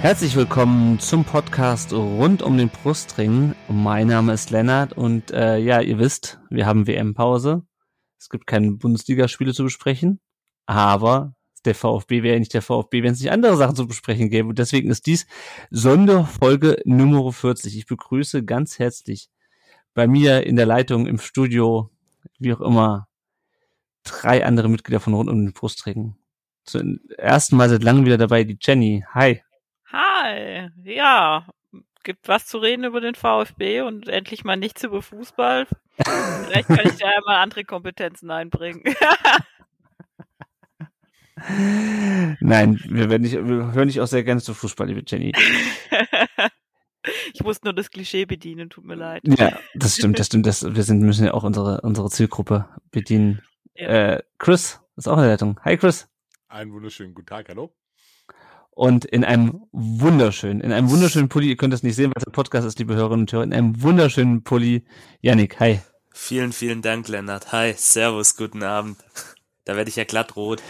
[0.00, 3.54] Herzlich willkommen zum Podcast rund um den Brustring.
[3.68, 7.66] Mein Name ist Lennart und äh, ja, ihr wisst, wir haben WM-Pause.
[8.18, 10.18] Es gibt keine Bundesligaspiele zu besprechen,
[10.64, 11.34] aber
[11.66, 14.48] der VfB wäre nicht der VfB, wenn es nicht andere Sachen zu besprechen gäbe.
[14.48, 15.26] Und deswegen ist dies
[15.70, 17.76] Sonderfolge Nummer 40.
[17.76, 19.28] Ich begrüße ganz herzlich
[19.92, 21.90] bei mir in der Leitung im Studio,
[22.38, 23.06] wie auch immer,
[24.04, 26.16] drei andere Mitglieder von rund um den Brustring.
[26.64, 29.04] Zum ersten Mal seit langem wieder dabei, die Jenny.
[29.12, 29.42] Hi.
[29.92, 31.46] Hi, ja,
[32.04, 35.66] gibt was zu reden über den VfB und endlich mal nichts über Fußball.
[36.46, 38.84] Vielleicht kann ich da ja mal andere Kompetenzen einbringen.
[42.40, 45.32] Nein, wir, werden nicht, wir hören dich auch sehr gerne zu Fußball, liebe Jenny.
[47.32, 49.22] Ich muss nur das Klischee bedienen, tut mir leid.
[49.24, 50.46] Ja, das stimmt, das stimmt.
[50.46, 53.40] Das, wir sind, müssen ja auch unsere, unsere Zielgruppe bedienen.
[53.74, 54.16] Ja.
[54.16, 55.58] Äh, Chris ist auch in der Leitung.
[55.64, 56.10] Hi Chris.
[56.48, 57.74] Einen wunderschönen guten Tag, hallo
[58.80, 62.30] und in einem wunderschönen, in einem wunderschönen Pulli, ihr könnt das nicht sehen, weil der
[62.30, 64.86] Podcast ist, liebe Hörerinnen und Hörer, in einem wunderschönen Pulli.
[65.20, 65.80] Yannick, hi.
[66.14, 67.52] Vielen, vielen Dank, Lennart.
[67.52, 68.96] Hi, servus, guten Abend.
[69.66, 70.62] Da werde ich ja glatt rot.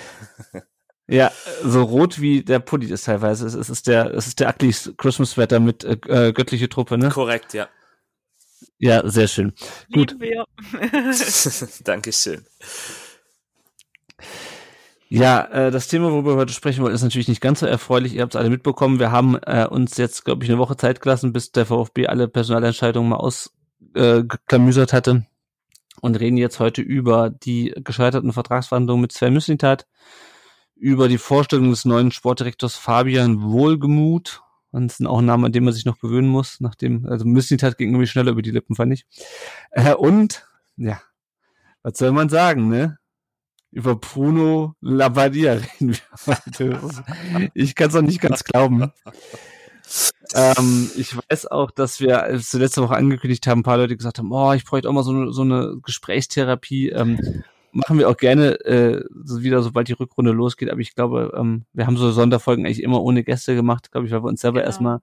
[1.06, 1.30] Ja,
[1.62, 3.46] so rot wie der Pulli ist teilweise.
[3.46, 7.10] Es ist der, es ist der ugly Christmas Sweater mit äh, äh, göttliche Truppe, ne?
[7.10, 7.68] Korrekt, ja.
[8.78, 9.52] Ja, sehr schön.
[9.86, 10.20] Lieben Gut.
[10.20, 10.46] Wir.
[11.84, 12.44] Dankeschön.
[15.12, 18.14] Ja, äh, das Thema, worüber wir heute sprechen wollen, ist natürlich nicht ganz so erfreulich.
[18.14, 19.00] Ihr habt es alle mitbekommen.
[19.00, 22.28] Wir haben äh, uns jetzt, glaube ich, eine Woche Zeit gelassen, bis der VfB alle
[22.28, 25.26] Personalentscheidungen mal ausgeklamüsert äh, hatte
[26.00, 29.88] und reden jetzt heute über die gescheiterten Vertragsverhandlungen mit Sven Müslintat,
[30.76, 34.42] über die Vorstellung des neuen Sportdirektors Fabian Wohlgemuth.
[34.70, 37.24] Und das ist auch ein Name, an dem man sich noch gewöhnen muss, nachdem, also
[37.24, 39.06] Müslintat ging irgendwie schneller über die Lippen, fand ich.
[39.72, 40.46] Äh, und,
[40.76, 41.02] ja,
[41.82, 42.99] was soll man sagen, ne?
[43.72, 46.80] Über Bruno Labbadia reden wir heute.
[47.54, 48.90] Ich kann es noch nicht ganz glauben.
[50.34, 54.18] ähm, ich weiß auch, dass wir als letzte Woche angekündigt haben, ein paar Leute gesagt
[54.18, 56.90] haben, oh, ich bräuchte auch mal so eine, so eine Gesprächstherapie.
[56.90, 57.42] Ähm,
[57.72, 60.70] machen wir auch gerne äh, wieder, sobald die Rückrunde losgeht.
[60.70, 64.12] Aber ich glaube, ähm, wir haben so Sonderfolgen eigentlich immer ohne Gäste gemacht, glaube ich,
[64.12, 64.68] weil wir uns selber genau.
[64.68, 65.00] erstmal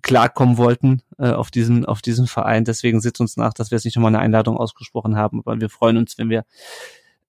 [0.00, 2.64] klarkommen wollten äh, auf diesen auf diesen Verein.
[2.64, 5.40] Deswegen sitzt uns nach, dass wir jetzt nicht nochmal eine Einladung ausgesprochen haben.
[5.40, 6.44] Aber wir freuen uns, wenn wir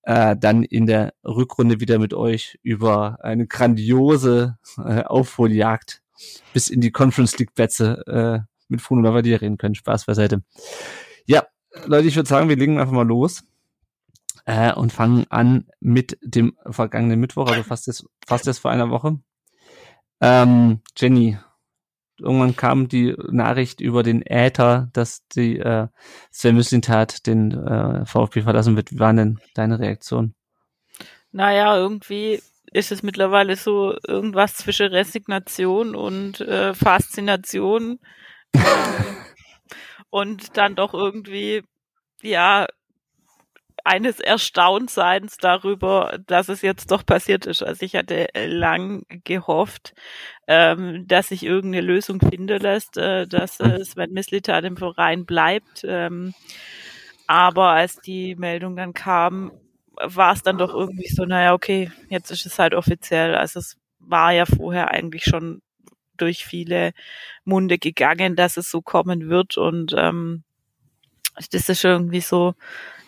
[0.04, 6.02] äh, dann in der Rückrunde wieder mit euch über eine grandiose äh, Aufholjagd
[6.54, 9.76] bis in die Conference League Plätze äh, mit Bruno Lavadier reden können.
[9.76, 10.44] Spaß beiseite.
[11.26, 11.46] Ja,
[11.86, 13.44] Leute, ich würde sagen, wir legen einfach mal los
[14.46, 18.90] äh, und fangen an mit dem vergangenen Mittwoch, also fast jetzt, fast jetzt vor einer
[18.90, 19.20] Woche.
[20.22, 21.38] Ähm, Jenny,
[22.24, 25.88] irgendwann kam die Nachricht über den Äther, dass die äh,
[26.32, 28.92] Sven Mislintat den äh, VfB verlassen wird.
[28.92, 30.36] Wie waren denn deine Reaktionen?
[31.32, 32.42] Naja, irgendwie
[32.72, 38.00] ist es mittlerweile so irgendwas zwischen Resignation und äh, Faszination
[40.10, 41.64] und dann doch irgendwie
[42.22, 42.68] ja
[43.84, 47.62] eines Erstauntseins darüber, dass es jetzt doch passiert ist.
[47.64, 49.94] Also ich hatte lang gehofft,
[50.48, 55.84] ähm, dass sich irgendeine Lösung finden lässt, äh, dass äh, Sven Mislitat im Verein bleibt.
[55.86, 56.34] Ähm,
[57.28, 59.52] aber als die Meldung dann kam,
[59.96, 63.36] war es dann doch irgendwie so, naja, okay, jetzt ist es halt offiziell.
[63.36, 65.62] Also es war ja vorher eigentlich schon
[66.18, 66.94] durch viele
[67.44, 70.44] Munde gegangen, dass es so kommen wird und ähm,
[71.52, 72.54] das ist irgendwie so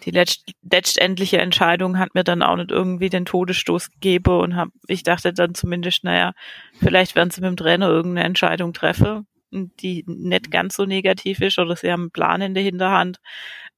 [0.06, 4.70] die letzt, letztendliche Entscheidung hat mir dann auch nicht irgendwie den Todesstoß gegeben und hab,
[4.88, 6.34] ich dachte dann zumindest, naja,
[6.80, 11.58] vielleicht werden sie mit dem Trainer irgendeine Entscheidung treffen, die nicht ganz so negativ ist
[11.58, 13.18] oder sie haben einen Plan in der Hinterhand.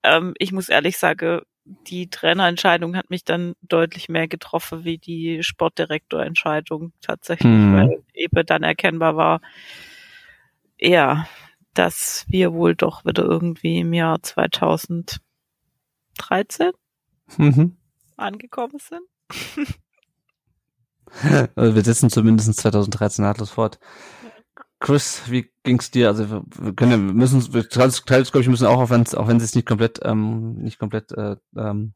[0.04, 5.44] Ähm, ich muss ehrlich sagen, die Trainerentscheidung hat mich dann deutlich mehr getroffen wie die
[5.44, 7.76] Sportdirektorentscheidung tatsächlich, mhm.
[7.76, 9.42] weil eben dann erkennbar war,
[10.80, 11.28] ja,
[11.74, 15.20] dass wir wohl doch wieder irgendwie im Jahr 2000
[16.18, 16.72] 13
[17.38, 17.78] mhm.
[18.16, 19.04] angekommen sind.
[21.56, 23.80] also wir sitzen zumindest 2013 nahtlos fort.
[24.80, 26.08] Chris, wie ging's dir?
[26.08, 29.38] Also wir können, wir müssen, wir teils, glaube ich, müssen auch, auch wenn auch wenn
[29.38, 31.94] es nicht komplett, ähm, nicht komplett äh, ähm,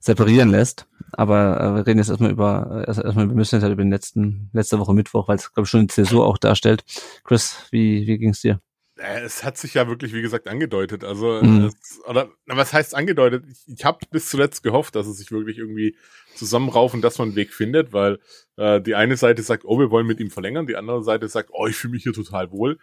[0.00, 0.86] separieren lässt.
[1.12, 4.48] Aber äh, wir reden jetzt erstmal über, erst, erstmal, wir müssen halt über den letzten,
[4.54, 6.84] letzte Woche Mittwoch, weil es glaube ich schon die Zäsur auch darstellt.
[7.24, 8.60] Chris, wie wie ging's dir?
[8.98, 11.04] Äh, Es hat sich ja wirklich, wie gesagt, angedeutet.
[11.04, 11.64] Also, Mhm.
[11.66, 13.44] es, oder was heißt angedeutet?
[13.50, 15.96] Ich, ich habe bis zuletzt gehofft, dass es sich wirklich irgendwie
[16.34, 18.18] zusammenraufen, dass man einen Weg findet, weil
[18.56, 21.50] äh, die eine Seite sagt, oh, wir wollen mit ihm verlängern, die andere Seite sagt,
[21.52, 22.78] oh, ich fühle mich hier total wohl.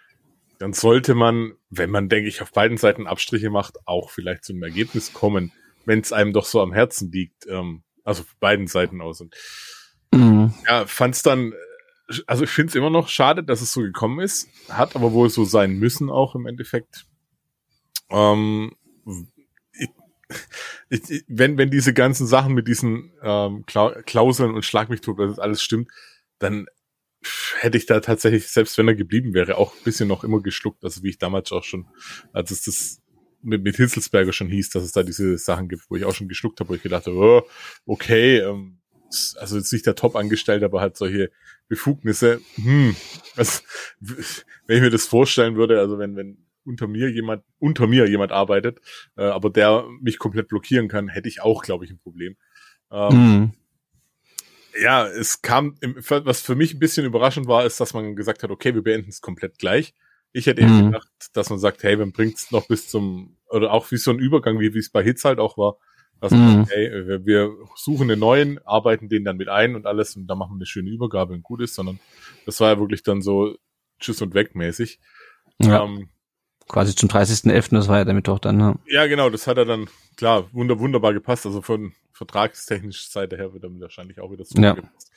[0.59, 4.53] Dann sollte man, wenn man, denke ich, auf beiden Seiten Abstriche macht, auch vielleicht zu
[4.53, 5.51] einem Ergebnis kommen,
[5.85, 7.45] wenn es einem doch so am Herzen liegt.
[7.47, 9.19] Ähm, also von beiden Seiten aus.
[9.21, 9.35] Und
[10.13, 10.53] Mhm.
[10.67, 11.55] ja, fand's dann, äh,
[12.27, 15.29] also ich finde es immer noch schade, dass es so gekommen ist, hat aber wohl
[15.29, 17.05] so sein müssen auch im Endeffekt.
[18.09, 18.75] Ähm,
[19.79, 19.89] ich,
[21.09, 25.19] ich, wenn, wenn diese ganzen Sachen mit diesen ähm, Klau Klauseln und Schlag mich tot,
[25.19, 25.89] dass das alles stimmt,
[26.39, 26.67] dann
[27.59, 30.83] hätte ich da tatsächlich, selbst wenn er geblieben wäre, auch ein bisschen noch immer geschluckt,
[30.83, 31.87] also wie ich damals auch schon,
[32.33, 33.01] als es das
[33.41, 36.27] mit, mit Hitzelsberger schon hieß, dass es da diese Sachen gibt, wo ich auch schon
[36.27, 37.41] geschluckt habe, wo ich gedacht habe, oh,
[37.85, 38.79] okay, ähm,
[39.39, 41.31] also jetzt nicht der Top-Angestellte, aber hat solche
[41.67, 42.39] Befugnisse.
[42.55, 42.95] Hm,
[43.35, 43.63] was,
[44.67, 48.31] wenn ich mir das vorstellen würde, also wenn, wenn unter mir jemand, unter mir jemand
[48.31, 48.79] arbeitet,
[49.17, 52.37] äh, aber der mich komplett blockieren kann, hätte ich auch, glaube ich, ein Problem.
[52.91, 53.53] Ähm, Mhm.
[54.81, 58.43] ja, es kam, im, was für mich ein bisschen überraschend war, ist, dass man gesagt
[58.43, 59.93] hat, okay, wir beenden es komplett gleich.
[60.33, 60.85] Ich hätte eben Mhm.
[60.87, 64.11] gedacht, dass man sagt, hey, man bringt es noch bis zum, oder auch wie so
[64.11, 65.77] ein Übergang, wie wie es bei Hits halt auch war,
[66.31, 66.65] man Mhm.
[66.69, 70.51] hey, wir, suchen einen neuen, arbeiten den dann mit ein und alles und dann machen
[70.51, 71.99] wir eine schöne Übergabe und gut ist, sondern
[72.45, 73.55] das war ja wirklich dann so
[73.99, 74.99] Tschüss und weg mäßig.
[75.61, 76.09] Ja, Ähm,
[76.67, 78.57] quasi zum 30.11., das war ja der Mittwoch dann.
[78.57, 78.75] Ne?
[78.87, 81.45] ja, genau, das hat er dann, klar, wunder, wunderbar gepasst.
[81.45, 84.73] Also von vertragstechnischer Seite her wird er wahrscheinlich auch wieder so Ja.
[84.73, 85.11] gepasst.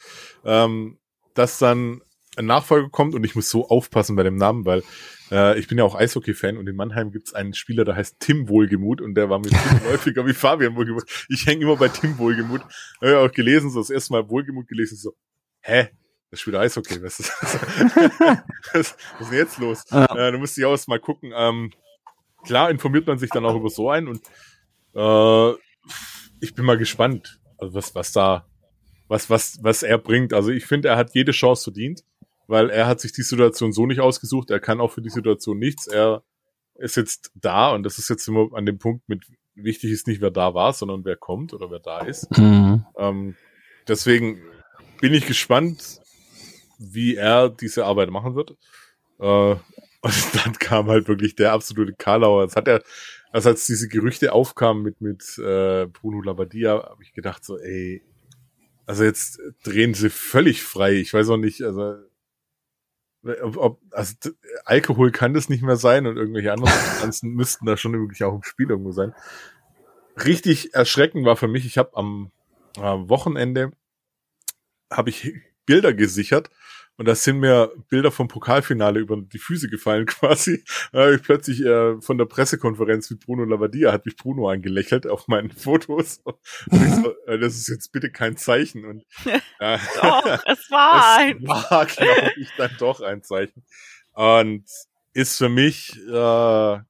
[0.44, 0.98] Ähm,
[1.34, 2.02] dass dann
[2.46, 4.82] Nachfolger kommt und ich muss so aufpassen bei dem Namen, weil
[5.30, 8.16] äh, ich bin ja auch Eishockey-Fan und in Mannheim gibt es einen Spieler, der heißt
[8.20, 11.26] Tim Wohlgemuth und der war mit Tim häufiger wie Fabian Wohlgemuth.
[11.28, 12.62] Ich hänge immer bei Tim Wohlgemuth.
[13.00, 15.14] Habe ja auch gelesen, so das erste Mal Wohlgemuth gelesen, so,
[15.60, 15.88] hä?
[16.30, 17.54] Das spielt Eishockey, was ist das?
[18.72, 19.84] was, was ist denn jetzt los?
[19.90, 20.04] Ja.
[20.04, 21.32] Äh, da musste ich auch erst mal gucken.
[21.34, 21.72] Ähm,
[22.44, 24.20] klar informiert man sich dann auch über so einen und
[24.94, 25.52] äh,
[26.40, 28.46] ich bin mal gespannt, also was, was da,
[29.08, 30.32] was, was, was er bringt.
[30.32, 32.04] Also ich finde, er hat jede Chance verdient,
[32.48, 34.50] weil er hat sich die Situation so nicht ausgesucht.
[34.50, 35.86] Er kann auch für die Situation nichts.
[35.86, 36.24] Er
[36.74, 39.24] ist jetzt da und das ist jetzt immer an dem Punkt mit,
[39.54, 42.36] wichtig ist nicht, wer da war, sondern wer kommt oder wer da ist.
[42.36, 42.86] Mhm.
[42.96, 43.36] Ähm,
[43.86, 44.40] deswegen
[45.00, 46.00] bin ich gespannt,
[46.78, 48.56] wie er diese Arbeit machen wird.
[49.18, 49.56] Äh,
[50.00, 52.44] und dann kam halt wirklich der absolute Karlauer.
[52.44, 52.82] Es hat er,
[53.30, 58.02] also als diese Gerüchte aufkamen mit, mit äh, Bruno Labbadia, habe ich gedacht so, ey,
[58.86, 60.94] also jetzt drehen sie völlig frei.
[60.94, 61.96] Ich weiß auch nicht, also
[63.42, 64.14] ob, ob also
[64.64, 68.34] Alkohol kann das nicht mehr sein und irgendwelche anderen Substanzen müssten da schon wirklich auch
[68.34, 69.14] im Spiel irgendwo sein.
[70.24, 72.30] Richtig erschreckend war für mich, ich habe am
[72.76, 73.72] äh, Wochenende
[74.90, 75.32] habe ich
[75.66, 76.50] Bilder gesichert
[76.98, 80.64] und da sind mir Bilder vom Pokalfinale über die Füße gefallen quasi.
[80.92, 85.06] Da habe ich plötzlich äh, von der Pressekonferenz mit Bruno Lavadier hat mich Bruno angelächelt
[85.06, 86.20] auf meinen Fotos.
[86.24, 86.36] Und
[86.72, 88.84] ich so, äh, das ist jetzt bitte kein Zeichen.
[88.84, 89.04] Und
[89.60, 91.40] äh, Doch, es war ein.
[91.40, 93.64] es war, glaube ich, dann doch ein Zeichen.
[94.12, 94.64] Und
[95.12, 96.84] ist für mich äh, eine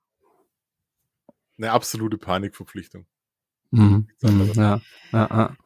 [1.60, 3.06] absolute Panikverpflichtung.
[3.72, 4.08] Mhm.
[4.22, 4.52] Mhm.
[4.54, 4.80] Ja,
[5.12, 5.56] ja, ja.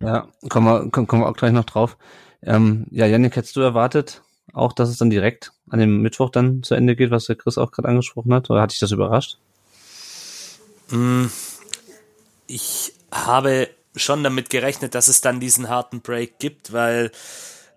[0.00, 1.98] Ja, kommen wir, kommen wir auch gleich noch drauf.
[2.44, 4.22] Ähm, ja, Janik, hättest du erwartet,
[4.52, 7.58] auch, dass es dann direkt an dem Mittwoch dann zu Ende geht, was der Chris
[7.58, 8.50] auch gerade angesprochen hat?
[8.50, 9.38] Oder hat dich das überrascht?
[10.90, 11.26] Mm,
[12.46, 17.10] Ich habe schon damit gerechnet, dass es dann diesen harten Break gibt, weil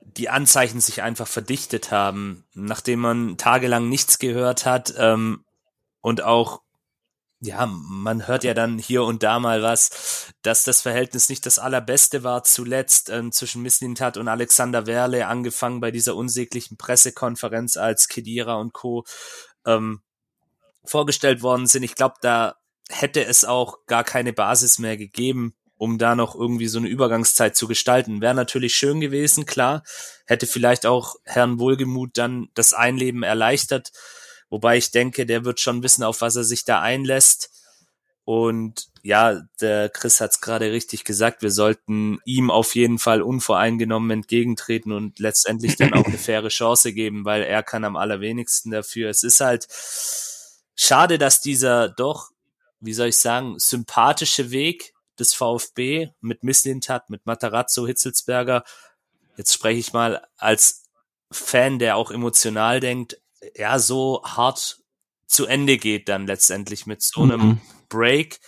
[0.02, 5.44] die Anzeichen sich einfach verdichtet haben, nachdem man tagelang nichts gehört hat ähm,
[6.02, 6.62] und auch
[7.42, 11.60] ja, man hört ja dann hier und da mal was, dass das Verhältnis nicht das
[11.60, 18.08] allerbeste war zuletzt ähm, zwischen Misslintat und Alexander Werle, angefangen bei dieser unsäglichen Pressekonferenz, als
[18.08, 19.04] Kedira und Co.
[19.66, 20.02] Ähm,
[20.86, 21.84] vorgestellt worden sind.
[21.84, 22.56] Ich glaube, da
[22.90, 27.56] hätte es auch gar keine Basis mehr gegeben, um da noch irgendwie so eine Übergangszeit
[27.56, 28.22] zu gestalten.
[28.22, 29.84] Wäre natürlich schön gewesen, klar.
[30.26, 33.92] Hätte vielleicht auch Herrn Wohlgemuth dann das Einleben erleichtert.
[34.56, 37.50] Wobei ich denke, der wird schon wissen, auf was er sich da einlässt.
[38.24, 43.22] Und ja, der Chris hat es gerade richtig gesagt, wir sollten ihm auf jeden Fall
[43.22, 48.72] unvoreingenommen entgegentreten und letztendlich dann auch eine faire Chance geben, weil er kann am allerwenigsten
[48.72, 49.10] dafür.
[49.10, 49.68] Es ist halt
[50.74, 52.30] schade, dass dieser doch,
[52.80, 58.64] wie soll ich sagen, sympathische Weg des VfB mit Misslintat, mit Matarazzo, Hitzelsberger,
[59.36, 60.86] jetzt spreche ich mal als
[61.30, 63.18] Fan, der auch emotional denkt,
[63.56, 64.80] ja, so hart
[65.28, 67.62] zu Ende geht dann letztendlich mit so einem Mhm.
[67.90, 68.40] Break.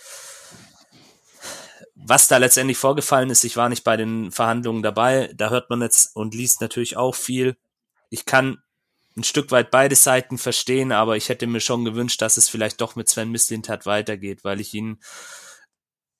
[1.94, 5.82] Was da letztendlich vorgefallen ist, ich war nicht bei den Verhandlungen dabei, da hört man
[5.82, 7.56] jetzt und liest natürlich auch viel.
[8.08, 8.62] Ich kann
[9.16, 12.80] ein Stück weit beide Seiten verstehen, aber ich hätte mir schon gewünscht, dass es vielleicht
[12.80, 15.00] doch mit Sven Mislintat weitergeht, weil ich ihn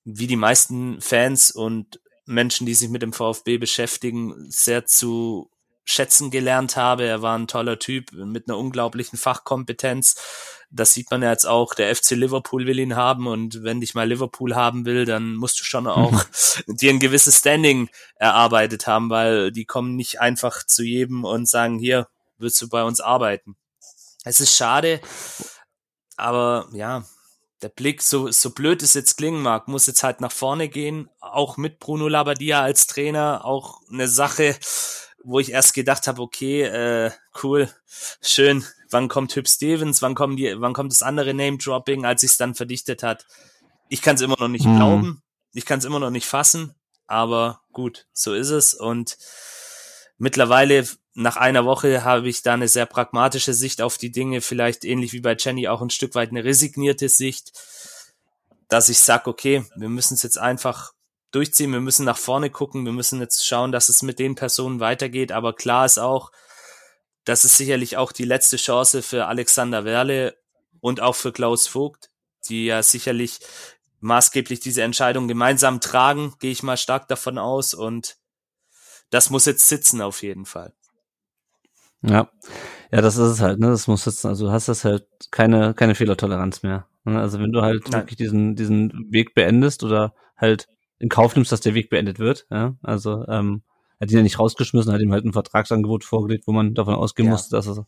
[0.04, 5.50] wie die meisten Fans und Menschen, die sich mit dem VfB beschäftigen, sehr zu
[5.88, 7.04] schätzen gelernt habe.
[7.04, 10.16] Er war ein toller Typ mit einer unglaublichen Fachkompetenz.
[10.70, 11.74] Das sieht man ja jetzt auch.
[11.74, 15.58] Der FC Liverpool will ihn haben und wenn dich mal Liverpool haben will, dann musst
[15.60, 16.24] du schon auch
[16.66, 21.78] dir ein gewisses Standing erarbeitet haben, weil die kommen nicht einfach zu jedem und sagen,
[21.78, 23.56] hier willst du bei uns arbeiten.
[24.24, 25.00] Es ist schade,
[26.16, 27.04] aber ja,
[27.62, 31.08] der Blick, so, so blöd es jetzt klingen mag, muss jetzt halt nach vorne gehen.
[31.20, 34.56] Auch mit Bruno Labbadia als Trainer, auch eine Sache,
[35.28, 37.10] wo ich erst gedacht habe, okay, äh,
[37.42, 37.68] cool,
[38.22, 42.38] schön, wann kommt Hüb Stevens, wann kommen die, wann kommt das andere Name-Dropping, als sich
[42.38, 43.26] dann verdichtet hat.
[43.90, 44.76] Ich kann es immer noch nicht mhm.
[44.76, 46.74] glauben, ich kann es immer noch nicht fassen,
[47.06, 48.72] aber gut, so ist es.
[48.72, 49.18] Und
[50.16, 54.86] mittlerweile, nach einer Woche, habe ich da eine sehr pragmatische Sicht auf die Dinge, vielleicht
[54.86, 57.52] ähnlich wie bei Jenny auch ein Stück weit eine resignierte Sicht,
[58.68, 60.94] dass ich sag, okay, wir müssen es jetzt einfach
[61.30, 64.80] durchziehen, wir müssen nach vorne gucken, wir müssen jetzt schauen, dass es mit den Personen
[64.80, 66.30] weitergeht, aber klar ist auch,
[67.24, 70.36] das ist sicherlich auch die letzte Chance für Alexander Werle
[70.80, 72.10] und auch für Klaus Vogt,
[72.48, 73.40] die ja sicherlich
[74.00, 78.16] maßgeblich diese Entscheidung gemeinsam tragen, gehe ich mal stark davon aus und
[79.10, 80.72] das muss jetzt sitzen auf jeden Fall.
[82.02, 82.30] Ja,
[82.90, 83.68] ja, das ist es halt, ne?
[83.68, 84.28] Das muss sitzen.
[84.28, 86.86] Also du hast das halt keine keine Fehlertoleranz mehr.
[87.04, 87.20] Ne?
[87.20, 88.02] Also wenn du halt Nein.
[88.02, 90.68] wirklich diesen diesen Weg beendest oder halt
[90.98, 92.46] in Kauf nimmst, dass der Weg beendet wird.
[92.50, 92.74] Ja?
[92.82, 93.62] Also ähm,
[94.00, 97.26] hat ihn ja nicht rausgeschmissen, hat ihm halt ein Vertragsangebot vorgelegt, wo man davon ausgehen
[97.26, 97.32] ja.
[97.32, 97.86] musste, dass er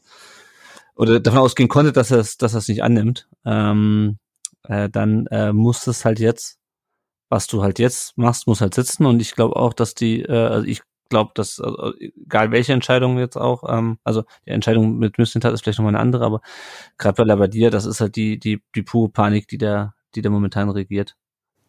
[0.96, 3.28] oder davon ausgehen konnte, dass er es, dass er es nicht annimmt.
[3.44, 4.18] Ähm,
[4.64, 6.58] äh, dann äh, muss es halt jetzt,
[7.28, 9.06] was du halt jetzt machst, muss halt sitzen.
[9.06, 13.18] Und ich glaube auch, dass die, äh, also ich glaube, dass also, egal welche Entscheidung
[13.18, 16.40] jetzt auch, ähm, also die Entscheidung mit Müslintat ist vielleicht nochmal eine andere, aber
[16.98, 20.30] gerade bei Labadia, das ist halt die die die pure Panik, die der die der
[20.30, 21.16] momentan regiert.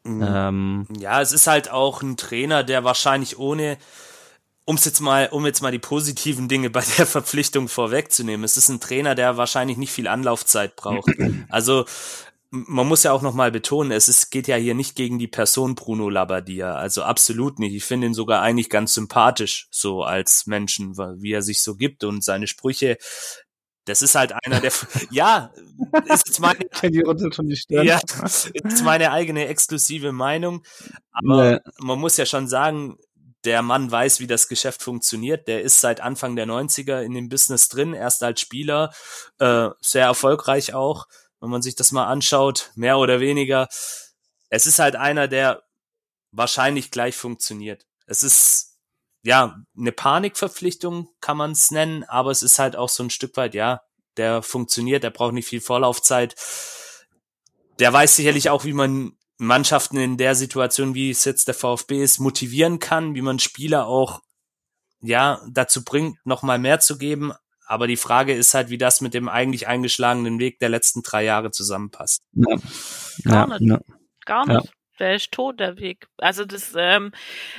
[0.04, 0.26] Mhm.
[0.26, 3.78] Ähm, ja, es ist halt auch ein Trainer, der wahrscheinlich ohne,
[4.66, 8.70] um jetzt mal, um jetzt mal die positiven Dinge bei der Verpflichtung vorwegzunehmen, es ist
[8.70, 11.12] ein Trainer, der wahrscheinlich nicht viel Anlaufzeit braucht.
[11.50, 11.86] Also
[12.52, 15.28] man muss ja auch noch mal betonen, es ist, geht ja hier nicht gegen die
[15.28, 17.74] Person Bruno Labbadia, also absolut nicht.
[17.74, 22.04] Ich finde ihn sogar eigentlich ganz sympathisch, so als Menschen, wie er sich so gibt
[22.04, 22.98] und seine Sprüche
[23.92, 24.72] das ist halt einer der,
[25.12, 25.52] ja,
[26.06, 27.86] ist jetzt meine, die runter schon die Stirn.
[27.86, 30.64] ja, ist meine eigene exklusive Meinung.
[31.12, 31.60] Aber nee.
[31.80, 32.98] man muss ja schon sagen,
[33.44, 35.48] der Mann weiß, wie das Geschäft funktioniert.
[35.48, 38.94] Der ist seit Anfang der 90er in dem Business drin, erst als Spieler,
[39.40, 41.08] äh, sehr erfolgreich auch,
[41.42, 43.68] wenn man sich das mal anschaut, mehr oder weniger.
[44.50, 45.64] Es ist halt einer, der
[46.32, 47.86] wahrscheinlich gleich funktioniert.
[48.06, 48.71] Es ist
[49.24, 53.38] ja, eine Panikverpflichtung kann man es nennen, aber es ist halt auch so ein Stück
[53.38, 53.82] weit, ja,
[54.18, 56.36] der funktioniert, der braucht nicht viel Vorlaufzeit.
[57.80, 62.04] Der weiß sicherlich auch, wie man Mannschaften in der Situation, wie es jetzt der VfB
[62.04, 64.22] ist, motivieren kann, wie man Spieler auch
[65.02, 67.32] ja dazu bringt, nochmal mehr zu geben.
[67.66, 71.24] Aber die Frage ist halt, wie das mit dem eigentlich eingeschlagenen Weg der letzten drei
[71.24, 72.22] Jahre zusammenpasst.
[72.34, 72.58] Ja.
[73.24, 73.62] Gar nicht.
[73.62, 73.80] Ja.
[74.26, 74.72] Gar nicht
[75.02, 76.08] der ist tot, der Weg.
[76.18, 77.12] Also das ähm,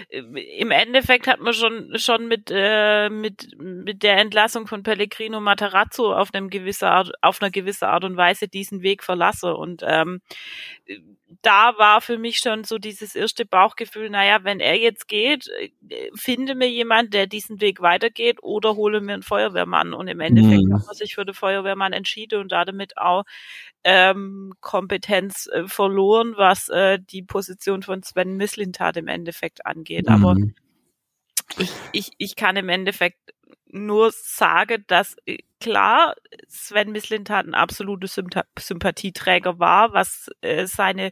[0.08, 6.14] im Endeffekt hat man schon schon mit äh, mit mit der Entlassung von Pellegrino Matarazzo
[6.14, 10.20] auf einem gewisse Art auf eine gewisse Art und Weise diesen Weg verlasse und ähm,
[11.40, 16.10] da war für mich schon so dieses erste Bauchgefühl, naja, wenn er jetzt geht, äh,
[16.14, 19.94] finde mir jemand, der diesen Weg weitergeht oder hole mir einen Feuerwehrmann.
[19.94, 20.74] Und im Endeffekt mhm.
[20.74, 23.24] hat man sich für den Feuerwehrmann entschieden und damit auch
[23.84, 30.08] ähm, Kompetenz äh, verloren, was äh, die Position von Sven Mislintat im Endeffekt angeht.
[30.08, 30.12] Mhm.
[30.12, 30.36] Aber
[31.58, 33.18] ich, ich, ich kann im Endeffekt
[33.72, 36.14] nur sagen, dass äh, klar
[36.48, 38.08] Sven Mislintat ein absoluter
[38.58, 41.10] Sympathieträger war, was äh, seine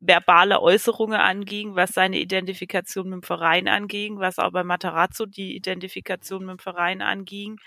[0.00, 5.54] verbale Äußerungen anging, was seine Identifikation mit dem Verein anging, was auch bei Matarazzo die
[5.56, 7.58] Identifikation mit dem Verein anging.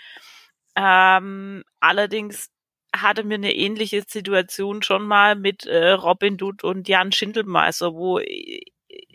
[0.76, 2.50] Ähm, allerdings
[3.02, 8.18] hatte mir eine ähnliche Situation schon mal mit äh, Robin Dutt und Jan Schindelmeister, wo
[8.18, 8.60] äh,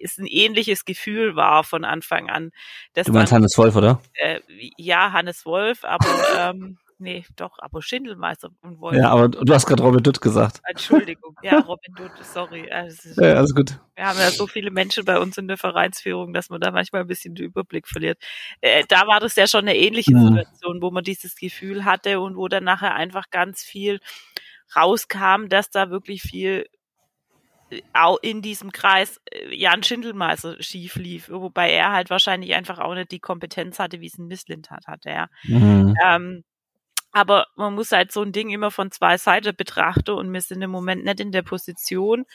[0.01, 2.51] es ein ähnliches Gefühl war von Anfang an.
[2.93, 4.01] du meinst man, Hannes Wolf, oder?
[4.13, 4.39] Äh,
[4.77, 6.07] ja, Hannes Wolf, aber
[6.37, 8.95] ähm, nee, doch, aber Schindelmeister und Wolf.
[8.95, 10.61] Ja, aber du hast gerade Robin Dutt gesagt.
[10.67, 12.69] Entschuldigung, ja, Robin Dutt, sorry.
[12.71, 13.79] Also, ja, alles gut.
[13.95, 17.01] Wir haben ja so viele Menschen bei uns in der Vereinsführung, dass man da manchmal
[17.01, 18.21] ein bisschen den Überblick verliert.
[18.61, 20.27] Äh, da war das ja schon eine ähnliche mhm.
[20.27, 23.99] Situation, wo man dieses Gefühl hatte und wo dann nachher einfach ganz viel
[24.75, 26.65] rauskam, dass da wirklich viel
[27.93, 32.95] auch in diesem Kreis äh, Jan Schindelmeister schief lief, wobei er halt wahrscheinlich einfach auch
[32.95, 35.29] nicht die Kompetenz hatte, wie es ein Misslind hat, hatte er.
[35.43, 35.95] Mhm.
[36.03, 36.43] Ähm,
[37.11, 40.61] Aber man muss halt so ein Ding immer von zwei Seiten betrachten und wir sind
[40.61, 42.25] im Moment nicht in der Position,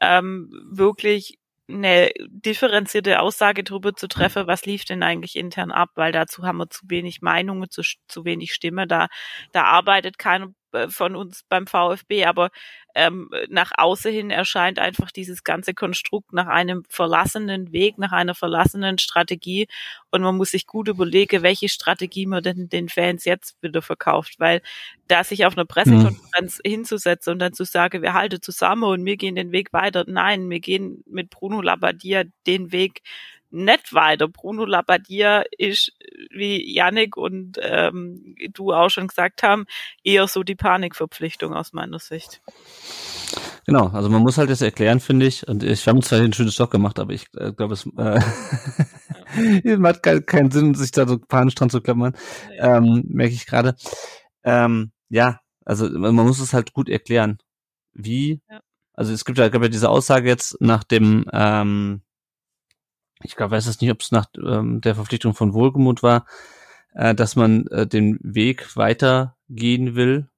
[0.00, 6.12] ähm, wirklich eine differenzierte Aussage darüber zu treffen, was lief denn eigentlich intern ab, weil
[6.12, 9.08] dazu haben wir zu wenig Meinungen, zu, zu wenig Stimme, da,
[9.52, 10.48] da arbeitet keiner
[10.88, 12.50] von uns beim VfB, aber
[12.94, 18.34] ähm, nach außen hin erscheint einfach dieses ganze Konstrukt nach einem verlassenen Weg, nach einer
[18.34, 19.68] verlassenen Strategie.
[20.10, 24.34] Und man muss sich gut überlegen, welche Strategie man denn den Fans jetzt wieder verkauft,
[24.38, 24.62] weil
[25.06, 26.70] da sich auf einer Pressekonferenz mhm.
[26.70, 30.50] hinzusetzen und dann zu sagen, wir halten zusammen und wir gehen den Weg weiter, nein,
[30.50, 33.02] wir gehen mit Bruno Labbadia den Weg
[33.50, 34.28] nicht weiter.
[34.28, 35.92] Bruno Labbadia ist,
[36.30, 39.66] wie Yannick und ähm, du auch schon gesagt haben,
[40.02, 42.40] eher so die Panikverpflichtung aus meiner Sicht.
[43.66, 45.46] Genau, also man muss halt das erklären, finde ich.
[45.46, 50.02] Und ich habe zwar ein schönes Stock gemacht, aber ich äh, glaube, es äh, macht
[50.02, 52.16] keinen kein Sinn, sich da so panisch dran zu klammern.
[52.58, 53.74] Ähm, merke ich gerade.
[54.42, 57.38] Ähm, ja, also man muss es halt gut erklären.
[57.92, 58.60] Wie, ja.
[58.94, 62.02] also es gibt ja, gab ja diese Aussage jetzt nach dem ähm,
[63.22, 66.26] ich glaube, weiß es nicht, ob es nach ähm, der Verpflichtung von Wohlgemut war,
[66.94, 70.28] äh, dass man äh, den Weg weitergehen will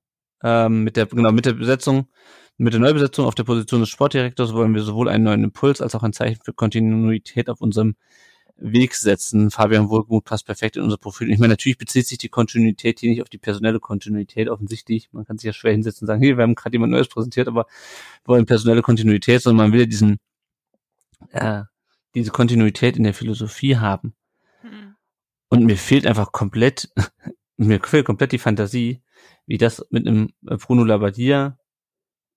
[0.42, 2.08] ähm, mit der genau mit der Besetzung,
[2.56, 5.94] mit der Neubesetzung auf der Position des Sportdirektors wollen wir sowohl einen neuen Impuls als
[5.94, 7.96] auch ein Zeichen für Kontinuität auf unserem
[8.56, 9.50] Weg setzen.
[9.50, 11.30] Fabian Wohlgemut passt perfekt in unser Profil.
[11.30, 15.08] Ich meine, natürlich bezieht sich die Kontinuität hier nicht auf die personelle Kontinuität offensichtlich.
[15.12, 17.48] Man kann sich ja schwer hinsetzen und sagen, hey, wir haben gerade jemand Neues präsentiert,
[17.48, 17.64] aber
[18.24, 20.18] wir wollen personelle Kontinuität, sondern man will ja diesen
[21.30, 21.62] äh,
[22.14, 24.14] diese Kontinuität in der Philosophie haben.
[24.62, 24.96] Mhm.
[25.48, 26.90] Und mir fehlt einfach komplett,
[27.56, 29.02] mir fehlt komplett die Fantasie,
[29.46, 31.58] wie das mit einem Bruno Labbadia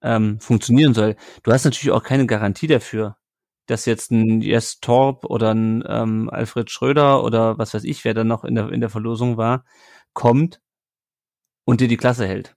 [0.01, 1.15] ähm, funktionieren soll.
[1.43, 3.17] Du hast natürlich auch keine Garantie dafür,
[3.67, 8.13] dass jetzt ein Jes Torp oder ein ähm, Alfred Schröder oder was weiß ich, wer
[8.13, 9.63] dann noch in der, in der Verlosung war,
[10.13, 10.61] kommt
[11.65, 12.55] und dir die Klasse hält.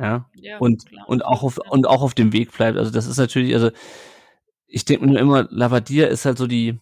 [0.00, 1.08] Ja, ja und, klar.
[1.08, 2.78] und auch auf, und auch auf dem Weg bleibt.
[2.78, 3.70] Also das ist natürlich, also
[4.68, 6.78] ich denke mir immer, Lavadia ist halt so die,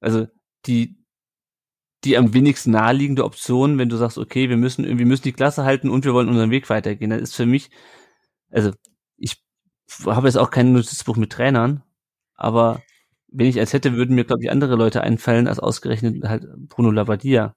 [0.00, 0.26] also
[0.66, 0.96] die,
[2.04, 5.64] die am wenigsten naheliegende Option, wenn du sagst, okay, wir müssen irgendwie müssen die Klasse
[5.64, 7.10] halten und wir wollen unseren Weg weitergehen.
[7.10, 7.70] Das ist für mich,
[8.50, 8.72] also
[9.16, 9.42] ich
[10.06, 11.82] habe jetzt auch kein Notizbuch mit Trainern,
[12.34, 12.82] aber
[13.28, 16.90] wenn ich als hätte, würden mir, glaube ich, andere Leute einfallen, als ausgerechnet halt Bruno
[16.90, 17.54] Lavadia.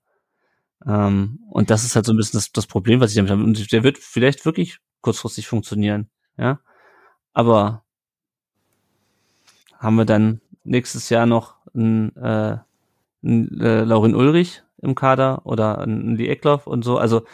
[0.85, 3.43] Ähm, und das ist halt so ein bisschen das, das Problem, was ich damit habe.
[3.43, 6.59] Und der wird vielleicht wirklich kurzfristig funktionieren, ja.
[7.33, 7.84] Aber
[9.79, 12.57] haben wir dann nächstes Jahr noch einen, äh,
[13.23, 16.97] einen äh, Laurin Ulrich im Kader oder einen Lee Eckloff und so.
[16.97, 17.25] Also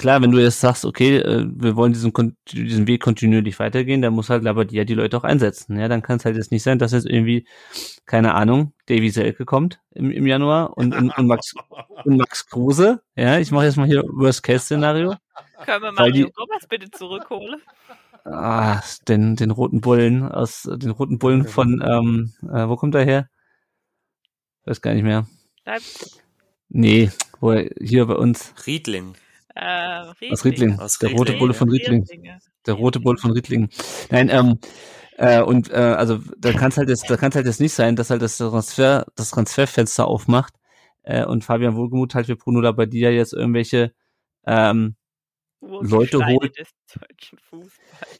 [0.00, 2.12] klar, wenn du jetzt sagst, okay, äh, wir wollen diesen,
[2.50, 5.78] diesen Weg kontinuierlich weitergehen, dann muss halt Labadia die Leute auch einsetzen.
[5.78, 7.46] Ja, dann kann es halt jetzt nicht sein, dass jetzt irgendwie,
[8.06, 11.54] keine Ahnung, Davy Selke kommt im, im Januar und, und, und Max
[12.04, 13.02] und Max Kruse.
[13.14, 15.16] Ja, ich mache jetzt mal hier Worst-Case-Szenario.
[15.66, 17.60] Können wir Mario Thomas bitte zurückholen?
[18.24, 23.04] Ah, den, den roten Bullen aus den roten Bullen von ähm, äh, wo kommt er
[23.04, 23.28] her?
[24.64, 25.26] Weiß gar nicht mehr.
[25.64, 26.22] Leipzig.
[26.68, 28.54] Nee, wo er, hier bei uns.
[28.66, 29.14] Riedling.
[29.54, 30.32] Äh, Riedling.
[30.32, 30.78] Aus Riedling.
[30.78, 32.06] Aus der rote Bulle von Riedling.
[32.66, 33.68] Der rote Bulle von Riedling.
[34.10, 34.58] Nein, ähm,
[35.16, 37.96] äh, und äh, also da kann es halt jetzt, da kann halt jetzt nicht sein,
[37.96, 40.54] dass halt das Transfer, das Transferfenster aufmacht
[41.02, 43.92] äh, und Fabian Wohlgemuth halt für Bruno Labbadia jetzt irgendwelche
[44.46, 44.96] ähm,
[45.60, 46.56] Leute holt.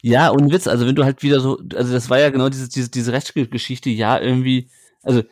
[0.01, 2.69] Ja, und Witz, also wenn du halt wieder so, also das war ja genau diese,
[2.69, 4.69] diese, diese Rechtsgeschichte, ja, irgendwie,
[5.03, 5.23] also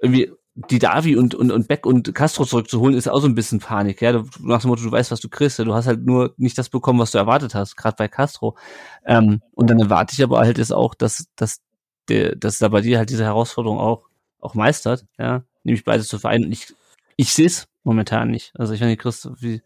[0.00, 3.58] irgendwie die Davi und, und, und Beck und Castro zurückzuholen, ist auch so ein bisschen
[3.58, 4.12] Panik, ja.
[4.12, 5.64] Du, nach dem Motto, du weißt, was du kriegst, ja?
[5.64, 8.56] du hast halt nur nicht das bekommen, was du erwartet hast, gerade bei Castro.
[9.04, 11.60] Ähm, und dann erwarte ich aber halt jetzt auch, dass, dass
[12.08, 14.04] der, dass da bei dir halt diese Herausforderung auch,
[14.40, 16.44] auch meistert, ja, nämlich beides zu vereinen.
[16.44, 16.72] Und ich,
[17.16, 18.52] ich sehe es momentan nicht.
[18.54, 19.62] Also ich weiß nicht, Chris, wie,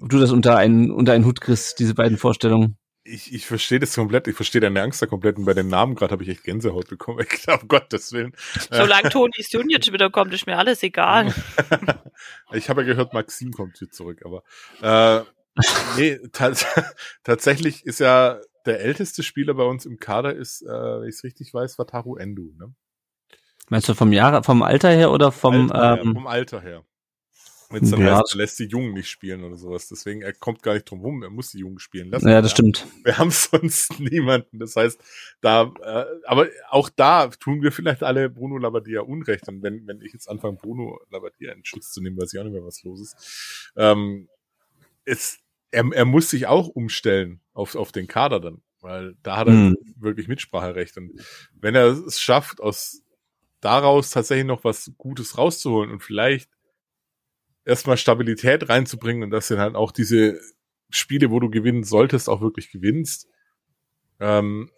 [0.00, 2.76] ob du das unter einen, unter einen Hut kriegst, diese beiden Vorstellungen.
[3.06, 5.94] Ich, ich verstehe das komplett, ich verstehe deine Angst da komplett und bei den Namen
[5.94, 7.18] gerade habe ich echt Gänsehaut bekommen.
[7.30, 8.32] Ich glaube, um Gottes Willen.
[8.70, 11.34] Solange Toni Sunic wieder kommt, ist mir alles egal.
[12.52, 14.42] ich habe ja gehört, Maxim kommt hier zurück, aber
[14.80, 15.24] äh,
[15.98, 16.18] nee,
[17.24, 21.24] tatsächlich ist ja der älteste Spieler bei uns im Kader ist, äh, wenn ich es
[21.24, 22.54] richtig weiß, Wataru Endu.
[22.58, 22.74] Ne?
[23.70, 26.84] Meinst du vom Jahr, vom Alter her oder vom, Alter ähm, her, vom Alter her?
[27.70, 28.18] Wenn es dann ja.
[28.18, 29.88] heißt, er lässt die Jungen nicht spielen oder sowas.
[29.88, 32.28] Deswegen, er kommt gar nicht drum rum, er muss die Jungen spielen lassen.
[32.28, 32.56] Ja, das ja.
[32.56, 32.86] stimmt.
[33.02, 34.58] Wir haben sonst niemanden.
[34.58, 35.00] Das heißt,
[35.40, 39.48] da, äh, aber auch da tun wir vielleicht alle Bruno Labbadia Unrecht.
[39.48, 42.44] Und wenn, wenn ich jetzt anfange, Bruno Labbadia in Schutz zu nehmen, weiß ich auch
[42.44, 43.72] nicht mehr, was los ist.
[43.76, 44.28] Ähm,
[45.04, 45.38] es,
[45.70, 49.54] er, er muss sich auch umstellen auf, auf den Kader dann, weil da hat er
[49.54, 49.76] mhm.
[49.96, 50.96] wirklich Mitspracherecht.
[50.96, 51.12] Und
[51.60, 53.03] wenn er es schafft, aus
[53.64, 56.50] daraus tatsächlich noch was Gutes rauszuholen und vielleicht
[57.64, 60.40] erstmal Stabilität reinzubringen und dass du halt auch diese
[60.90, 63.28] Spiele, wo du gewinnen solltest, auch wirklich gewinnst.
[64.20, 64.70] Ähm,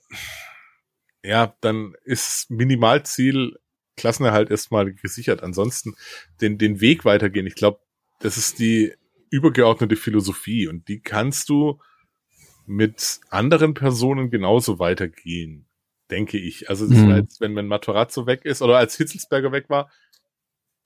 [1.22, 3.59] ja, dann ist Minimalziel
[3.96, 5.42] Klassenerhalt erstmal gesichert.
[5.42, 5.94] Ansonsten
[6.40, 7.46] den, den Weg weitergehen.
[7.46, 7.81] Ich glaube,
[8.20, 8.94] das ist die
[9.31, 11.81] übergeordnete Philosophie und die kannst du
[12.66, 15.66] mit anderen Personen genauso weitergehen,
[16.11, 16.69] denke ich.
[16.71, 17.09] Also das mhm.
[17.09, 19.90] war jetzt, wenn man Matarazzo weg ist oder als Hitzelsberger weg war,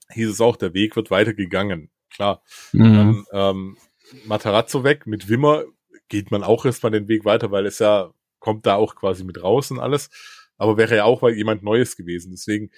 [0.09, 1.89] hieß es auch, der Weg wird weitergegangen.
[2.09, 2.43] Klar.
[2.73, 2.93] Mhm.
[2.93, 3.77] Dann, ähm,
[4.25, 5.63] Matarazzo weg, mit Wimmer
[6.09, 9.41] geht man auch erstmal den Weg weiter, weil es ja kommt da auch quasi mit
[9.41, 10.09] raus und alles.
[10.57, 12.31] Aber wäre ja auch weil jemand Neues gewesen.
[12.31, 12.71] Deswegen,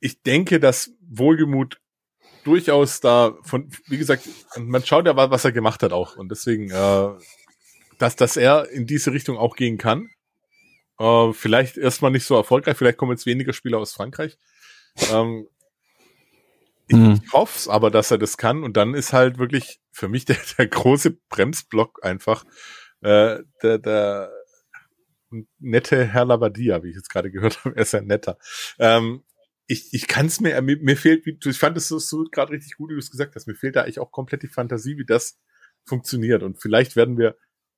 [0.00, 1.80] ich denke, dass Wohlgemut
[2.44, 6.16] durchaus da von, wie gesagt, man schaut ja, was er gemacht hat auch.
[6.16, 7.08] Und deswegen, äh,
[7.98, 10.08] dass, dass er in diese Richtung auch gehen kann.
[11.02, 14.38] Äh, vielleicht erstmal nicht so erfolgreich, vielleicht kommen jetzt weniger Spieler aus Frankreich.
[15.12, 15.48] Ähm,
[16.86, 17.20] ich, mhm.
[17.24, 18.62] ich hoffe es aber, dass er das kann.
[18.62, 22.44] Und dann ist halt wirklich für mich der, der große Bremsblock einfach
[23.00, 24.30] äh, der, der
[25.58, 27.74] nette Herr Labadia, wie ich jetzt gerade gehört habe.
[27.76, 28.38] Er ist ja netter.
[28.78, 29.24] Ähm,
[29.66, 32.90] ich, ich kann es mir, mir, fehlt, ich fand es so, so gerade richtig gut,
[32.90, 35.40] wie du es gesagt hast, mir fehlt da eigentlich auch komplett die Fantasie, wie das
[35.84, 36.44] funktioniert.
[36.44, 37.36] Und vielleicht werden wir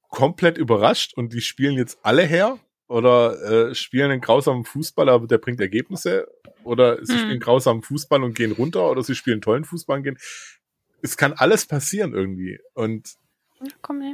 [0.09, 5.27] komplett überrascht und die spielen jetzt alle her oder äh, spielen einen grausamen Fußball, aber
[5.27, 6.29] der bringt Ergebnisse
[6.65, 7.21] oder sie hm.
[7.21, 10.19] spielen grausamen Fußball und gehen runter oder sie spielen tollen Fußball und gehen.
[11.03, 13.17] Es kann alles passieren irgendwie und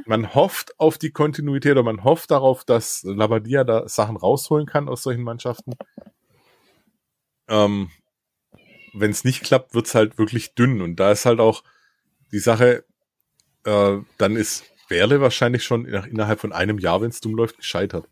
[0.05, 4.87] man hofft auf die Kontinuität oder man hofft darauf, dass Labadia da Sachen rausholen kann
[4.87, 5.73] aus solchen Mannschaften.
[7.49, 7.89] Ähm,
[8.93, 11.63] Wenn es nicht klappt, wird's halt wirklich dünn und da ist halt auch
[12.31, 12.85] die Sache,
[13.65, 18.07] äh, dann ist Werle wahrscheinlich schon innerhalb von einem Jahr, wenn es dumm läuft, gescheitert.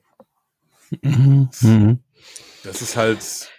[1.02, 1.50] Mhm.
[1.62, 2.00] mhm.
[2.64, 3.50] Das ist halt,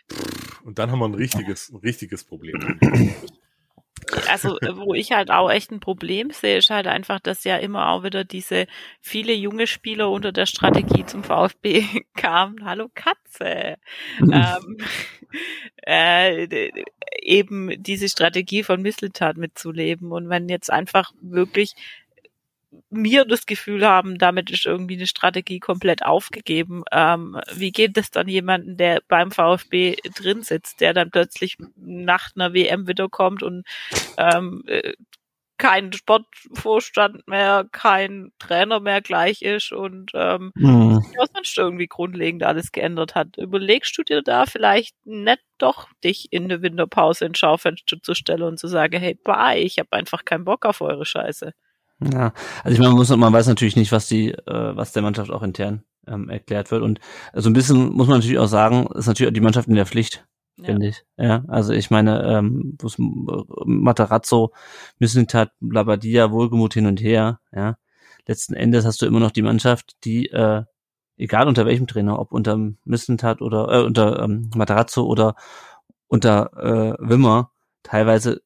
[0.65, 2.79] und dann haben wir ein richtiges, ein richtiges Problem.
[4.29, 7.91] Also, wo ich halt auch echt ein Problem sehe, ist halt einfach, dass ja immer
[7.91, 8.67] auch wieder diese
[9.01, 11.85] viele junge Spieler unter der Strategie zum VfB
[12.17, 12.65] kamen.
[12.65, 13.77] Hallo Katze.
[14.21, 14.79] ähm,
[15.83, 16.71] äh,
[17.23, 20.13] eben diese Strategie von Misseltat mitzuleben.
[20.13, 21.75] Und wenn jetzt einfach wirklich
[22.91, 26.85] mir das Gefühl haben, damit ist irgendwie eine Strategie komplett aufgegeben.
[26.93, 32.31] Ähm, wie geht es dann jemanden, der beim VfB drin sitzt, der dann plötzlich nach
[32.35, 33.65] einer WM wiederkommt und
[34.19, 34.93] ähm, äh,
[35.61, 41.05] kein Sportvorstand mehr, kein Trainer mehr gleich ist und ähm, mhm.
[41.19, 43.37] was sonst irgendwie grundlegend alles geändert hat.
[43.37, 48.43] Überlegst du dir da vielleicht nicht doch, dich in der Winterpause ins Schaufenster zu stellen
[48.43, 51.53] und zu sagen, hey, bye, ich habe einfach keinen Bock auf eure Scheiße.
[52.03, 52.33] Ja,
[52.65, 55.31] also ich meine, man, muss, man weiß natürlich nicht, was die, äh, was der Mannschaft
[55.31, 56.83] auch intern ähm, erklärt wird.
[56.83, 57.01] Und
[57.35, 59.87] so ein bisschen muss man natürlich auch sagen, ist natürlich auch die Mannschaft in der
[59.87, 60.65] Pflicht, ja.
[60.65, 61.05] finde ich.
[61.19, 62.79] Ja, also ich meine, ähm,
[63.67, 64.53] Matarazzo,
[64.99, 67.77] Missentat, Blabadia, Wohlgemut hin und her, ja.
[68.27, 70.63] Letzten Endes hast du immer noch die Mannschaft, die, äh,
[71.17, 75.35] egal unter welchem Trainer, ob unter Missentat oder äh, unter ähm, Matarazzo oder
[76.09, 77.51] unter äh, Wimmer,
[77.83, 78.43] teilweise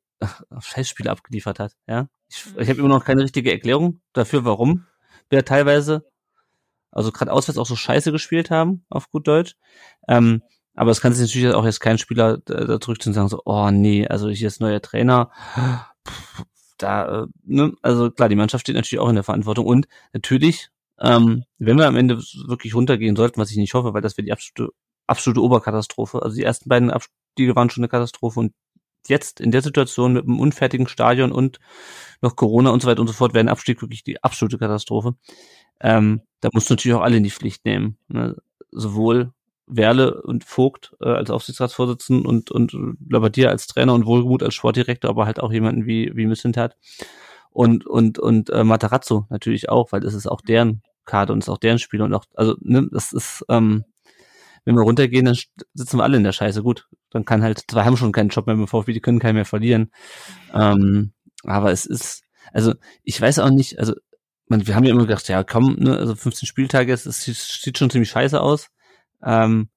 [0.58, 2.08] Scheißspiele abgeliefert hat, ja.
[2.34, 4.86] Ich, ich habe immer noch keine richtige Erklärung dafür, warum
[5.30, 6.04] wir teilweise,
[6.90, 9.56] also gerade auswärts auch so scheiße gespielt haben, auf gut Deutsch.
[10.08, 10.42] Ähm,
[10.74, 13.70] aber es kann sich natürlich auch jetzt kein Spieler da, zurückziehen und sagen so, oh
[13.70, 15.30] nee, also ich jetzt neuer Trainer,
[16.78, 20.70] da, äh, ne, also klar, die Mannschaft steht natürlich auch in der Verantwortung und natürlich,
[20.98, 24.24] ähm, wenn wir am Ende wirklich runtergehen sollten, was ich nicht hoffe, weil das wäre
[24.24, 24.72] die absolute,
[25.06, 26.22] absolute Oberkatastrophe.
[26.22, 28.52] Also die ersten beiden Abstiege waren schon eine Katastrophe und
[29.08, 31.58] jetzt in der Situation mit einem unfertigen Stadion und
[32.22, 35.14] noch Corona und so weiter und so fort wäre ein Abstieg wirklich die absolute Katastrophe.
[35.80, 37.98] Ähm, da musst du natürlich auch alle in die Pflicht nehmen.
[38.08, 38.36] Ne?
[38.70, 39.32] Sowohl
[39.66, 42.76] Werle und Vogt äh, als Aufsichtsratsvorsitzenden und, und
[43.08, 46.76] Labadier als Trainer und Wohlgemut als Sportdirektor, aber halt auch jemanden wie, wie Missentat
[47.50, 51.48] und, und, und äh, Matarazzo natürlich auch, weil das ist auch deren Karte und ist
[51.48, 53.84] auch deren Spiel und auch, also, ne, das ist, ähm,
[54.64, 55.36] wenn wir runtergehen, dann
[55.74, 56.62] sitzen wir alle in der Scheiße.
[56.62, 59.36] Gut, dann kann halt, zwei haben schon keinen Job mehr beim VfB, die können keinen
[59.36, 59.90] mehr verlieren.
[60.52, 61.12] Ähm,
[61.44, 62.22] aber es ist,
[62.52, 63.94] also ich weiß auch nicht, also
[64.48, 67.90] man, wir haben ja immer gedacht, ja komm, ne, also 15 Spieltage, es, sieht schon
[67.90, 68.68] ziemlich scheiße aus.
[69.22, 69.68] Ähm,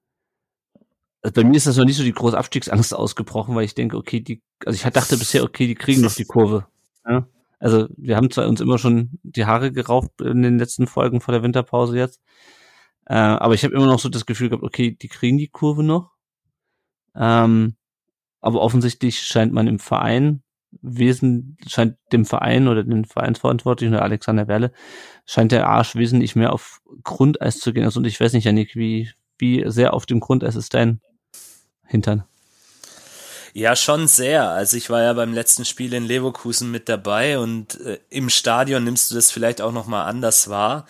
[1.22, 3.98] also bei mir ist das noch nicht so die große Abstiegsangst ausgebrochen, weil ich denke,
[3.98, 6.68] okay, die, also ich dachte bisher, okay, die kriegen noch die Kurve.
[7.06, 7.28] Ja?
[7.60, 11.34] Also wir haben zwar uns immer schon die Haare gerauft in den letzten Folgen vor
[11.34, 12.22] der Winterpause jetzt,
[13.08, 15.84] äh, aber ich habe immer noch so das Gefühl gehabt, okay, die kriegen die Kurve
[15.84, 16.12] noch.
[17.16, 17.76] Ähm,
[18.42, 20.44] aber offensichtlich scheint man im Verein
[20.82, 24.72] Wesen, scheint dem Verein oder den Vereinsverantwortlichen oder Alexander Werle,
[25.26, 27.86] scheint der Arsch wesentlich mehr auf Grundeis zu gehen.
[27.86, 31.00] Also, und ich weiß nicht, Janik, wie, wie sehr auf dem Grundeis ist dein
[31.86, 32.26] Hintern?
[33.54, 34.50] Ja, schon sehr.
[34.50, 38.84] Also ich war ja beim letzten Spiel in Leverkusen mit dabei und äh, im Stadion
[38.84, 40.86] nimmst du das vielleicht auch noch mal anders wahr.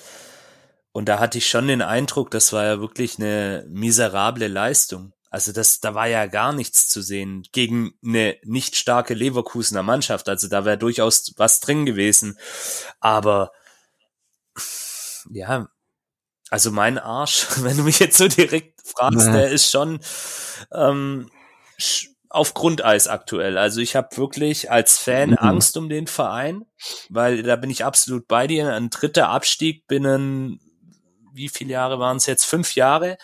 [0.97, 5.13] Und da hatte ich schon den Eindruck, das war ja wirklich eine miserable Leistung.
[5.29, 10.27] Also das, da war ja gar nichts zu sehen gegen eine nicht starke Leverkusener Mannschaft.
[10.27, 12.39] Also da wäre durchaus was drin gewesen.
[12.99, 13.51] Aber
[15.29, 15.67] ja,
[16.49, 19.99] also mein Arsch, wenn du mich jetzt so direkt fragst, der ist schon
[20.71, 21.29] ähm,
[22.27, 23.59] auf Grundeis aktuell.
[23.59, 25.37] Also ich habe wirklich als Fan mhm.
[25.37, 26.65] Angst um den Verein,
[27.09, 28.73] weil da bin ich absolut bei dir.
[28.73, 30.59] Ein dritter Abstieg binnen,
[31.37, 32.45] wie viele Jahre waren es jetzt?
[32.45, 33.17] Fünf Jahre.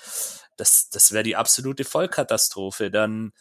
[0.57, 2.91] Das, das wäre die absolute Vollkatastrophe.
[2.91, 3.33] Dann,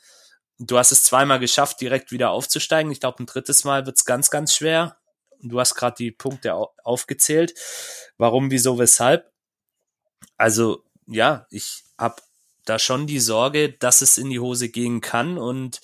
[0.58, 2.90] du hast es zweimal geschafft, direkt wieder aufzusteigen.
[2.90, 4.96] Ich glaube, ein drittes Mal wird's ganz, ganz schwer.
[5.42, 6.54] Du hast gerade die Punkte
[6.84, 7.54] aufgezählt.
[8.16, 9.30] Warum, wieso, weshalb?
[10.36, 12.22] Also ja, ich habe
[12.64, 15.80] da schon die Sorge, dass es in die Hose gehen kann und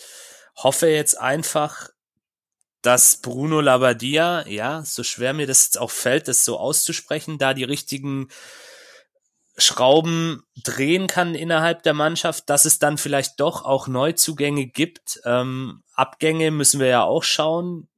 [0.57, 1.91] hoffe jetzt einfach,
[2.83, 7.55] dass Bruno Labbadia, ja, so schwer mir das jetzt auch fällt, das so auszusprechen, da
[7.55, 8.29] die richtigen
[9.59, 15.21] Schrauben drehen kann innerhalb der Mannschaft, dass es dann vielleicht doch auch Neuzugänge gibt.
[15.25, 17.89] Ähm, Abgänge müssen wir ja auch schauen.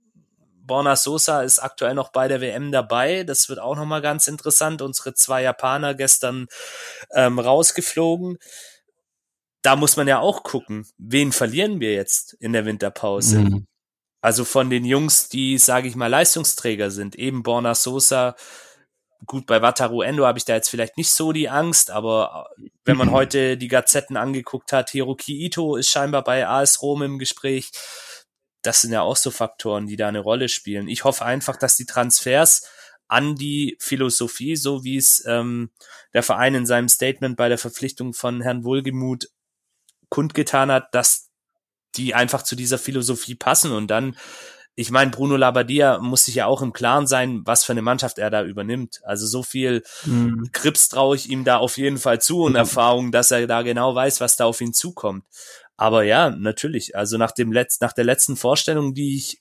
[0.70, 3.24] Borna Sosa ist aktuell noch bei der WM dabei.
[3.24, 4.80] Das wird auch nochmal ganz interessant.
[4.80, 6.46] Unsere zwei Japaner gestern
[7.12, 8.38] ähm, rausgeflogen.
[9.62, 13.40] Da muss man ja auch gucken, wen verlieren wir jetzt in der Winterpause.
[13.40, 13.66] Mhm.
[14.22, 18.34] Also von den Jungs, die, sage ich mal, Leistungsträger sind, eben Borna Sosa,
[19.26, 22.48] gut, bei Wataru Endo habe ich da jetzt vielleicht nicht so die Angst, aber
[22.84, 27.18] wenn man heute die Gazetten angeguckt hat, Hiroki Ito ist scheinbar bei AS Rom im
[27.18, 27.70] Gespräch
[28.62, 30.88] das sind ja auch so Faktoren, die da eine Rolle spielen.
[30.88, 32.68] Ich hoffe einfach, dass die Transfers
[33.08, 35.70] an die Philosophie, so wie es ähm,
[36.12, 39.28] der Verein in seinem Statement bei der Verpflichtung von Herrn Wohlgemuth
[40.10, 41.30] kundgetan hat, dass
[41.96, 44.16] die einfach zu dieser Philosophie passen und dann
[44.74, 48.18] ich meine, Bruno Labbadia muss sich ja auch im Klaren sein, was für eine Mannschaft
[48.18, 49.00] er da übernimmt.
[49.04, 50.48] Also so viel mhm.
[50.52, 53.94] Krips traue ich ihm da auf jeden Fall zu und Erfahrung, dass er da genau
[53.94, 55.24] weiß, was da auf ihn zukommt.
[55.76, 56.96] Aber ja, natürlich.
[56.96, 59.40] Also nach dem Letz nach der letzten Vorstellung, die ich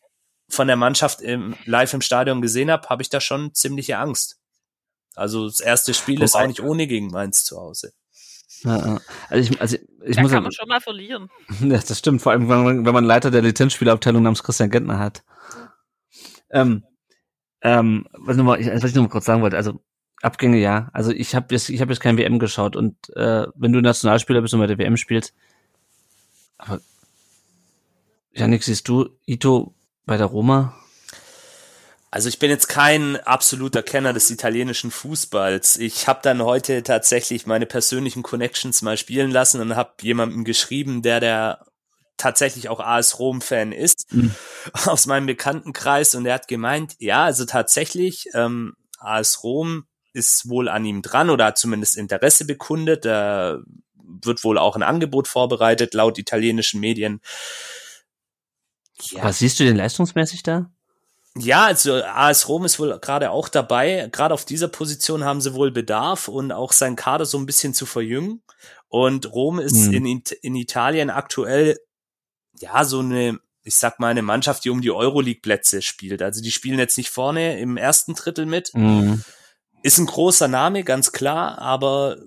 [0.49, 4.37] von der Mannschaft im, live im Stadion gesehen habe, habe ich da schon ziemliche Angst.
[5.15, 7.91] Also das erste Spiel ist eigentlich ohne gegen Mainz zu Hause.
[8.63, 11.29] Ja, also ich, also ich da muss kann man schon mal verlieren.
[11.61, 14.99] Ja, das stimmt, vor allem wenn man, wenn man Leiter der Lizenzspielabteilung namens Christian Gentner
[14.99, 15.23] hat.
[16.49, 16.83] Ähm,
[17.61, 19.79] ähm, was, noch mal, was ich noch mal kurz sagen wollte, also
[20.21, 20.89] Abgänge ja.
[20.93, 24.41] Also ich habe jetzt, ich habe jetzt kein WM geschaut und äh, wenn du Nationalspieler
[24.41, 25.33] bist und bei der WM spielst,
[26.57, 26.81] aber
[28.33, 29.73] Janik, siehst du Ito
[30.05, 30.75] bei der Roma?
[32.11, 35.77] Also ich bin jetzt kein absoluter Kenner des italienischen Fußballs.
[35.77, 41.03] Ich habe dann heute tatsächlich meine persönlichen Connections mal spielen lassen und habe jemandem geschrieben,
[41.03, 41.65] der der
[42.17, 44.33] tatsächlich auch AS Rom-Fan ist, mhm.
[44.85, 50.67] aus meinem Bekanntenkreis und er hat gemeint, ja, also tatsächlich, ähm, AS Rom ist wohl
[50.67, 53.05] an ihm dran oder hat zumindest Interesse bekundet.
[53.05, 53.59] Da
[53.95, 57.21] wird wohl auch ein Angebot vorbereitet, laut italienischen Medien.
[59.11, 59.23] Ja.
[59.23, 60.71] Was siehst du denn leistungsmäßig da?
[61.37, 64.09] Ja, also AS Rom ist wohl gerade auch dabei.
[64.11, 67.73] Gerade auf dieser Position haben sie wohl Bedarf und auch sein Kader so ein bisschen
[67.73, 68.41] zu verjüngen.
[68.87, 69.93] Und Rom ist mhm.
[69.93, 71.77] in, in Italien aktuell
[72.59, 76.21] ja so eine, ich sag mal, eine Mannschaft, die um die Euroleague-Plätze spielt.
[76.21, 78.71] Also die spielen jetzt nicht vorne im ersten Drittel mit.
[78.73, 79.23] Mhm.
[79.83, 82.17] Ist ein großer Name, ganz klar, aber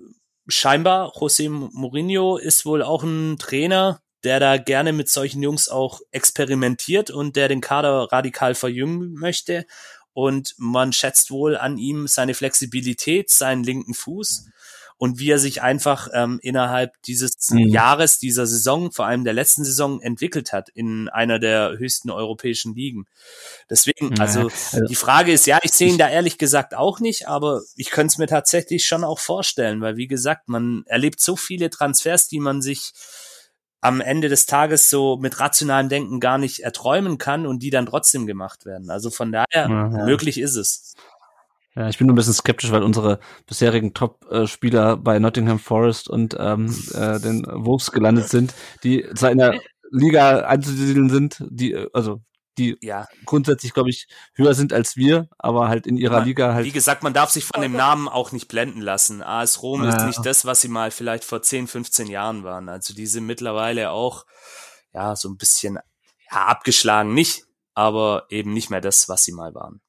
[0.47, 6.01] scheinbar José Mourinho ist wohl auch ein Trainer, der da gerne mit solchen Jungs auch
[6.11, 9.65] experimentiert und der den Kader radikal verjüngen möchte.
[10.13, 14.45] Und man schätzt wohl an ihm seine Flexibilität, seinen linken Fuß
[15.03, 17.67] und wie er sich einfach ähm, innerhalb dieses mhm.
[17.67, 22.73] Jahres, dieser Saison, vor allem der letzten Saison, entwickelt hat in einer der höchsten europäischen
[22.73, 23.05] Ligen.
[23.69, 27.27] Deswegen, also, also die Frage ist, ja, ich sehe ihn da ehrlich gesagt auch nicht,
[27.27, 31.35] aber ich könnte es mir tatsächlich schon auch vorstellen, weil wie gesagt, man erlebt so
[31.35, 32.93] viele Transfers, die man sich
[33.83, 37.85] am Ende des Tages so mit rationalem Denken gar nicht erträumen kann und die dann
[37.85, 38.89] trotzdem gemacht werden.
[38.89, 40.05] Also von daher, ja, ja.
[40.05, 40.93] möglich ist es.
[41.75, 46.35] Ja, ich bin nur ein bisschen skeptisch, weil unsere bisherigen Top-Spieler bei Nottingham Forest und
[46.39, 49.59] ähm, äh, den Wolves gelandet sind, die zwar in der
[49.91, 52.21] Liga anzusiedeln sind, die, also
[52.57, 53.07] die ja.
[53.25, 56.65] grundsätzlich, glaube ich, höher sind als wir, aber halt in ihrer man, Liga halt.
[56.65, 59.21] Wie gesagt, man darf sich von dem Namen auch nicht blenden lassen.
[59.23, 59.95] AS Rom ja.
[59.95, 62.69] ist nicht das, was sie mal vielleicht vor 10, 15 Jahren waren.
[62.69, 64.25] Also die sind mittlerweile auch,
[64.93, 65.79] ja, so ein bisschen
[66.31, 69.81] ja, abgeschlagen nicht, aber eben nicht mehr das, was sie mal waren.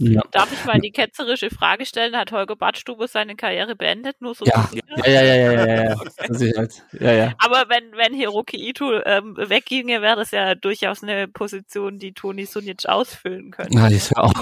[0.00, 0.22] Ja.
[0.30, 2.16] Darf ich mal die ketzerische Frage stellen?
[2.16, 4.20] Hat Holger Badstuber seine Karriere beendet?
[4.20, 4.70] Nur so ja.
[4.72, 5.96] Ja, ja, ja, ja, ja, ja.
[6.00, 6.52] okay.
[6.56, 7.34] halt, ja, ja.
[7.38, 12.46] Aber wenn, wenn Hiroki Ito ähm, wegginge, wäre das ja durchaus eine Position, die Toni
[12.46, 13.76] Sunic ausfüllen könnte.
[13.76, 14.34] Na, das wäre auch.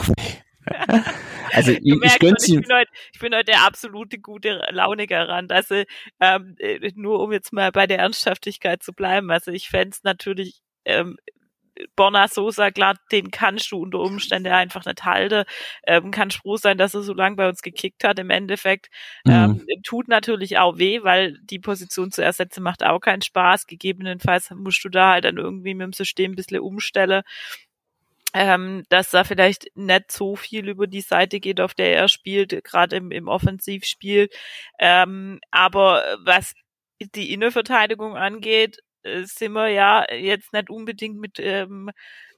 [1.53, 5.53] also ich, ich, schon, ich, bin heute, ich bin heute der absolute gute Laune garant.
[5.53, 5.85] Also
[6.21, 9.31] ähm, äh, nur um jetzt mal bei der Ernsthaftigkeit zu bleiben.
[9.31, 9.97] Also ich fände
[10.85, 11.17] ähm,
[11.95, 15.45] Borna Sosa, klar, den kannst du unter Umständen einfach nicht halten.
[15.87, 18.19] Ähm, kann froh sein, dass er so lange bei uns gekickt hat.
[18.19, 18.89] Im Endeffekt
[19.27, 19.83] ähm, mhm.
[19.83, 23.67] tut natürlich auch weh, weil die Position zu ersetzen macht auch keinen Spaß.
[23.67, 27.23] Gegebenenfalls musst du da halt dann irgendwie mit dem System ein bisschen umstellen.
[28.35, 32.65] Ähm, dass da vielleicht nicht so viel über die Seite geht, auf der er spielt,
[32.65, 34.29] gerade im, im Offensivspiel.
[34.79, 36.53] Ähm, aber was
[37.01, 38.83] die Innenverteidigung angeht,
[39.25, 41.91] sind wir ja jetzt nicht unbedingt mit ähm,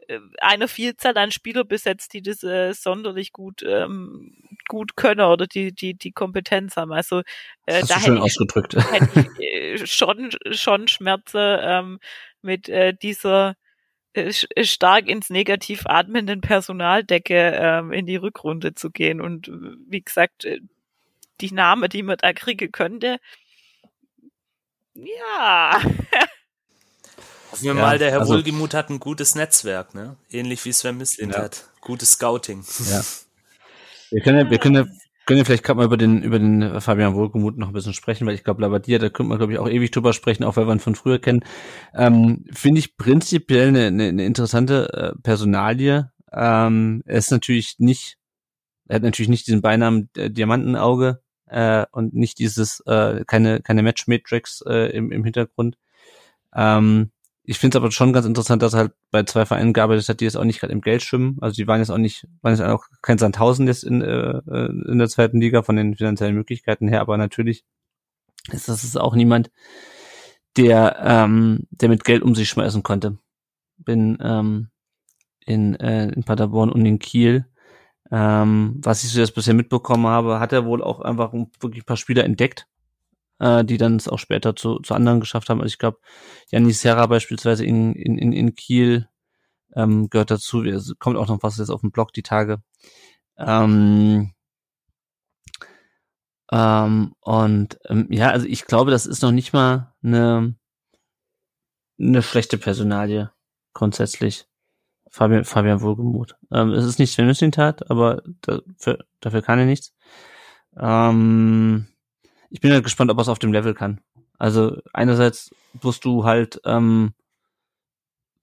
[0.08, 4.34] äh, einer Vielzahl an Spieler besetzt, die das äh, sonderlich gut ähm,
[4.68, 6.92] gut können oder die die die Kompetenz haben.
[6.92, 7.20] Also
[7.66, 8.74] äh, da schön hätte ausgedrückt.
[8.74, 9.42] Ich, hätte ich
[9.82, 11.98] äh, schon schon Schmerze ähm,
[12.42, 13.56] mit äh, dieser
[14.14, 14.32] äh,
[14.64, 19.50] stark ins Negativ atmenden Personaldecke ähm, in die Rückrunde zu gehen und
[19.88, 20.46] wie gesagt
[21.40, 23.18] die Name, die man da kriegen könnte,
[24.94, 25.80] ja.
[27.50, 30.16] Hoffen wir ja, mal, der Herr also, Wohlgemuth hat ein gutes Netzwerk, ne?
[30.30, 31.42] Ähnlich wie Sven Mislint ja.
[31.42, 31.68] hat.
[31.80, 32.64] Gutes Scouting.
[32.90, 33.02] Ja.
[34.10, 34.86] Wir können ja, wir können ja,
[35.26, 38.26] können ja vielleicht gerade mal über den, über den Fabian Wohlgemuth noch ein bisschen sprechen,
[38.26, 40.66] weil ich glaube, Labadia, da könnte man, glaube ich, auch ewig drüber sprechen, auch weil
[40.66, 41.44] wir ihn von früher kennen.
[41.94, 46.10] Ähm, Finde ich prinzipiell eine, eine, eine interessante äh, Personalie.
[46.32, 48.16] Ähm, er ist natürlich nicht,
[48.88, 53.82] er hat natürlich nicht diesen Beinamen äh, Diamantenauge äh, und nicht dieses, äh, keine, keine
[53.82, 55.76] Match-Matrix äh, im, im Hintergrund.
[56.54, 57.10] Ähm,
[57.48, 60.20] ich finde es aber schon ganz interessant, dass er halt bei zwei Vereinen gearbeitet hat,
[60.20, 61.38] die jetzt auch nicht gerade im Geld schwimmen.
[61.40, 64.42] Also die waren jetzt auch nicht, waren jetzt auch kein Sandhausen jetzt in, äh,
[64.86, 67.64] in der zweiten Liga von den finanziellen Möglichkeiten her, aber natürlich
[68.52, 69.50] ist das ist auch niemand,
[70.58, 73.16] der, ähm, der mit Geld um sich schmeißen konnte.
[73.78, 74.68] Bin ähm,
[75.46, 77.46] in, äh, in Paderborn und in Kiel.
[78.10, 81.86] Ähm, was ich so jetzt bisher mitbekommen habe, hat er wohl auch einfach wirklich ein
[81.86, 82.66] paar Spieler entdeckt,
[83.40, 85.60] äh, die dann es auch später zu, zu anderen geschafft haben.
[85.60, 85.98] Also ich glaube,
[86.50, 89.08] Janis Serra beispielsweise in, in, in, in Kiel
[89.74, 90.62] ähm, gehört dazu.
[90.64, 92.62] Es kommt auch noch was jetzt auf dem Blog die Tage.
[93.36, 94.32] Ähm,
[96.50, 100.54] ähm, und ähm, ja, also ich glaube, das ist noch nicht mal eine,
[101.98, 103.30] eine schlechte Personalie
[103.74, 104.46] grundsätzlich.
[105.10, 106.36] Fabian, Fabian Wohlgemuth.
[106.52, 109.94] Ähm, es ist nicht Sven Mislintat, aber dafür, dafür kann er nichts.
[110.76, 111.88] Ähm,
[112.50, 114.00] ich bin halt gespannt, ob er es auf dem Level kann.
[114.38, 117.12] Also einerseits wirst du halt ähm,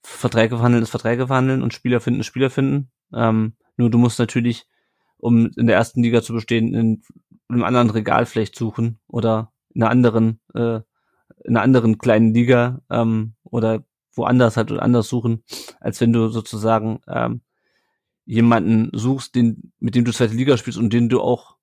[0.03, 2.91] Verträge verhandeln ist Verträge verhandeln und Spieler finden ist Spieler finden.
[3.13, 4.67] Ähm, nur du musst natürlich,
[5.17, 7.03] um in der ersten Liga zu bestehen, in,
[7.47, 10.81] einem anderen Regal vielleicht suchen oder in einer anderen, äh,
[11.43, 15.43] in einer anderen kleinen Liga ähm, oder woanders halt oder anders suchen,
[15.79, 17.41] als wenn du sozusagen ähm,
[18.25, 21.54] jemanden suchst, den, mit dem du zweite Liga spielst und den du auch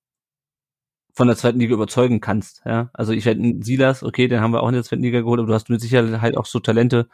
[1.13, 2.63] von der zweiten Liga überzeugen kannst.
[2.65, 5.41] Ja, also ich werde Silas, okay, den haben wir auch in der zweiten Liga geholt,
[5.41, 7.09] aber du hast mit Sicherheit auch so Talente,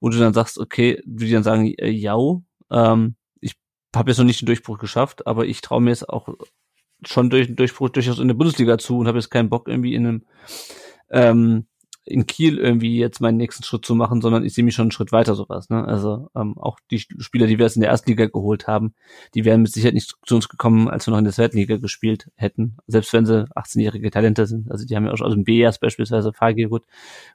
[0.00, 2.16] wo du dann sagst, okay, die dann sagen, äh, ja,
[2.70, 3.54] ähm, ich
[3.94, 6.28] habe jetzt noch nicht den Durchbruch geschafft, aber ich traue mir es auch
[7.06, 9.94] schon durch den Durchbruch durchaus in der Bundesliga zu und habe jetzt keinen Bock irgendwie
[9.94, 10.26] in einem
[11.10, 11.66] ähm,
[12.06, 14.90] in Kiel irgendwie jetzt meinen nächsten Schritt zu machen, sondern ich sehe mich schon einen
[14.90, 15.70] Schritt weiter sowas.
[15.70, 15.84] Ne?
[15.84, 18.94] Also ähm, auch die Spieler, die wir jetzt in der ersten Liga geholt haben,
[19.34, 21.78] die wären mit Sicherheit nicht zu uns gekommen, als wir noch in der zweiten Liga
[21.78, 24.70] gespielt hätten, selbst wenn sie 18-jährige Talente sind.
[24.70, 26.84] Also die haben ja auch schon, also im B-Jahres beispielsweise, Fagier gut,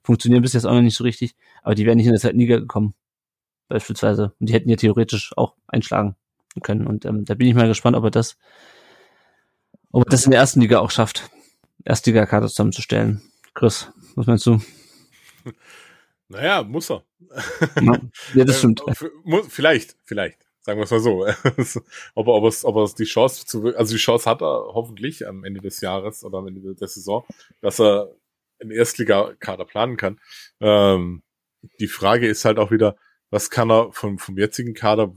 [0.03, 2.39] funktionieren bis jetzt auch noch nicht so richtig, aber die wären nicht in der zweiten
[2.39, 2.93] Liga gekommen,
[3.69, 4.33] beispielsweise.
[4.39, 6.15] Und die hätten ja theoretisch auch einschlagen
[6.61, 6.85] können.
[6.85, 8.37] Und ähm, da bin ich mal gespannt, ob er das,
[9.91, 11.29] ob er das in der ersten Liga auch schafft,
[11.85, 13.21] Erstliga-Karte zusammenzustellen.
[13.59, 14.61] Chris, was meinst du?
[16.31, 17.03] Naja, muss er.
[18.35, 18.83] Ja, das stimmt.
[19.47, 20.45] vielleicht, vielleicht.
[20.61, 21.25] Sagen wir es mal so.
[22.15, 25.27] ob, er, ob, es, ob er die Chance zu, also die Chance hat er hoffentlich
[25.27, 27.25] am Ende des Jahres oder am Ende der Saison,
[27.61, 28.15] dass er
[28.61, 30.19] einen Erstliga-Kader planen kann.
[30.61, 31.23] Ähm,
[31.79, 32.95] die Frage ist halt auch wieder,
[33.31, 35.11] was kann er vom, vom jetzigen Kader,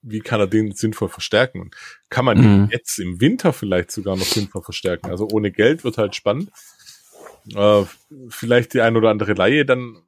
[0.00, 1.70] wie kann er den sinnvoll verstärken?
[2.08, 2.68] Kann man mhm.
[2.72, 5.10] jetzt im Winter vielleicht sogar noch sinnvoll verstärken?
[5.10, 6.50] Also ohne Geld wird halt spannend
[7.54, 7.84] äh,
[8.28, 10.02] vielleicht die ein oder andere Laie dann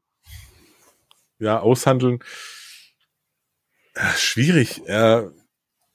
[1.38, 2.22] ja aushandeln.
[3.94, 5.28] Äh, schwierig, äh,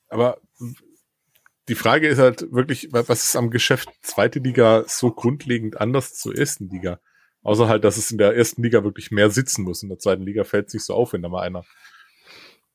[0.10, 0.40] aber
[1.68, 6.38] die Frage ist halt wirklich, was ist am Geschäft zweite Liga so grundlegend anders zur
[6.38, 7.00] ersten Liga?
[7.44, 9.84] Außer halt, dass es in der ersten Liga wirklich mehr sitzen muss.
[9.84, 11.66] In der zweiten Liga fällt es nicht so auf, wenn da mal einer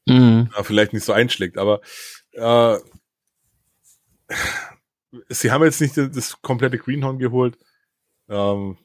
[0.06, 0.50] mhm.
[0.62, 1.58] vielleicht nicht so einschlägt.
[1.58, 1.80] Aber
[2.32, 2.78] äh,
[5.28, 7.58] sie haben jetzt nicht das komplette Greenhorn geholt.
[8.32, 8.78] Ähm,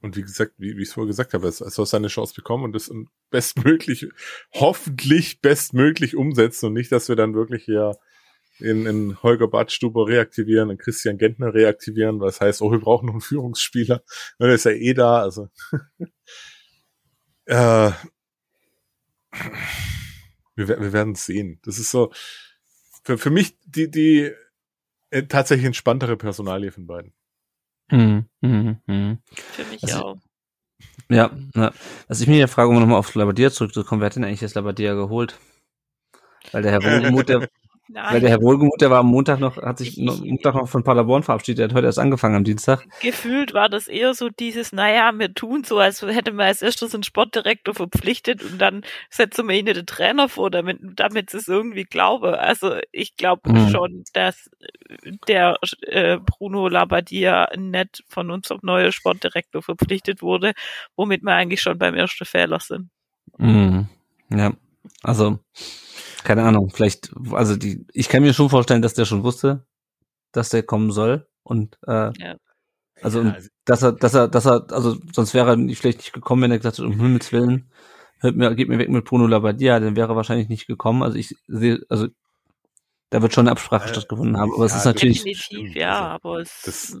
[0.00, 2.64] und wie gesagt, wie, wie ich es vorher gesagt habe, er soll seine Chance bekommen
[2.64, 2.90] und das
[3.30, 4.06] bestmöglich,
[4.52, 7.98] hoffentlich bestmöglich umsetzen und nicht, dass wir dann wirklich hier
[8.60, 13.14] in, in Holger Badstuber reaktivieren, in Christian Gentner reaktivieren, was heißt, oh, wir brauchen noch
[13.14, 14.02] einen Führungsspieler.
[14.40, 15.48] Der ist ja eh da, also.
[17.46, 17.90] äh,
[20.54, 21.60] wir, wir werden es sehen.
[21.64, 22.12] Das ist so,
[23.02, 24.30] für, für mich die, die
[25.10, 27.14] äh, tatsächlich entspanntere Personalie von beiden.
[27.90, 29.18] Mhm, mhm, mhm.
[29.32, 30.16] Für mich Also- auch.
[31.10, 31.72] Ja, ja.
[32.06, 34.54] Also ich mir ja frage, um nochmal auf Labadia zurückzukommen, wer hat denn eigentlich das
[34.54, 35.38] Labadia geholt?
[36.52, 36.82] Weil der Herr
[37.12, 37.48] Wohlgemuth, der,
[37.88, 40.68] weil der Nein, Herr Wohlgemuth, der war am Montag noch, hat sich noch, Montag noch
[40.68, 42.84] von Paderborn verabschiedet, der hat heute erst angefangen am Dienstag.
[43.00, 46.94] gefühlt war das eher so dieses, naja, wir tun so, als hätte man als erstes
[46.94, 51.48] einen Sportdirektor verpflichtet und dann setzen wir ihnen den Trainer vor, damit, damit sie es
[51.48, 52.38] irgendwie glaube.
[52.38, 53.68] Also ich glaube Mhm.
[53.70, 54.50] schon, dass
[55.26, 60.52] der äh, Bruno Labbadia nicht von unserem neuen Sportdirektor verpflichtet wurde,
[60.96, 62.90] womit wir eigentlich schon beim ersten Fehler sind.
[63.38, 63.88] Mhm.
[64.30, 64.52] Ja,
[65.02, 65.38] also
[66.24, 69.64] keine Ahnung, vielleicht, also die, ich kann mir schon vorstellen, dass der schon wusste,
[70.32, 72.36] dass der kommen soll und äh, Ja.
[73.02, 76.12] also Ja, und dass er, dass er, dass er, also sonst wäre er vielleicht nicht
[76.12, 77.70] gekommen, wenn er gesagt hat, um Himmels Willen,
[78.20, 81.02] hört mir, geht mir weg mit Bruno Labbadia, dann wäre er wahrscheinlich nicht gekommen.
[81.02, 82.08] Also ich sehe, also
[83.10, 85.90] da wird schon eine Absprache Äh, stattgefunden haben, aber es ja, ist natürlich, Definitiv, ja,
[85.90, 86.96] also aber es das-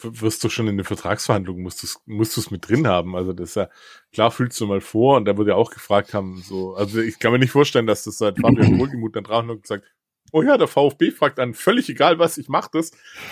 [0.00, 3.16] wirst du schon in der Vertragsverhandlung musst du musst du es mit drin haben.
[3.16, 3.68] Also das ist ja
[4.12, 6.74] klar fühlst du mal vor und da wurde ja auch gefragt haben so.
[6.74, 9.84] Also ich kann mir nicht vorstellen, dass das seit Fabian Wohlgemuth dann drauf und sagt,
[10.32, 12.90] oh ja, der VfB fragt an, völlig egal was, ich mach das.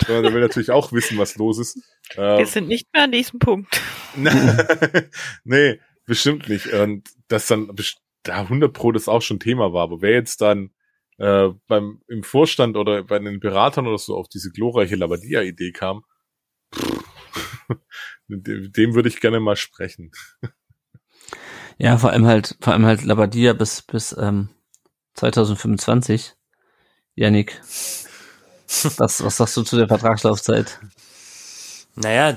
[0.09, 1.79] Ja, der will natürlich auch wissen, was los ist.
[2.15, 3.81] wir Ähm, sind nicht mehr an diesem Punkt.
[5.45, 6.73] nee, bestimmt nicht.
[6.73, 7.75] Und das dann
[8.23, 9.83] da 100 Pro das auch schon Thema war.
[9.83, 10.71] Aber wer jetzt dann
[11.19, 16.05] äh, beim im Vorstand oder bei den Beratern oder so auf diese glorreiche Labadia-Idee kam,
[18.29, 20.13] dem mit dem würde ich gerne mal sprechen.
[21.79, 24.49] ja, vor allem halt, vor allem halt Labbadia bis, bis ähm,
[25.15, 26.35] 2025.
[27.15, 27.61] Yannick,
[28.97, 30.81] was, was sagst du zu der Vertragslaufzeit?
[31.95, 32.37] Naja,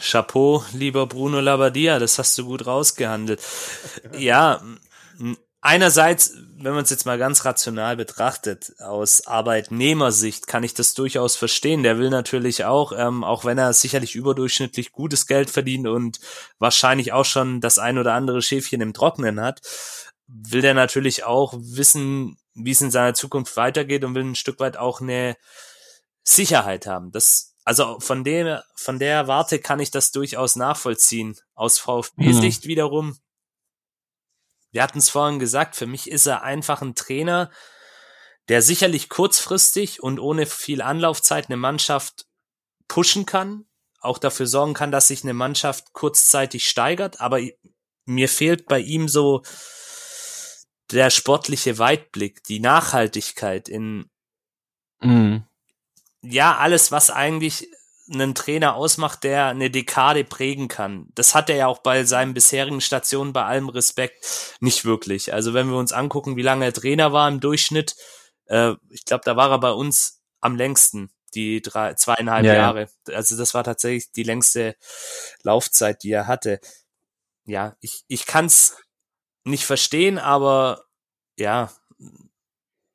[0.00, 3.40] Chapeau, lieber Bruno Labbadia, das hast du gut rausgehandelt.
[4.18, 4.60] Ja,
[5.66, 11.36] einerseits, wenn man es jetzt mal ganz rational betrachtet, aus Arbeitnehmersicht kann ich das durchaus
[11.36, 11.82] verstehen.
[11.82, 16.20] Der will natürlich auch, ähm, auch wenn er sicherlich überdurchschnittlich gutes Geld verdient und
[16.58, 19.60] wahrscheinlich auch schon das ein oder andere Schäfchen im Trocknen hat,
[20.28, 24.60] will der natürlich auch wissen, wie es in seiner Zukunft weitergeht und will ein Stück
[24.60, 25.36] weit auch eine
[26.22, 27.10] Sicherheit haben.
[27.10, 31.36] Das, also von dem, von der Warte kann ich das durchaus nachvollziehen.
[31.54, 33.18] Aus VfB-Sicht wiederum,
[34.76, 37.50] wir hatten es vorhin gesagt, für mich ist er einfach ein Trainer,
[38.50, 42.26] der sicherlich kurzfristig und ohne viel Anlaufzeit eine Mannschaft
[42.86, 43.64] pushen kann,
[44.00, 47.40] auch dafür sorgen kann, dass sich eine Mannschaft kurzzeitig steigert, aber
[48.04, 49.42] mir fehlt bei ihm so
[50.90, 54.10] der sportliche Weitblick, die Nachhaltigkeit in
[55.00, 55.46] Mhm.
[56.20, 57.70] ja, alles, was eigentlich
[58.12, 61.08] einen Trainer ausmacht, der eine Dekade prägen kann.
[61.14, 65.32] Das hat er ja auch bei seinen bisherigen Stationen bei allem Respekt nicht wirklich.
[65.32, 67.96] Also wenn wir uns angucken, wie lange er Trainer war im Durchschnitt,
[68.46, 72.58] äh, ich glaube, da war er bei uns am längsten, die drei, zweieinhalb Ja, ja.
[72.60, 72.88] Jahre.
[73.12, 74.76] Also das war tatsächlich die längste
[75.42, 76.60] Laufzeit, die er hatte.
[77.44, 78.76] Ja, ich, ich kann es
[79.44, 80.84] nicht verstehen, aber
[81.38, 81.72] ja,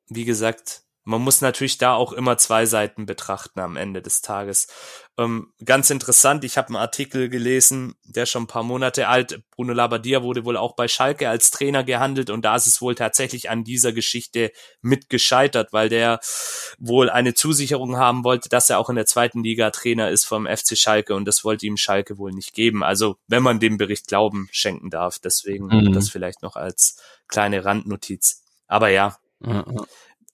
[0.07, 4.67] wie gesagt, man muss natürlich da auch immer zwei Seiten betrachten am Ende des Tages.
[5.17, 9.41] Ähm, ganz interessant, ich habe einen Artikel gelesen, der schon ein paar Monate alt.
[9.51, 12.95] Bruno Labbadia wurde wohl auch bei Schalke als Trainer gehandelt und da ist es wohl
[12.95, 16.19] tatsächlich an dieser Geschichte mit gescheitert, weil der
[16.77, 20.45] wohl eine Zusicherung haben wollte, dass er auch in der zweiten Liga Trainer ist vom
[20.45, 22.83] FC Schalke und das wollte ihm Schalke wohl nicht geben.
[22.83, 25.93] Also wenn man dem Bericht Glauben schenken darf, deswegen Mhm.
[25.93, 26.97] das vielleicht noch als
[27.27, 28.43] kleine Randnotiz.
[28.67, 29.65] Aber ja, ja.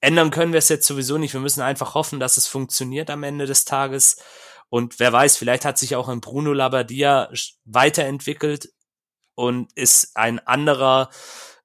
[0.01, 1.33] Ändern können wir es jetzt sowieso nicht.
[1.33, 4.17] Wir müssen einfach hoffen, dass es funktioniert am Ende des Tages.
[4.69, 7.29] Und wer weiß, vielleicht hat sich auch ein Bruno Labbadia
[7.65, 8.69] weiterentwickelt
[9.35, 11.09] und ist ein anderer,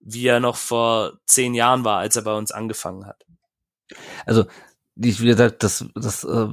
[0.01, 3.25] wie er noch vor zehn Jahren war, als er bei uns angefangen hat.
[4.27, 4.45] Also,
[4.95, 6.49] wie gesagt, das, das äh,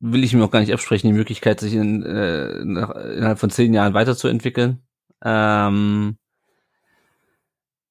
[0.00, 3.50] will ich mir auch gar nicht absprechen, die Möglichkeit, sich in, äh, nach, innerhalb von
[3.50, 4.82] zehn Jahren weiterzuentwickeln.
[5.24, 6.18] Ähm,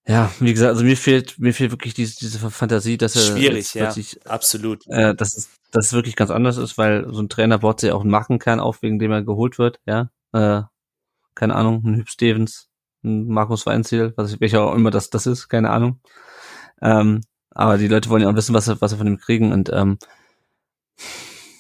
[0.08, 3.74] ja, wie gesagt, also mir fehlt, mir fehlt wirklich diese, diese Fantasie, dass er Schwierig,
[3.74, 3.86] ja.
[3.86, 4.86] plötzlich, Absolut.
[4.88, 7.92] äh, dass es, dass es wirklich ganz anders ist, weil so ein Trainer baut sich
[7.92, 10.12] auch einen Markenkern auf, wegen dem er geholt wird, ja.
[10.34, 10.62] Äh,
[11.34, 12.70] keine Ahnung, ein Hüb Stevens,
[13.04, 16.00] ein Markus Weinziel, was ich, welcher auch immer das, das ist, keine Ahnung.
[16.82, 19.52] Ähm, Aber die Leute wollen ja auch wissen, was sie, was sie von ihm kriegen
[19.54, 19.98] und ähm,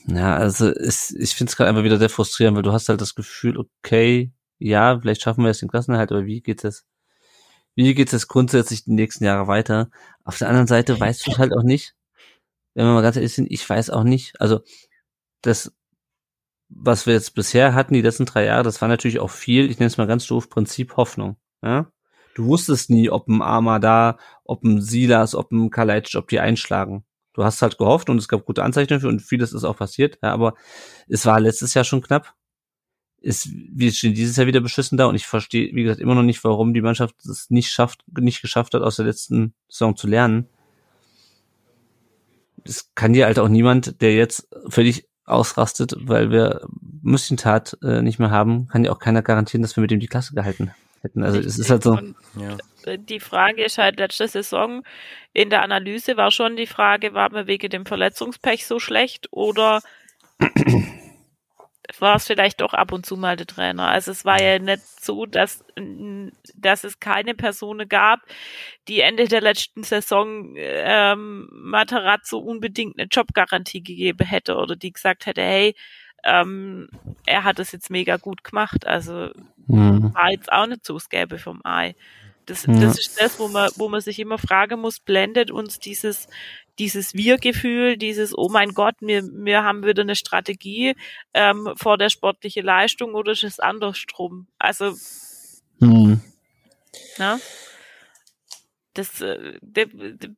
[0.07, 3.01] ja, also ist, ich finde es gerade einfach wieder sehr frustrierend, weil du hast halt
[3.01, 6.85] das Gefühl, okay, ja, vielleicht schaffen wir jetzt den Klassenerhalt, aber wie geht es?
[7.76, 9.89] Wie geht es grundsätzlich die nächsten Jahre weiter?
[10.23, 11.95] Auf der anderen Seite weißt du halt auch nicht,
[12.73, 14.39] wenn wir mal ganz ehrlich sind, ich weiß auch nicht.
[14.39, 14.61] Also
[15.41, 15.73] das,
[16.69, 19.80] was wir jetzt bisher hatten, die letzten drei Jahre, das war natürlich auch viel, ich
[19.80, 21.38] nenne es mal ganz doof, Prinzip Hoffnung.
[21.61, 21.91] Ja?
[22.36, 26.39] Du wusstest nie, ob ein Arma da, ob ein Silas, ob ein Kalajdzic, ob die
[26.39, 27.05] einschlagen.
[27.34, 30.19] Du hast halt gehofft und es gab gute Anzeichen dafür und vieles ist auch passiert,
[30.23, 30.53] ja, aber
[31.07, 32.34] es war letztes Jahr schon knapp.
[33.26, 36.23] Ist, wir stehen dieses Jahr wieder beschissen da und ich verstehe, wie gesagt, immer noch
[36.23, 40.07] nicht, warum die Mannschaft es nicht schafft, nicht geschafft hat, aus der letzten Saison zu
[40.07, 40.47] lernen.
[42.63, 46.67] Es kann dir halt auch niemand, der jetzt völlig ausrastet, weil wir
[47.01, 50.07] Müssentat äh, nicht mehr haben, kann ja auch keiner garantieren, dass wir mit dem die
[50.07, 50.71] Klasse gehalten
[51.01, 51.23] hätten.
[51.23, 51.97] Also es ist halt so.
[52.86, 54.84] Die Frage ist halt letzte Saison
[55.36, 59.82] in der Analyse war schon die Frage, war man wegen dem Verletzungspech so schlecht oder
[62.01, 63.87] war es vielleicht doch ab und zu mal der Trainer.
[63.87, 65.63] Also es war ja nicht so, dass,
[66.55, 68.21] dass es keine Person gab,
[68.87, 75.25] die Ende der letzten Saison ähm, Matarazzo unbedingt eine Jobgarantie gegeben hätte oder die gesagt
[75.25, 75.75] hätte, hey,
[76.23, 76.89] ähm,
[77.25, 78.85] er hat es jetzt mega gut gemacht.
[78.87, 79.29] Also
[79.67, 80.13] mhm.
[80.13, 81.95] war jetzt auch nicht so das Gelbe vom Ei.
[82.45, 82.73] Das, ja.
[82.73, 86.27] das ist das, wo man, wo man sich immer fragen muss, blendet uns dieses,
[86.80, 90.95] dieses Wir-Gefühl, dieses, oh mein Gott, wir, wir haben wieder eine Strategie
[91.34, 94.47] ähm, vor der sportliche Leistung oder ist es andersrum?
[94.59, 94.93] Also,
[95.80, 96.21] hm.
[97.17, 97.39] na?
[98.97, 99.88] das, äh, das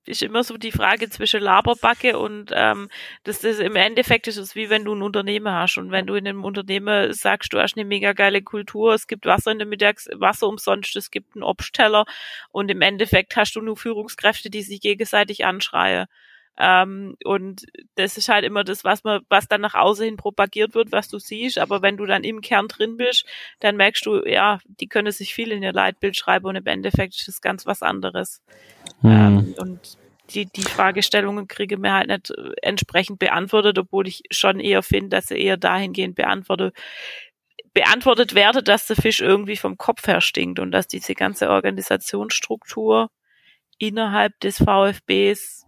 [0.05, 2.89] ist immer so die Frage zwischen Laberbacke und ähm,
[3.23, 6.15] das ist im Endeffekt ist es wie wenn du ein Unternehmen hast und wenn du
[6.15, 9.67] in einem Unternehmen sagst, du hast eine mega geile Kultur, es gibt Wasser in der
[9.67, 12.05] Mittags, Wasser umsonst, es gibt einen Obstteller
[12.49, 16.07] und im Endeffekt hast du nur Führungskräfte, die sich gegenseitig anschreien.
[16.59, 20.73] Ähm, und das ist halt immer das, was man, was dann nach außen hin propagiert
[20.73, 21.59] wird, was du siehst.
[21.59, 23.25] Aber wenn du dann im Kern drin bist,
[23.59, 27.15] dann merkst du, ja, die können sich viel in ihr Leitbild schreiben und im Endeffekt
[27.15, 28.41] ist das ganz was anderes.
[29.01, 29.11] Hm.
[29.11, 29.97] Ähm, und
[30.31, 35.27] die, die Fragestellungen kriege mir halt nicht entsprechend beantwortet, obwohl ich schon eher finde, dass
[35.27, 36.75] sie eher dahingehend beantwortet,
[37.73, 43.09] beantwortet werde, dass der Fisch irgendwie vom Kopf her stinkt und dass diese ganze Organisationsstruktur
[43.77, 45.66] innerhalb des VfBs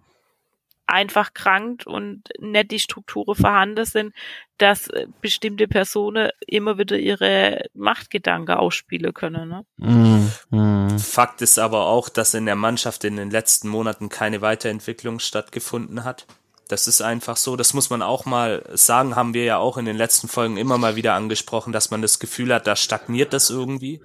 [0.90, 4.14] einfach krankt und nicht die Strukturen vorhanden sind,
[4.58, 9.50] dass äh, bestimmte Personen immer wieder ihre Machtgedanken ausspielen können.
[9.50, 10.30] Ne?
[10.52, 15.20] Mm, Fakt ist aber auch, dass in der Mannschaft in den letzten Monaten keine Weiterentwicklung
[15.20, 16.26] stattgefunden hat.
[16.68, 17.56] Das ist einfach so.
[17.56, 20.78] Das muss man auch mal sagen, haben wir ja auch in den letzten Folgen immer
[20.78, 24.02] mal wieder angesprochen, dass man das Gefühl hat, da stagniert das irgendwie.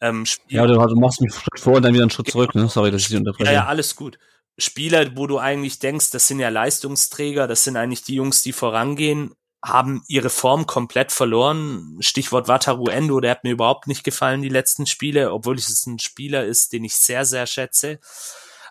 [0.00, 2.54] Ähm, ja, du, du machst einen Schritt vor und dann wieder einen Schritt zurück.
[2.54, 2.68] Ne?
[2.68, 3.52] Sorry, dass ich dich unterbreche.
[3.52, 4.18] Ja, ja, alles gut.
[4.60, 8.52] Spieler, wo du eigentlich denkst, das sind ja Leistungsträger, das sind eigentlich die Jungs, die
[8.52, 11.98] vorangehen, haben ihre Form komplett verloren.
[12.00, 15.98] Stichwort Wataru Endo, der hat mir überhaupt nicht gefallen, die letzten Spiele, obwohl es ein
[15.98, 18.00] Spieler ist, den ich sehr, sehr schätze.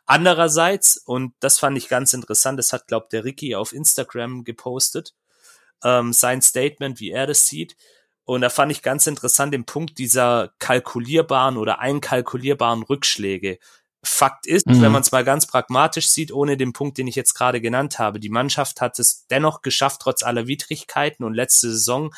[0.05, 5.13] Andererseits, und das fand ich ganz interessant, das hat, glaubt der Ricky auf Instagram gepostet,
[5.83, 7.75] ähm, sein Statement, wie er das sieht.
[8.25, 13.59] Und da fand ich ganz interessant den Punkt dieser kalkulierbaren oder einkalkulierbaren Rückschläge.
[14.01, 14.81] Fakt ist, mhm.
[14.81, 17.99] wenn man es mal ganz pragmatisch sieht, ohne den Punkt, den ich jetzt gerade genannt
[17.99, 22.13] habe, die Mannschaft hat es dennoch geschafft, trotz aller Widrigkeiten und letzte Saison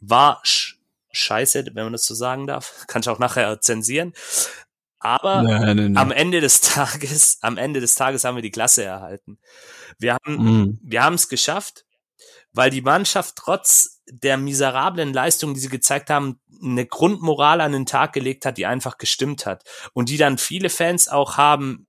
[0.00, 0.78] war sch
[1.12, 4.12] scheiße, wenn man das so sagen darf, kann ich auch nachher zensieren.
[4.98, 5.96] Aber nein, nein, nein.
[5.96, 9.38] am Ende des Tages, am Ende des Tages haben wir die Klasse erhalten.
[9.98, 10.78] Wir haben, mhm.
[10.82, 11.84] wir haben es geschafft,
[12.54, 17.84] weil die Mannschaft trotz der miserablen Leistung, die sie gezeigt haben, eine Grundmoral an den
[17.84, 19.64] Tag gelegt hat, die einfach gestimmt hat.
[19.92, 21.86] Und die dann viele Fans auch haben,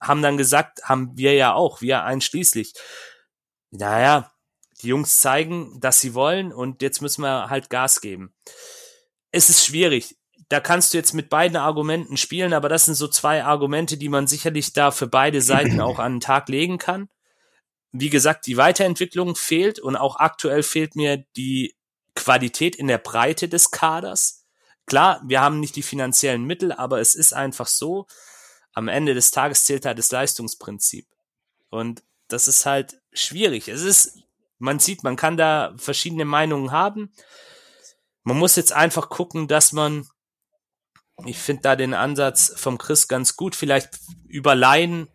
[0.00, 2.74] haben dann gesagt, haben wir ja auch, wir einschließlich.
[3.70, 4.30] Naja,
[4.82, 8.34] die Jungs zeigen, dass sie wollen und jetzt müssen wir halt Gas geben.
[9.30, 10.16] Es ist schwierig.
[10.48, 14.08] Da kannst du jetzt mit beiden Argumenten spielen, aber das sind so zwei Argumente, die
[14.08, 17.08] man sicherlich da für beide Seiten auch an den Tag legen kann
[17.96, 21.76] wie gesagt, die Weiterentwicklung fehlt und auch aktuell fehlt mir die
[22.16, 24.44] Qualität in der Breite des Kaders.
[24.84, 28.08] Klar, wir haben nicht die finanziellen Mittel, aber es ist einfach so,
[28.72, 31.06] am Ende des Tages zählt halt das Leistungsprinzip.
[31.70, 33.68] Und das ist halt schwierig.
[33.68, 34.24] Es ist,
[34.58, 37.12] man sieht, man kann da verschiedene Meinungen haben.
[38.24, 40.08] Man muss jetzt einfach gucken, dass man,
[41.24, 45.08] ich finde da den Ansatz vom Chris ganz gut, vielleicht über Laien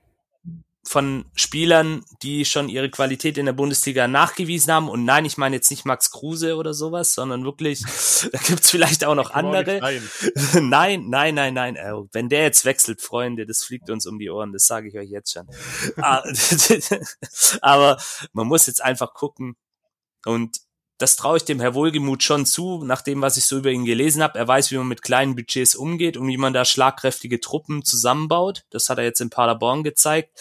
[0.90, 4.90] von Spielern, die schon ihre Qualität in der Bundesliga nachgewiesen haben.
[4.90, 7.84] Und nein, ich meine jetzt nicht Max Kruse oder sowas, sondern wirklich,
[8.32, 9.80] da gibt's vielleicht auch noch andere.
[10.60, 11.76] nein, nein, nein, nein.
[11.76, 14.98] Äh, wenn der jetzt wechselt, Freunde, das fliegt uns um die Ohren, das sage ich
[14.98, 15.48] euch jetzt schon.
[15.98, 16.24] Ah,
[17.62, 18.02] aber
[18.34, 19.58] man muss jetzt einfach gucken.
[20.26, 20.58] Und
[21.00, 23.86] das traue ich dem Herr Wohlgemuth schon zu, nach dem, was ich so über ihn
[23.86, 24.38] gelesen habe.
[24.38, 28.66] Er weiß, wie man mit kleinen Budgets umgeht und wie man da schlagkräftige Truppen zusammenbaut.
[28.70, 30.38] Das hat er jetzt in Paderborn gezeigt.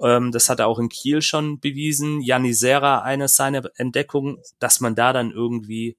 [0.00, 2.20] Ähm, das hat er auch in Kiel schon bewiesen.
[2.20, 5.96] Janni Serra, eine seiner Entdeckungen, dass man da dann irgendwie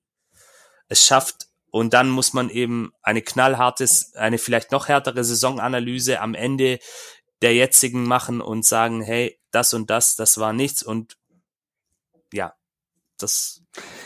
[0.89, 1.47] es schafft.
[1.71, 6.79] Und dann muss man eben eine knallhartes, eine vielleicht noch härtere Saisonanalyse am Ende
[7.41, 11.17] der jetzigen machen und sagen, hey, das und das, das war nichts und
[12.33, 12.53] ja,
[13.17, 13.62] das.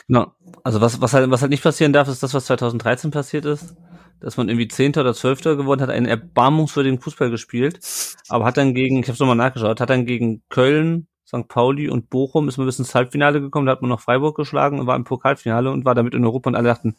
[0.08, 0.32] Genau.
[0.64, 3.76] Also was, was halt, was halt nicht passieren darf, ist das, was 2013 passiert ist.
[4.20, 7.80] Dass man irgendwie Zehnter oder Zwölfter geworden hat, einen erbarmungswürdigen Fußball gespielt,
[8.30, 11.48] aber hat dann gegen, ich habe nochmal nachgeschaut, hat dann gegen Köln, St.
[11.48, 14.80] Pauli und Bochum ist man bis ins Halbfinale gekommen, da hat man noch Freiburg geschlagen
[14.80, 16.96] und war im Pokalfinale und war damit in Europa und alle dachten,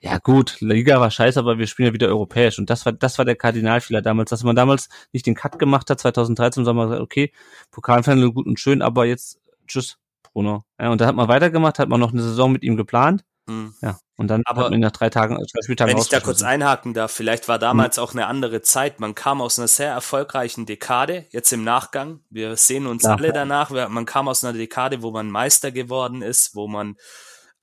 [0.00, 2.58] ja gut, Liga war scheiße, aber wir spielen ja wieder europäisch.
[2.58, 5.88] Und das war, das war der Kardinalfehler damals, dass man damals nicht den Cut gemacht
[5.88, 7.32] hat, 2013, sondern man gesagt, okay,
[7.70, 9.98] Pokalfinale gut und schön, aber jetzt, tschüss,
[10.34, 10.64] Bruno.
[10.78, 13.24] Ja, und da hat man weitergemacht, hat man noch eine Saison mit ihm geplant.
[13.48, 13.74] Hm.
[13.82, 16.20] Ja, und dann aber hat man ihn nach drei Tagen, zwei Spieltagen Wenn ich da
[16.20, 18.04] kurz einhaken darf, vielleicht war damals hm.
[18.04, 19.00] auch eine andere Zeit.
[19.00, 22.20] Man kam aus einer sehr erfolgreichen Dekade, jetzt im Nachgang.
[22.30, 23.14] Wir sehen uns ja.
[23.14, 23.70] alle danach.
[23.70, 26.96] Man kam aus einer Dekade, wo man Meister geworden ist, wo man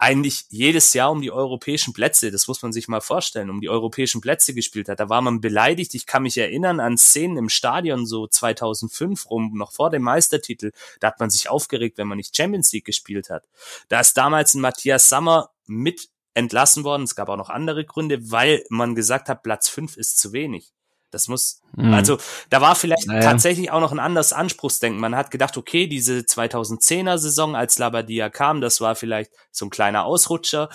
[0.02, 3.70] eigentlich jedes Jahr um die europäischen Plätze, das muss man sich mal vorstellen, um die
[3.70, 5.00] europäischen Plätze gespielt hat.
[5.00, 5.94] Da war man beleidigt.
[5.94, 10.72] Ich kann mich erinnern an Szenen im Stadion so 2005 rum, noch vor dem Meistertitel.
[11.00, 13.48] Da hat man sich aufgeregt, wenn man nicht Champions League gespielt hat.
[13.90, 17.04] Da ist damals ein Matthias Sammer mit entlassen worden.
[17.04, 20.74] Es gab auch noch andere Gründe, weil man gesagt hat, Platz fünf ist zu wenig.
[21.12, 21.94] Das muss, mhm.
[21.94, 22.18] also
[22.50, 23.22] da war vielleicht naja.
[23.22, 25.00] tatsächlich auch noch ein anderes Anspruchsdenken.
[25.00, 29.70] Man hat gedacht, okay, diese 2010er Saison, als Labadia kam, das war vielleicht so ein
[29.70, 30.70] kleiner Ausrutscher.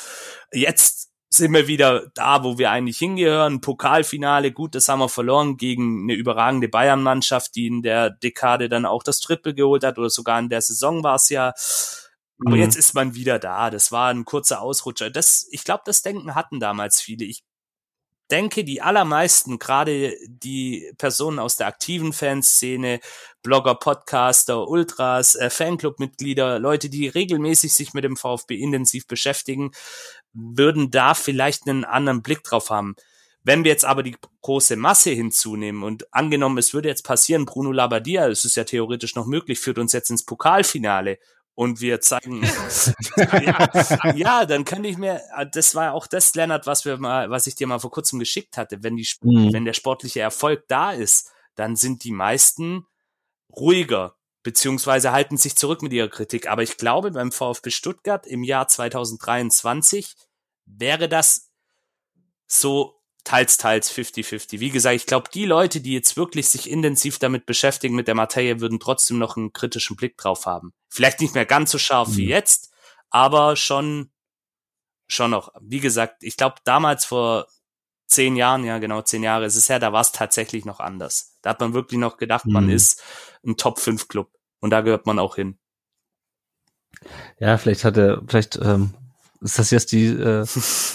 [0.52, 3.60] Jetzt sind wir wieder da, wo wir eigentlich hingehören.
[3.60, 8.86] Pokalfinale, gut, das haben wir verloren gegen eine überragende Bayern-Mannschaft, die in der Dekade dann
[8.86, 11.52] auch das Triple geholt hat oder sogar in der Saison war es ja.
[12.44, 12.62] Aber mhm.
[12.62, 13.70] jetzt ist man wieder da.
[13.70, 15.10] Das war ein kurzer Ausrutscher.
[15.10, 17.24] Das, ich glaube, das Denken hatten damals viele.
[17.24, 17.42] Ich
[18.30, 23.00] denke, die allermeisten, gerade die Personen aus der aktiven Fanszene,
[23.42, 29.70] Blogger, Podcaster, Ultras, äh, Fanclub-Mitglieder, Leute, die regelmäßig sich mit dem VfB intensiv beschäftigen,
[30.32, 32.96] würden da vielleicht einen anderen Blick drauf haben.
[33.44, 37.70] Wenn wir jetzt aber die große Masse hinzunehmen und angenommen, es würde jetzt passieren, Bruno
[37.70, 41.18] Labbadia, es ist ja theoretisch noch möglich, führt uns jetzt ins Pokalfinale
[41.56, 42.42] und wir zeigen,
[43.16, 47.46] ja, ja, dann könnte ich mir, das war auch das, Lennart, was wir mal, was
[47.46, 49.52] ich dir mal vor kurzem geschickt hatte, wenn die, mhm.
[49.52, 52.86] wenn der sportliche Erfolg da ist, dann sind die meisten
[53.50, 56.46] ruhiger, beziehungsweise halten sich zurück mit ihrer Kritik.
[56.46, 60.14] Aber ich glaube, beim VfB Stuttgart im Jahr 2023
[60.66, 61.50] wäre das
[62.46, 62.95] so
[63.26, 64.60] teils, teils 50-50.
[64.60, 68.14] Wie gesagt, ich glaube, die Leute, die jetzt wirklich sich intensiv damit beschäftigen mit der
[68.14, 70.72] Materie, würden trotzdem noch einen kritischen Blick drauf haben.
[70.88, 72.16] Vielleicht nicht mehr ganz so scharf mhm.
[72.16, 72.72] wie jetzt,
[73.10, 74.10] aber schon,
[75.08, 75.52] schon noch.
[75.60, 77.48] Wie gesagt, ich glaube, damals vor
[78.06, 81.36] zehn Jahren, ja genau, zehn Jahre ist es her, da war es tatsächlich noch anders.
[81.42, 82.52] Da hat man wirklich noch gedacht, mhm.
[82.52, 83.02] man ist
[83.44, 85.58] ein Top-5-Club und da gehört man auch hin.
[87.40, 88.94] Ja, vielleicht hat er, vielleicht ähm,
[89.40, 90.46] ist das jetzt die, äh,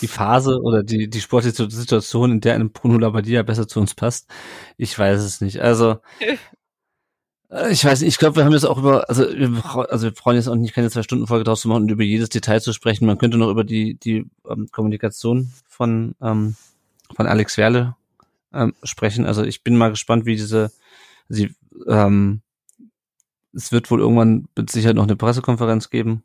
[0.01, 3.93] die Phase oder die, die sportliche Situation, in der ein Bruno Labbadia besser zu uns
[3.93, 4.29] passt?
[4.77, 5.61] Ich weiß es nicht.
[5.61, 5.99] Also,
[7.49, 10.11] äh, ich weiß nicht, ich glaube, wir haben jetzt auch über, also wir, also wir
[10.11, 12.61] brauchen jetzt auch nicht keine zwei Stunden Folge draus zu machen und über jedes Detail
[12.61, 13.05] zu sprechen.
[13.05, 16.55] Man könnte noch über die, die ähm, Kommunikation von, ähm,
[17.15, 17.95] von Alex Werle
[18.53, 19.25] ähm, sprechen.
[19.25, 20.71] Also ich bin mal gespannt, wie diese,
[21.29, 21.53] sie,
[21.87, 22.41] ähm,
[23.53, 26.23] es wird wohl irgendwann mit Sicherheit noch eine Pressekonferenz geben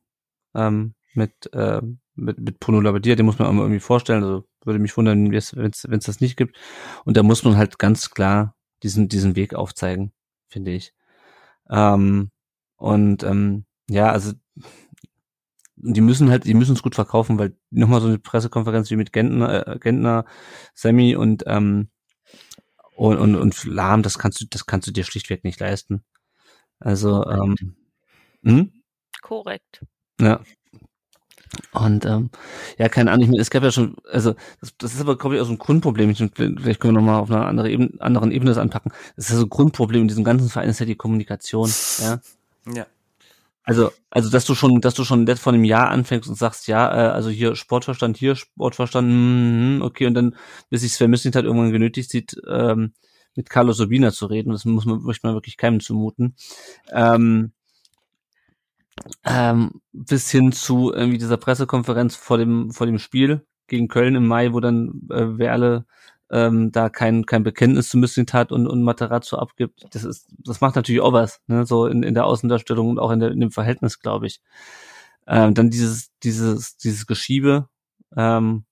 [0.55, 1.81] ähm, mit, äh,
[2.15, 4.23] mit, mit Bruno Labbadia, den muss man auch mal irgendwie vorstellen.
[4.23, 6.57] Also würde mich wundern, wenn es das nicht gibt.
[7.05, 10.13] Und da muss man halt ganz klar diesen, diesen Weg aufzeigen,
[10.49, 10.93] finde ich.
[11.71, 12.31] Ähm,
[12.77, 14.33] und ähm, ja, also
[15.77, 19.13] die müssen halt, die müssen es gut verkaufen, weil nochmal so eine Pressekonferenz wie mit
[19.13, 20.25] Gentner, äh, Gentner,
[20.75, 21.91] Sammy und ähm,
[22.97, 26.03] und, und, und Lahm, das kannst du, das kannst du dir schlichtweg nicht leisten.
[26.79, 27.77] Also, ähm,
[28.43, 28.73] hm?
[29.21, 29.85] Korrekt.
[30.19, 30.41] Ja,
[31.73, 32.31] und ähm,
[32.79, 35.37] ja, keine Ahnung, ich meine, es gab ja schon, also das, das ist aber, glaube
[35.37, 36.11] ich, auch so ein Grundproblem.
[36.11, 38.93] Ich, vielleicht können wir nochmal auf einer andere Ebene, anderen Ebene das anpacken.
[39.17, 41.71] Das ist ja so ein Grundproblem in diesem ganzen Verein ist ja die Kommunikation.
[42.01, 42.21] Ja.
[42.75, 42.87] Ja.
[43.63, 46.89] Also, also dass du schon, dass du schon vor einem Jahr anfängst und sagst, ja,
[46.89, 50.37] äh, also hier Sportverstand, hier Sportverstand, mm, okay, und dann,
[50.71, 52.93] bis sich Sven Misling halt irgendwann genötigt sieht, ähm,
[53.35, 54.53] mit Carlos Urbina zu reden.
[54.53, 56.37] Das muss man, möchte man wirklich keinem zumuten.
[56.93, 57.53] Ähm,
[59.25, 64.27] ähm, bis hin zu irgendwie dieser Pressekonferenz vor dem, vor dem Spiel gegen Köln im
[64.27, 65.87] Mai, wo dann äh, Werle
[66.31, 69.87] ähm, da kein, kein Bekenntnis zu Missing hat und, und Materazzo abgibt.
[69.91, 71.67] Das ist, das macht natürlich auch was, ne?
[71.67, 74.41] so in, in der Außendarstellung und auch in, der, in dem Verhältnis, glaube ich.
[75.27, 77.69] Ähm, dann dieses, dieses, dieses Geschiebe
[78.17, 78.65] ähm,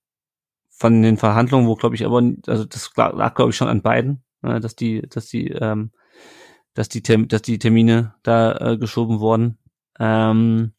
[0.69, 4.23] von den Verhandlungen, wo glaube ich aber, also das lag glaube ich schon an beiden,
[4.41, 5.91] äh, dass die, dass die, ähm,
[6.73, 9.57] dass die, dass die Termine da äh, geschoben wurden.
[9.99, 10.73] Ähm,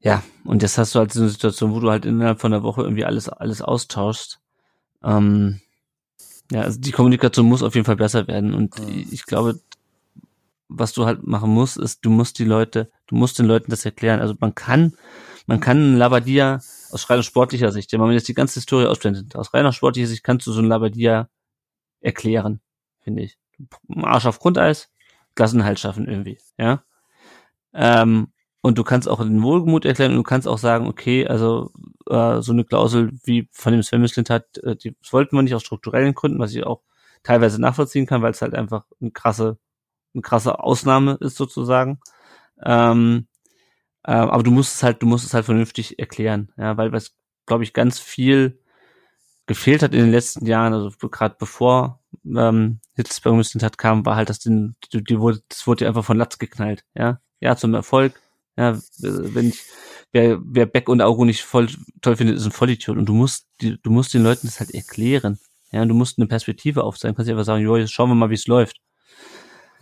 [0.00, 2.64] ja, und jetzt hast du halt so eine Situation, wo du halt innerhalb von einer
[2.64, 4.40] Woche irgendwie alles, alles austauschst.
[5.04, 5.60] Ähm,
[6.50, 8.54] ja, also die Kommunikation muss auf jeden Fall besser werden.
[8.54, 9.06] Und mhm.
[9.10, 9.60] ich glaube,
[10.68, 13.84] was du halt machen musst, ist, du musst die Leute, du musst den Leuten das
[13.84, 14.20] erklären.
[14.20, 14.94] Also man kann,
[15.46, 16.60] man kann Labadia
[16.90, 20.24] aus reiner sportlicher Sicht, wenn man jetzt die ganze Historie ausblendet, aus reiner sportlicher Sicht
[20.24, 21.28] kannst du so ein Labadia
[22.00, 22.60] erklären,
[23.00, 23.38] finde ich.
[24.02, 24.90] Arsch auf Grundeis,
[25.34, 26.82] Klassenhalt schaffen irgendwie, ja.
[27.74, 28.28] Ähm,
[28.60, 31.72] und du kannst auch den Wohlgemut erklären und du kannst auch sagen, okay, also
[32.08, 35.54] äh, so eine Klausel wie von dem Sven Mislint hat, äh, die wollten wir nicht
[35.54, 36.82] aus strukturellen Gründen, was ich auch
[37.24, 39.58] teilweise nachvollziehen kann, weil es halt einfach eine krasse,
[40.14, 42.00] eine krasse Ausnahme ist sozusagen.
[42.64, 43.26] Ähm,
[44.04, 47.16] äh, aber du musst es halt, du musst es halt vernünftig erklären, ja, weil was,
[47.46, 48.60] glaube ich, ganz viel
[49.46, 54.16] gefehlt hat in den letzten Jahren, also gerade bevor ähm, Hitzelsberg Mislint hat kam, war
[54.16, 57.56] halt, dass den, die, die wurde, das wurde ja einfach von Latz geknallt, ja, ja,
[57.56, 58.14] zum Erfolg,
[58.56, 59.64] ja, wenn ich,
[60.12, 61.68] wer, wer Beck und Augo nicht voll
[62.00, 62.96] toll findet, ist ein Vollidiot.
[62.96, 65.38] Und du musst, die, du musst den Leuten das halt erklären.
[65.72, 67.14] Ja, und du musst eine Perspektive aufzeigen.
[67.14, 68.76] Du kannst einfach sagen, jo, jetzt schauen wir mal, wie es läuft.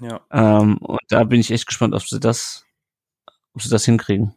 [0.00, 0.20] Ja.
[0.30, 2.64] Ähm, und da bin ich echt gespannt, ob sie das,
[3.54, 4.34] ob sie das hinkriegen.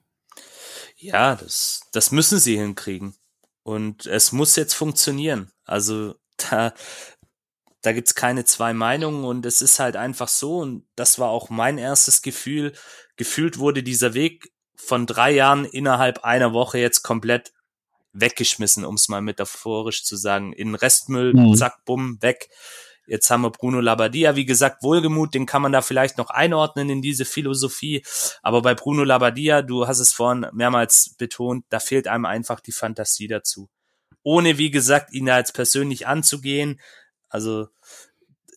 [0.98, 3.16] Ja, das, das müssen sie hinkriegen.
[3.62, 5.52] Und es muss jetzt funktionieren.
[5.64, 6.74] Also da,
[7.84, 11.50] da gibt's keine zwei Meinungen und es ist halt einfach so, und das war auch
[11.50, 12.74] mein erstes Gefühl,
[13.18, 17.54] gefühlt wurde dieser Weg von drei Jahren innerhalb einer Woche jetzt komplett
[18.14, 20.54] weggeschmissen, um es mal metaphorisch zu sagen.
[20.54, 21.56] In Restmüll, mhm.
[21.56, 22.50] zack, bumm, weg.
[23.06, 26.90] Jetzt haben wir Bruno Labbadia, wie gesagt, Wohlgemut, den kann man da vielleicht noch einordnen
[26.90, 28.02] in diese Philosophie.
[28.42, 32.72] Aber bei Bruno Labbadia, du hast es vorhin mehrmals betont, da fehlt einem einfach die
[32.72, 33.70] Fantasie dazu.
[34.22, 36.80] Ohne, wie gesagt, ihn da jetzt persönlich anzugehen,
[37.34, 37.68] also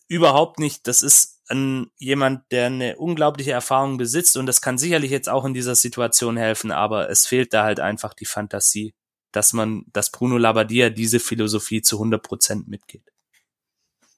[0.07, 0.87] überhaupt nicht.
[0.87, 5.45] Das ist ein, jemand, der eine unglaubliche Erfahrung besitzt und das kann sicherlich jetzt auch
[5.45, 8.93] in dieser Situation helfen, aber es fehlt da halt einfach die Fantasie,
[9.31, 13.03] dass man, dass Bruno Labbadia diese Philosophie zu 100 Prozent mitgeht.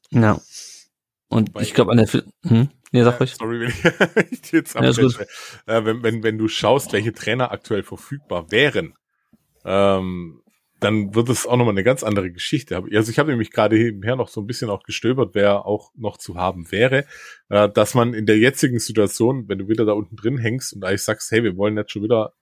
[0.10, 0.42] Ja.
[1.30, 2.70] Und Wobei, ich glaube an der, hm?
[2.92, 3.36] Nee, sag ruhig.
[3.36, 3.70] Sorry, wenn
[4.32, 8.96] ich, ich jetzt ja, äh, wenn, wenn, wenn du schaust, welche Trainer aktuell verfügbar wären,
[9.64, 10.42] ähm,
[10.80, 12.76] dann wird es auch nochmal eine ganz andere Geschichte.
[12.78, 16.18] Also ich habe nämlich gerade nebenher noch so ein bisschen auch gestöbert, wer auch noch
[16.18, 17.06] zu haben wäre,
[17.50, 20.84] äh, dass man in der jetzigen Situation, wenn du wieder da unten drin hängst und
[20.84, 22.34] eigentlich sagst, hey, wir wollen jetzt schon wieder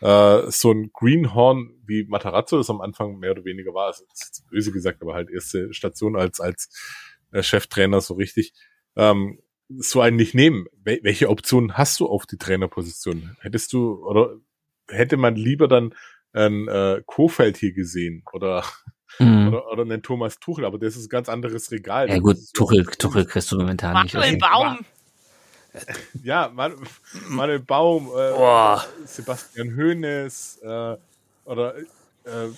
[0.00, 4.04] äh, so ein Greenhorn wie Matarazzo das am Anfang mehr oder weniger war, also
[4.50, 6.70] böse gesagt, aber halt erste Station als als
[7.30, 8.52] äh, Cheftrainer so richtig,
[8.96, 9.38] ähm,
[9.68, 10.66] so einen nicht nehmen.
[10.84, 13.36] welche Optionen hast du auf die Trainerposition?
[13.40, 14.36] Hättest du oder
[14.88, 15.94] hätte man lieber dann
[16.32, 18.64] ein äh, Kofeld hier gesehen oder,
[19.18, 19.48] mhm.
[19.48, 22.08] oder, oder einen Thomas Tuchel, aber das ist ein ganz anderes Regal.
[22.08, 24.40] Ja gut, Tuchel, Tuchel kriegst du momentan Manuel nicht.
[24.40, 24.84] Manuel Baum.
[26.22, 26.74] Ja, Man
[27.30, 30.96] Manuel Baum, äh, Sebastian Hoeneß äh,
[31.46, 32.48] oder äh,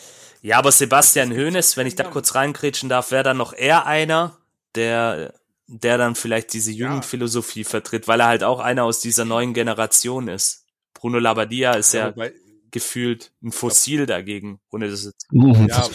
[0.43, 4.37] ja, aber Sebastian Hoeneß, wenn ich da kurz reinkrätschen darf, wäre dann noch eher einer,
[4.75, 5.33] der
[5.67, 7.69] der dann vielleicht diese Jugendphilosophie ja.
[7.69, 10.65] vertritt, weil er halt auch einer aus dieser neuen Generation ist.
[10.93, 12.29] Bruno Labbadia ist ja, ja
[12.75, 15.33] gefühlt ein Fossil dagegen, ohne das jetzt.
[15.33, 15.69] Mhm.
[15.69, 15.89] Ja,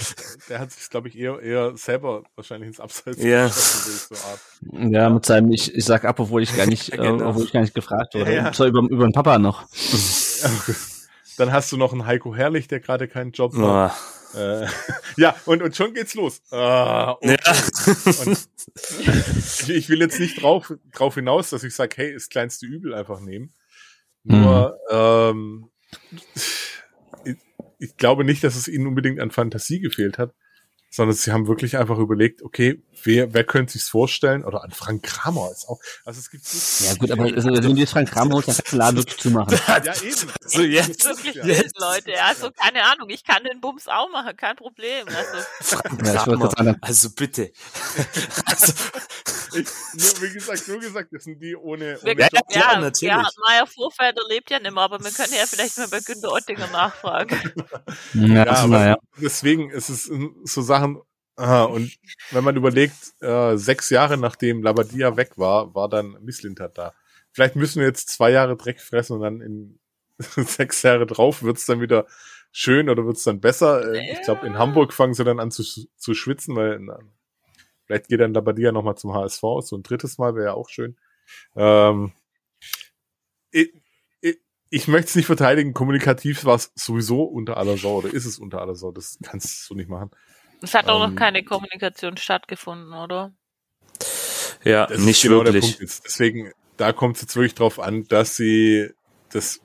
[0.48, 3.50] der hat sich, glaube ich, eher, eher selber wahrscheinlich ins Abseits ja.
[3.50, 4.16] so
[4.72, 7.20] ja, mit seinem, ich, ich sag ab, obwohl ich gar nicht, ja, genau.
[7.20, 8.34] äh, obwohl ich gar nicht gefragt wurde.
[8.34, 8.54] Ja, ja.
[8.54, 9.66] So über, über den Papa noch.
[11.38, 13.68] Dann hast du noch einen Heiko Herrlich, der gerade keinen Job oh.
[13.68, 13.92] hat.
[14.34, 14.66] Äh,
[15.18, 16.42] ja, und, und schon geht's los.
[16.50, 17.36] Ah, okay.
[17.46, 17.54] ja.
[19.02, 22.94] ich, ich, will jetzt nicht drauf, drauf hinaus, dass ich sage, hey, das kleinste Übel
[22.94, 23.52] einfach nehmen.
[24.24, 24.96] Nur, mhm.
[24.96, 25.70] ähm,
[27.80, 30.34] ich glaube nicht, dass es ihnen unbedingt an Fantasie gefehlt hat,
[30.92, 34.44] sondern sie haben wirklich einfach überlegt, okay, wer, wer könnte sich's vorstellen?
[34.44, 35.80] Oder an Frank Kramer ist auch.
[36.04, 38.56] Also es gibt so Ja gut, aber also, wenn du jetzt Frank Kramer holst, dann
[38.56, 39.60] kannst du Laden wirklich zumachen.
[39.68, 40.32] ja, eben.
[40.46, 41.06] So jetzt.
[41.06, 41.46] Wirklich ja.
[41.46, 41.80] jetzt.
[41.80, 45.08] Leute, also keine Ahnung, ich kann den Bums auch machen, kein Problem.
[45.08, 47.52] Also, Frank Kramer, also bitte.
[48.46, 48.74] also,
[49.54, 53.14] ich, nur, wie gesagt, nur gesagt, das sind die ohne, ohne ja, ja, ja, natürlich.
[53.14, 56.32] Ja, Meier Vorfelder lebt ja nicht mehr, aber wir können ja vielleicht mal bei Günter
[56.32, 57.38] Oettinger nachfragen.
[58.14, 58.98] ja, aber ja.
[59.18, 60.12] deswegen ist es
[60.44, 61.02] so Sachen,
[61.40, 61.98] Aha, und
[62.32, 66.94] wenn man überlegt, äh, sechs Jahre nachdem Labadia weg war, war dann Misslintat da.
[67.32, 69.80] Vielleicht müssen wir jetzt zwei Jahre Dreck fressen und dann in
[70.20, 72.08] sechs Jahre drauf wird's dann wieder
[72.52, 73.94] schön oder wird's dann besser.
[73.94, 77.00] Äh, Ich glaube, in Hamburg fangen sie dann an zu, zu schwitzen, weil na,
[77.90, 79.42] vielleicht geht dann Labadia nochmal zum HSV.
[79.62, 80.96] So ein drittes Mal wäre ja auch schön.
[81.56, 82.12] Ähm,
[83.50, 83.74] ich,
[84.22, 84.38] ich,
[84.70, 85.74] ich möchte es nicht verteidigen.
[85.74, 88.92] Kommunikativ war es sowieso unter aller Sau oder ist es unter aller Sau.
[88.92, 90.12] Das kannst du nicht machen.
[90.62, 93.34] Es hat auch Ähm, noch keine Kommunikation stattgefunden, oder?
[94.64, 95.72] Ja, Das nicht ist genau der wirklich.
[95.78, 96.06] Punkt jetzt.
[96.06, 98.92] Deswegen, da kommt es jetzt wirklich drauf an, dass sie
[99.32, 99.62] das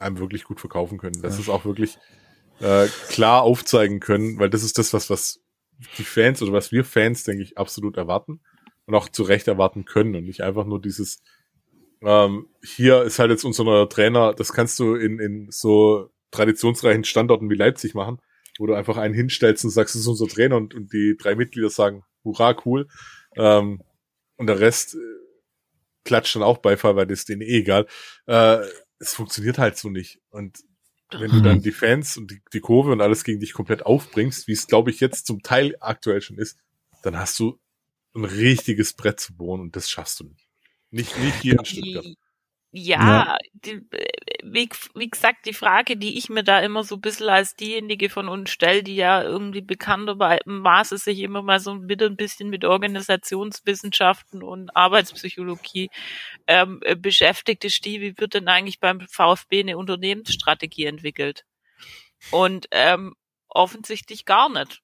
[0.00, 1.22] einem wirklich gut verkaufen können.
[1.22, 1.96] Dass sie es auch wirklich
[2.60, 5.40] äh, klar aufzeigen können, weil das ist das, was, was
[5.98, 8.40] die Fans oder was wir Fans, denke ich, absolut erwarten
[8.86, 11.22] und auch zu Recht erwarten können und nicht einfach nur dieses,
[12.02, 17.04] ähm, hier ist halt jetzt unser neuer Trainer, das kannst du in, in so traditionsreichen
[17.04, 18.18] Standorten wie Leipzig machen,
[18.58, 21.34] wo du einfach einen hinstellst und sagst, das ist unser Trainer und, und die drei
[21.34, 22.88] Mitglieder sagen, hurra, cool.
[23.36, 23.82] Ähm,
[24.36, 24.98] und der Rest äh,
[26.04, 27.86] klatscht dann auch Beifall, weil das denen eh egal.
[28.26, 28.58] Äh,
[28.98, 30.20] es funktioniert halt so nicht.
[30.30, 30.58] Und
[31.10, 34.46] wenn du dann die Fans und die, die Kurve und alles gegen dich komplett aufbringst,
[34.48, 36.58] wie es glaube ich jetzt zum Teil aktuell schon ist,
[37.02, 37.58] dann hast du
[38.14, 40.48] ein richtiges Brett zu bohren und das schaffst du nicht.
[40.90, 42.06] Nicht, nicht hier in Stuttgart.
[42.70, 43.80] Ja, Die,
[44.42, 48.10] wie, wie gesagt, die Frage, die ich mir da immer so ein bisschen als diejenige
[48.10, 52.64] von uns stelle, die ja irgendwie bekanntermaßen sich immer mal so wieder ein bisschen mit
[52.66, 55.88] Organisationswissenschaften und Arbeitspsychologie
[56.46, 61.44] ähm, äh, beschäftigt, ist die, wie wird denn eigentlich beim VfB eine Unternehmensstrategie entwickelt?
[62.30, 63.14] Und ähm,
[63.48, 64.82] offensichtlich gar nicht.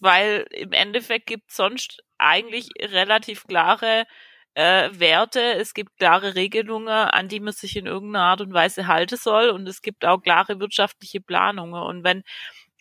[0.00, 4.06] Weil im Endeffekt gibt sonst eigentlich relativ klare
[4.54, 8.86] äh, Werte, es gibt klare Regelungen, an die man sich in irgendeiner Art und Weise
[8.86, 11.82] halten soll und es gibt auch klare wirtschaftliche Planungen.
[11.82, 12.22] Und wenn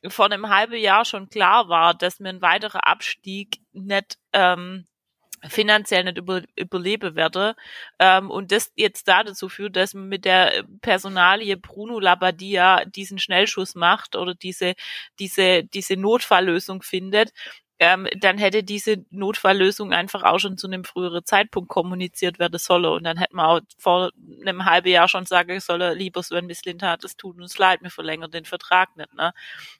[0.07, 4.87] vor einem halben Jahr schon klar war, dass mir ein weiterer Abstieg nicht ähm,
[5.47, 7.55] finanziell nicht über, überleben werde
[7.99, 13.17] ähm, und das jetzt da dazu führt, dass man mit der Personalie Bruno Labbadia diesen
[13.19, 14.75] Schnellschuss macht oder diese
[15.19, 17.31] diese diese Notfalllösung findet,
[17.81, 22.85] ähm, dann hätte diese Notfalllösung einfach auch schon zu einem früheren Zeitpunkt kommuniziert werden sollen.
[22.85, 24.11] Und dann hätte man auch vor
[24.41, 28.29] einem halben Jahr schon sagen sollen, lieber Sven Mislintat, es tut uns leid, wir verlängern
[28.29, 29.13] den Vertrag nicht.
[29.15, 29.33] Ne?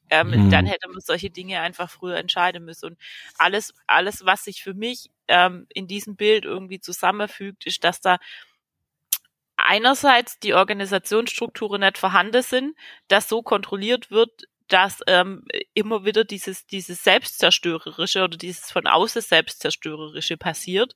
[0.10, 0.50] Ähm, Mhm.
[0.50, 2.88] Dann hätte man solche Dinge einfach früher entscheiden müssen.
[2.92, 2.98] Und
[3.38, 8.18] alles, alles, was sich für mich ähm, in diesem Bild irgendwie zusammenfügt, ist, dass da
[9.58, 12.76] einerseits die Organisationsstrukturen nicht vorhanden sind,
[13.08, 15.44] dass so kontrolliert wird, dass ähm,
[15.74, 20.96] immer wieder dieses dieses selbstzerstörerische oder dieses von außen selbstzerstörerische passiert.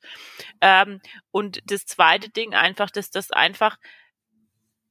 [0.61, 1.01] Ähm,
[1.31, 3.77] und das zweite Ding einfach, dass das einfach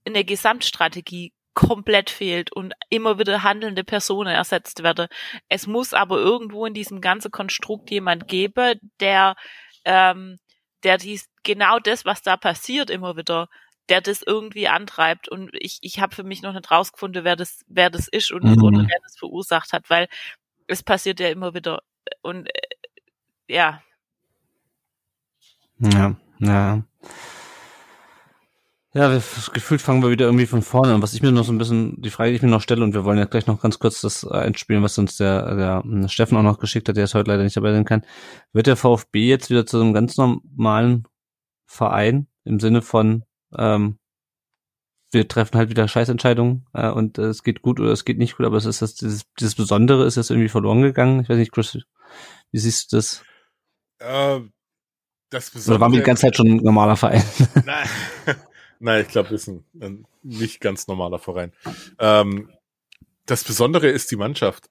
[0.05, 5.07] eine Gesamtstrategie komplett fehlt und immer wieder handelnde Personen ersetzt werden.
[5.49, 9.37] Es muss aber irgendwo in diesem ganzen Konstrukt jemand geben, der
[9.85, 10.39] ähm,
[10.83, 13.49] der dies genau das, was da passiert, immer wieder
[13.89, 17.61] der das irgendwie antreibt und ich ich habe für mich noch nicht rausgefunden, wer das
[17.69, 18.63] wer das ist und Mhm.
[18.63, 20.09] oder wer das verursacht hat, weil
[20.67, 21.83] es passiert ja immer wieder
[22.23, 22.61] und äh,
[23.49, 23.83] ja
[25.79, 26.83] Ja, ja.
[28.97, 29.21] Ja, wir,
[29.53, 31.03] gefühlt fangen wir wieder irgendwie von vorne an.
[31.03, 32.95] Was ich mir noch so ein bisschen, die Frage, die ich mir noch stelle, und
[32.95, 36.39] wir wollen ja gleich noch ganz kurz das einspielen, was uns der, der ähm, Steffen
[36.39, 38.05] auch noch geschickt hat, der es heute leider nicht dabei sein kann.
[38.53, 41.09] Wird der VfB jetzt wieder zu einem ganz normalen
[41.67, 43.25] Verein im Sinne von,
[43.59, 43.99] ähm,
[45.11, 48.37] wir treffen halt wieder Scheißentscheidungen äh, und äh, es geht gut oder es geht nicht
[48.37, 51.21] gut, aber es ist das, dieses, dieses Besondere ist jetzt irgendwie verloren gegangen.
[51.21, 51.79] Ich weiß nicht, Chris,
[52.51, 53.25] wie siehst du das?
[53.99, 54.41] Äh,
[55.31, 57.23] das Oder waren wir die ganze Zeit schon ein normaler Verein?
[57.65, 57.89] Nein,
[58.79, 61.53] Nein ich glaube, wir sind ein nicht ganz normaler Verein.
[61.99, 62.51] Ähm,
[63.27, 64.71] das Besondere ist die Mannschaft.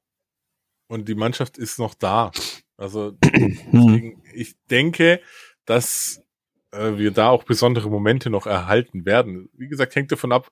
[0.87, 2.31] Und die Mannschaft ist noch da.
[2.77, 3.57] Also Hm.
[3.71, 5.21] deswegen, ich denke,
[5.65, 6.22] dass
[6.73, 9.49] äh, wir da auch besondere Momente noch erhalten werden.
[9.53, 10.49] Wie gesagt, hängt davon ab,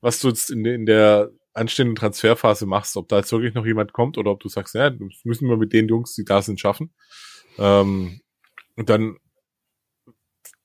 [0.00, 3.92] was du jetzt in, in der anstehenden Transferphase machst, ob da jetzt wirklich noch jemand
[3.92, 6.60] kommt oder ob du sagst, ja, das müssen wir mit den Jungs, die da sind,
[6.60, 6.92] schaffen.
[7.58, 8.20] Ähm,
[8.76, 9.16] und dann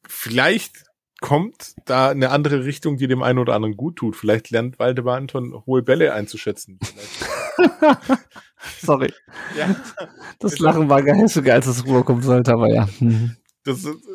[0.08, 0.84] vielleicht
[1.22, 4.16] kommt da eine andere Richtung, die dem einen oder anderen gut tut.
[4.16, 6.80] Vielleicht lernt Waldemar Anton hohe Bälle einzuschätzen.
[8.82, 9.12] Sorry.
[9.58, 9.76] ja,
[10.40, 12.88] Das Lachen war gar nicht so geil, als es rüberkommen sollte, aber ja.
[13.64, 14.06] Das, ist-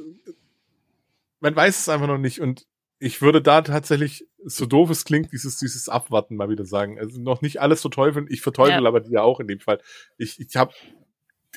[1.41, 2.67] man weiß es einfach noch nicht und
[3.01, 6.99] ich würde da tatsächlich, so doof es klingt, dieses, dieses Abwarten mal wieder sagen.
[6.99, 8.27] Also noch nicht alles verteufeln.
[8.29, 8.89] Ich verteufel Ja.
[8.89, 9.81] aber die ja auch in dem Fall.
[10.17, 10.73] Ich, ich habe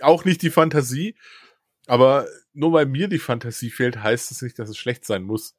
[0.01, 1.15] auch nicht die Fantasie,
[1.88, 5.55] aber nur weil mir die Fantasie fehlt, heißt es nicht, dass es schlecht sein muss.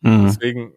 [0.00, 0.24] Mhm.
[0.26, 0.72] Deswegen,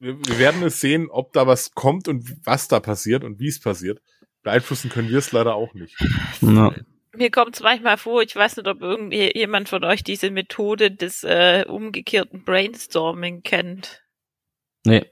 [0.00, 3.48] wir, wir werden es sehen, ob da was kommt und was da passiert und wie
[3.48, 4.02] es passiert.
[4.42, 5.96] Beeinflussen können wir es leider auch nicht.
[6.42, 6.74] Ja.
[7.18, 11.24] Mir kommt es manchmal vor, ich weiß nicht, ob irgendjemand von euch diese Methode des
[11.24, 14.02] äh, umgekehrten Brainstorming kennt.
[14.84, 15.04] Nee,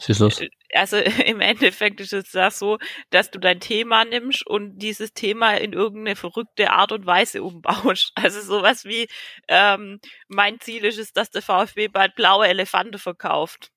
[0.00, 0.40] schieß los.
[0.40, 0.96] Äh, also
[1.26, 2.78] im Endeffekt ist es das so,
[3.10, 8.12] dass du dein Thema nimmst und dieses Thema in irgendeine verrückte Art und Weise umbaust.
[8.16, 9.08] Also sowas wie,
[9.48, 13.70] ähm, mein Ziel ist es, dass der VfB bald blaue Elefanten verkauft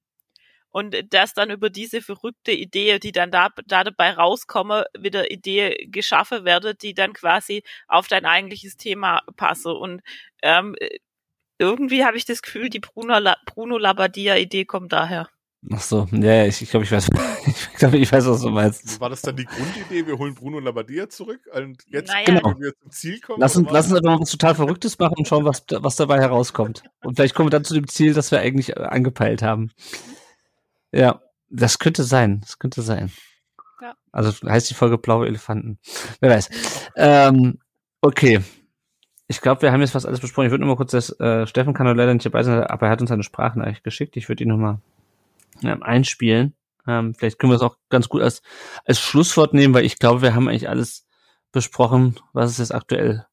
[0.72, 5.88] und dass dann über diese verrückte Idee, die dann da, da dabei rauskommen, wieder Idee
[5.89, 9.74] geschaffen werde, die dann quasi auf dein eigentliches Thema passe.
[9.74, 10.01] Und
[10.41, 10.76] ähm,
[11.59, 15.30] irgendwie habe ich das Gefühl, die Bruno, La Bruno Labbadia-Idee kommt daher.
[15.69, 17.07] Ach so, ja, ich, ich glaube, ich weiß,
[17.45, 18.99] ich glaube, ich weiß, was du meinst.
[18.99, 22.26] War das dann die Grundidee, wir holen Bruno Labbadia zurück und jetzt Naja.
[22.26, 22.59] Genau.
[22.59, 23.39] wir zum Ziel kommen?
[23.39, 26.19] Lass uns, lass uns aber mal was total Verrücktes machen und schauen, was, was dabei
[26.19, 26.84] herauskommt.
[27.03, 29.72] Und vielleicht kommen wir dann zu dem Ziel, das wir eigentlich äh, angepeilt haben.
[30.91, 32.41] Ja, das könnte sein.
[32.41, 33.11] Das könnte sein.
[33.81, 33.95] Ja.
[34.11, 35.79] Also heißt die Folge Blaue Elefanten.
[36.19, 36.49] Wer weiß.
[36.95, 37.59] Ähm,
[38.01, 38.41] okay.
[39.27, 40.47] Ich glaube, wir haben jetzt fast alles besprochen.
[40.47, 42.91] Ich würde nur mal kurz das, äh, Steffen kann leider nicht dabei sein, aber er
[42.91, 44.17] hat uns eine Sprachnachricht geschickt.
[44.17, 44.79] Ich würde ihn nochmal
[45.63, 46.53] ähm, einspielen.
[46.87, 48.41] Ähm, vielleicht können wir es auch ganz gut als,
[48.85, 51.07] als Schlusswort nehmen, weil ich glaube, wir haben eigentlich alles
[51.51, 53.25] besprochen, was es jetzt aktuell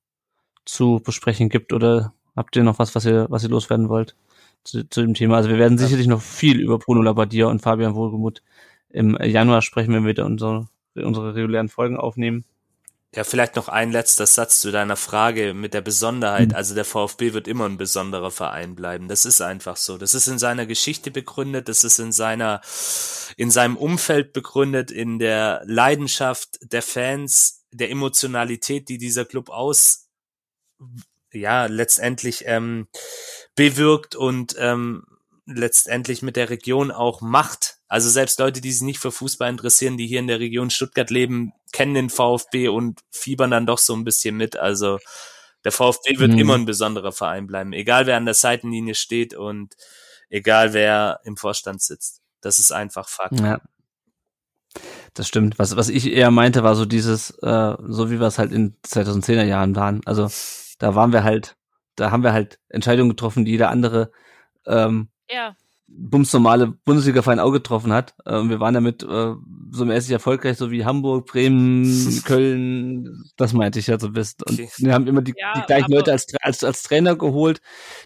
[0.64, 1.72] zu besprechen gibt.
[1.72, 4.14] Oder habt ihr noch was, was ihr, was ihr loswerden wollt
[4.64, 5.36] zu, zu dem Thema?
[5.36, 8.42] Also wir werden sicherlich noch viel über Bruno Labbadia und Fabian Wohlgemuth
[8.90, 12.44] im Januar sprechen, wenn wir wieder unsere, unsere regulären Folgen aufnehmen.
[13.14, 16.50] Ja, vielleicht noch ein letzter Satz zu deiner Frage mit der Besonderheit.
[16.50, 16.54] Mhm.
[16.54, 19.08] Also der VfB wird immer ein besonderer Verein bleiben.
[19.08, 19.96] Das ist einfach so.
[19.96, 21.68] Das ist in seiner Geschichte begründet.
[21.68, 22.60] Das ist in seiner,
[23.38, 30.10] in seinem Umfeld begründet, in der Leidenschaft der Fans, der Emotionalität, die dieser Club aus,
[31.32, 32.88] ja, letztendlich, ähm,
[33.54, 35.04] bewirkt und, ähm,
[35.46, 37.78] letztendlich mit der Region auch macht.
[37.88, 41.08] Also selbst Leute, die sich nicht für Fußball interessieren, die hier in der Region Stuttgart
[41.10, 44.56] leben, kennen den VfB und fiebern dann doch so ein bisschen mit.
[44.58, 44.98] Also
[45.64, 46.38] der VfB wird Mhm.
[46.38, 49.74] immer ein besonderer Verein bleiben, egal wer an der Seitenlinie steht und
[50.28, 52.20] egal wer im Vorstand sitzt.
[52.42, 53.40] Das ist einfach Fakt.
[53.40, 53.60] Ja.
[55.14, 55.58] Das stimmt.
[55.58, 58.76] Was, was ich eher meinte, war so dieses, äh, so wie wir es halt in
[58.86, 60.02] 2010er Jahren waren.
[60.04, 60.28] Also
[60.78, 61.56] da waren wir halt,
[61.96, 64.10] da haben wir halt Entscheidungen getroffen, die jeder andere
[64.66, 65.54] ähm, Ja,
[65.90, 68.14] bumsnormale Bundesliga-Verein auch getroffen hat.
[68.26, 69.34] Ähm, wir waren damit äh,
[69.70, 74.46] so mäßig erfolgreich, so wie Hamburg, Bremen, Köln, das meinte ich ja so bist.
[74.46, 74.68] Und Okay.
[74.78, 77.60] wir haben immer die, Ja, die gleichen Leute als, als, als Trainer geholt,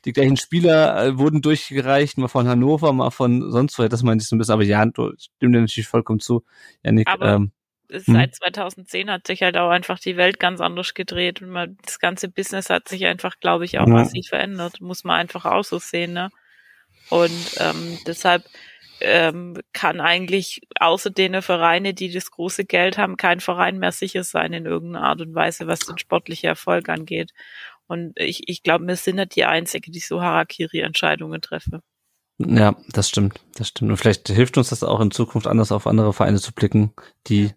[0.04, 4.22] die gleichen Spieler äh, wurden durchgereicht, mal von Hannover, mal von sonst wo, das meinte
[4.22, 4.54] ich so ein bisschen.
[4.54, 6.44] Aber ja, du stimmt dir natürlich vollkommen zu,
[6.84, 7.08] Janik.
[7.08, 7.52] Aber- ähm,
[8.00, 11.98] seit 2010 hat sich halt auch einfach die Welt ganz anders gedreht und man, das
[11.98, 13.94] ganze Business hat sich einfach, glaube ich, auch Ja.
[13.94, 14.80] massiv verändert.
[14.80, 16.30] Muss man einfach auch so sehen, ne?
[17.10, 18.44] Und ähm, deshalb
[19.00, 24.24] ähm, kann eigentlich außer den Vereine, die das große Geld haben, kein Verein mehr sicher
[24.24, 27.32] sein in irgendeiner Art und Weise, was den sportlichen Erfolg angeht.
[27.88, 31.80] Und ich, ich glaube, wir sind nicht die Einzige, die so Harakiri-Entscheidungen treffen.
[32.38, 33.90] Ja, das stimmt, das stimmt.
[33.90, 36.92] Und vielleicht hilft uns das auch in Zukunft anders auf andere Vereine zu blicken,
[37.26, 37.52] die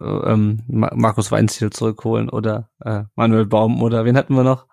[0.00, 4.66] ähm, Ma- Markus Weinziel zurückholen oder äh, Manuel Baum oder wen hatten wir noch?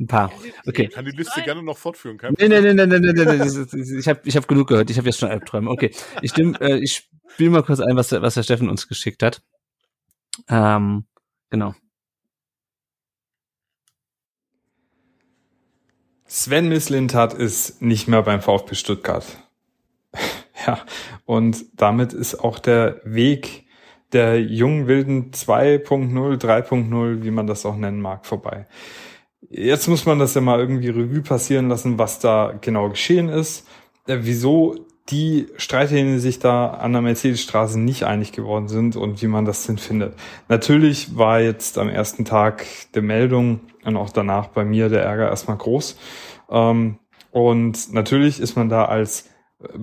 [0.00, 0.32] Ein paar.
[0.66, 0.84] Okay.
[0.88, 2.18] Ich kann die Liste gerne noch fortführen.
[2.18, 4.90] Kein Nee, nee, nee, nee, nee, nee, nee, Ich habe ich hab genug gehört.
[4.90, 5.70] Ich habe jetzt schon Albträume.
[5.70, 5.92] Okay.
[6.20, 9.22] Ich, nehm, äh, ich spiele mal kurz ein, was der, was der Steffen uns geschickt
[9.22, 9.42] hat.
[10.48, 11.04] Ähm,
[11.50, 11.74] genau.
[16.26, 19.24] Sven Mislintat ist nicht mehr beim VfB Stuttgart.
[20.66, 20.78] Ja,
[21.24, 23.64] und damit ist auch der Weg
[24.12, 28.66] der jungen Wilden 2.0, 3.0, wie man das auch nennen mag, vorbei.
[29.50, 33.66] Jetzt muss man das ja mal irgendwie Revue passieren lassen, was da genau geschehen ist,
[34.06, 34.76] äh, wieso
[35.10, 39.66] die Streithähne sich da an der Mercedesstraße nicht einig geworden sind und wie man das
[39.66, 40.14] denn findet.
[40.48, 45.28] Natürlich war jetzt am ersten Tag der Meldung und auch danach bei mir der Ärger
[45.28, 45.98] erstmal groß.
[46.48, 46.98] Ähm,
[47.32, 49.28] und natürlich ist man da als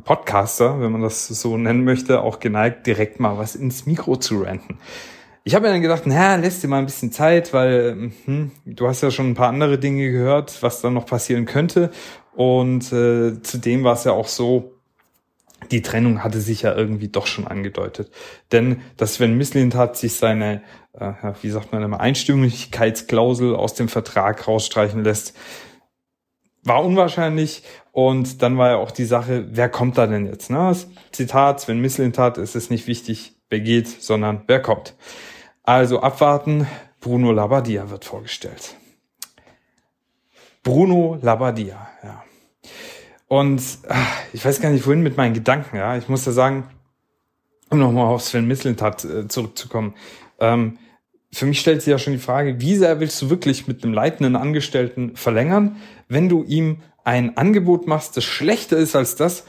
[0.03, 4.41] Podcaster, wenn man das so nennen möchte, auch geneigt, direkt mal was ins Mikro zu
[4.41, 4.77] ranten.
[5.43, 8.87] Ich habe mir dann gedacht, naja, lässt dir mal ein bisschen Zeit, weil hm, du
[8.87, 11.89] hast ja schon ein paar andere Dinge gehört, was dann noch passieren könnte.
[12.33, 14.73] Und äh, zudem war es ja auch so,
[15.69, 18.11] die Trennung hatte sich ja irgendwie doch schon angedeutet.
[18.51, 20.61] Denn dass Sven Mislintat sich seine,
[20.93, 25.35] äh, wie sagt man immer, Einstimmigkeitsklausel aus dem Vertrag rausstreichen lässt,
[26.63, 27.63] war unwahrscheinlich.
[27.91, 30.49] Und dann war ja auch die Sache, wer kommt da denn jetzt?
[30.49, 30.75] Ne?
[31.11, 34.95] Zitat, Sven Mislintat, es ist nicht wichtig, wer geht, sondern wer kommt.
[35.63, 36.67] Also abwarten,
[37.01, 38.75] Bruno Labbadia wird vorgestellt.
[40.63, 42.23] Bruno Labbadia, ja.
[43.27, 45.97] Und ach, ich weiß gar nicht, wohin mit meinen Gedanken, ja.
[45.97, 46.69] Ich muss ja sagen,
[47.69, 49.95] um nochmal auf Sven Mislintat äh, zurückzukommen.
[50.39, 50.77] Ähm,
[51.33, 53.93] für mich stellt sich ja schon die Frage, wie sehr willst du wirklich mit einem
[53.93, 55.77] leitenden Angestellten verlängern,
[56.11, 59.45] wenn du ihm ein Angebot machst, das schlechter ist als das,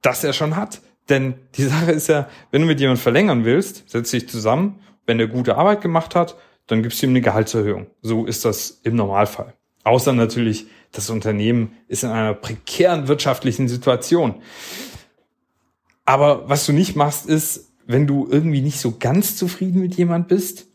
[0.00, 0.80] das er schon hat.
[1.08, 5.20] Denn die Sache ist ja, wenn du mit jemandem verlängern willst, setz dich zusammen, wenn
[5.20, 6.36] er gute Arbeit gemacht hat,
[6.66, 7.86] dann gibst du ihm eine Gehaltserhöhung.
[8.00, 9.54] So ist das im Normalfall.
[9.84, 14.36] Außer natürlich, das Unternehmen ist in einer prekären wirtschaftlichen Situation.
[16.04, 20.28] Aber was du nicht machst, ist, wenn du irgendwie nicht so ganz zufrieden mit jemand
[20.28, 20.68] bist,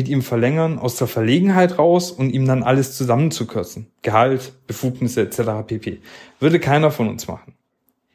[0.00, 3.88] mit ihm verlängern aus der Verlegenheit raus und ihm dann alles zusammenzukürzen.
[4.00, 5.66] Gehalt, Befugnisse etc.
[5.66, 6.00] pp.
[6.38, 7.52] Würde keiner von uns machen.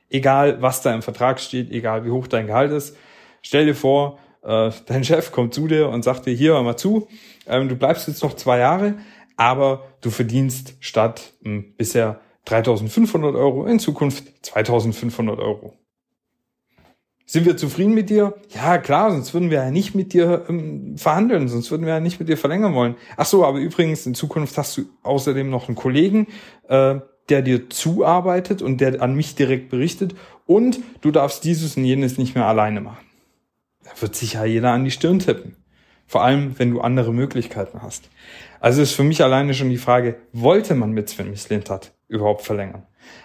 [0.09, 2.97] Egal, was da im Vertrag steht, egal wie hoch dein Gehalt ist.
[3.43, 6.75] Stell dir vor, äh, dein Chef kommt zu dir und sagt dir, hier, hör mal
[6.75, 7.07] zu,
[7.45, 8.95] ähm, du bleibst jetzt noch zwei Jahre,
[9.37, 15.75] aber du verdienst statt hm, bisher 3500 Euro in Zukunft 2500 Euro.
[17.27, 18.35] Sind wir zufrieden mit dir?
[18.49, 21.99] Ja, klar, sonst würden wir ja nicht mit dir ähm, verhandeln, sonst würden wir ja
[21.99, 22.95] nicht mit dir verlängern wollen.
[23.17, 26.27] Ach so, aber übrigens, in Zukunft hast du außerdem noch einen Kollegen,
[26.67, 26.99] äh,
[27.29, 30.15] der dir zuarbeitet und der an mich direkt berichtet
[30.45, 33.05] und du darfst dieses und jenes nicht mehr alleine machen.
[33.83, 35.55] Da wird sich ja jeder an die Stirn tippen.
[36.07, 38.09] Vor allem, wenn du andere Möglichkeiten hast.
[38.59, 42.83] Also ist für mich alleine schon die Frage, wollte man mit Sven Mislintat überhaupt verlängern?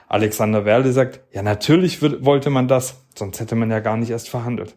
[0.08, 4.28] Alexander Werle sagt, ja, natürlich wollte man das, sonst hätte man ja gar nicht erst
[4.28, 4.76] verhandelt.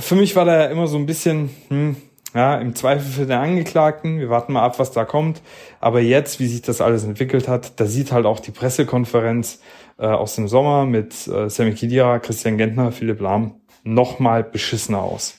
[0.00, 1.96] Für mich war da ja immer so ein bisschen, hm,
[2.34, 4.20] ja, im Zweifel für den Angeklagten.
[4.20, 5.42] Wir warten mal ab, was da kommt.
[5.80, 9.60] Aber jetzt, wie sich das alles entwickelt hat, da sieht halt auch die Pressekonferenz
[9.98, 15.02] äh, aus dem Sommer mit äh, Sammy Kidira, Christian Gentner, Philipp Lahm noch mal beschissener
[15.02, 15.38] aus.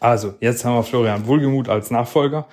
[0.00, 2.46] Also, jetzt haben wir Florian Wohlgemuth als Nachfolger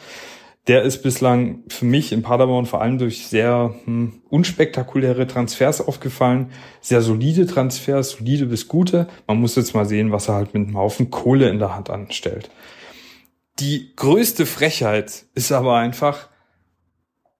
[0.67, 6.51] der ist bislang für mich in Paderborn vor allem durch sehr hm, unspektakuläre Transfers aufgefallen.
[6.81, 9.07] Sehr solide Transfers, solide bis gute.
[9.27, 11.89] Man muss jetzt mal sehen, was er halt mit einem Haufen Kohle in der Hand
[11.89, 12.51] anstellt.
[13.59, 16.29] Die größte Frechheit ist aber einfach,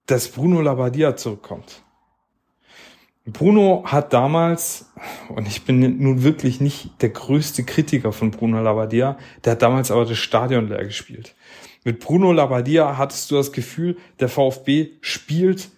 [0.08, 1.84] dass Bruno Labbadia zurückkommt.
[3.26, 4.92] Bruno hat damals,
[5.30, 9.92] und ich bin nun wirklich nicht der größte Kritiker von Bruno Labbadia, der hat damals
[9.92, 11.36] aber das Stadion leer gespielt.
[11.84, 15.70] Mit Bruno Labbadia hattest du das Gefühl, der VfB spielt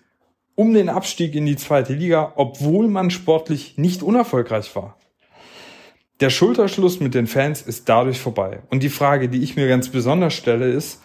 [0.56, 4.97] um den Abstieg in die zweite Liga, obwohl man sportlich nicht unerfolgreich war.
[6.20, 8.62] Der Schulterschluss mit den Fans ist dadurch vorbei.
[8.70, 11.01] Und die Frage, die ich mir ganz besonders stelle, ist,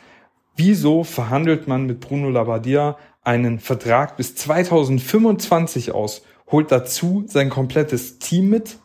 [0.57, 8.18] wieso verhandelt man mit Bruno Labbadia einen Vertrag bis 2025 aus, holt dazu sein komplettes
[8.18, 8.78] Team mit,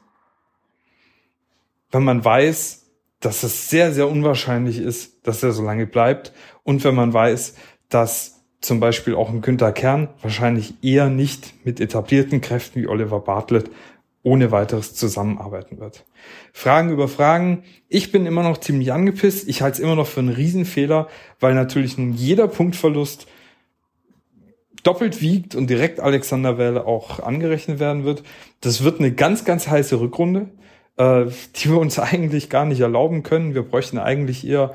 [1.91, 2.82] wenn man weiß,
[3.23, 6.33] dass es sehr, sehr unwahrscheinlich ist, dass er so lange bleibt.
[6.63, 7.55] Und wenn man weiß,
[7.87, 13.21] dass zum Beispiel auch ein Günther Kern wahrscheinlich eher nicht mit etablierten Kräften wie Oliver
[13.21, 13.69] Bartlett
[14.23, 16.05] ohne weiteres zusammenarbeiten wird.
[16.53, 17.63] Fragen über Fragen.
[17.89, 19.47] Ich bin immer noch ziemlich angepisst.
[19.47, 21.07] Ich halte es immer noch für einen Riesenfehler,
[21.39, 23.27] weil natürlich nun jeder Punktverlust
[24.83, 28.23] doppelt wiegt und direkt Alexander Wähle auch angerechnet werden wird.
[28.61, 30.49] Das wird eine ganz, ganz heiße Rückrunde
[30.97, 31.25] äh,
[31.55, 33.53] die wir uns eigentlich gar nicht erlauben können.
[33.53, 34.73] Wir bräuchten eigentlich eher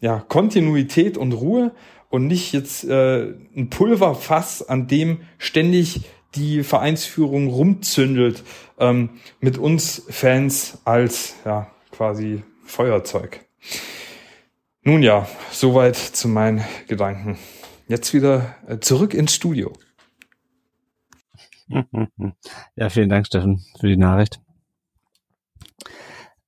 [0.00, 1.72] ja, Kontinuität und Ruhe
[2.08, 6.02] und nicht jetzt äh, ein Pulverfass, an dem ständig
[6.34, 8.44] die Vereinsführung rumzündelt,
[8.78, 13.40] ähm, mit uns Fans als ja quasi Feuerzeug.
[14.82, 17.36] Nun ja, soweit zu meinen Gedanken.
[17.88, 19.72] Jetzt wieder äh, zurück ins Studio.
[22.74, 24.40] Ja, vielen Dank, Steffen, für die Nachricht.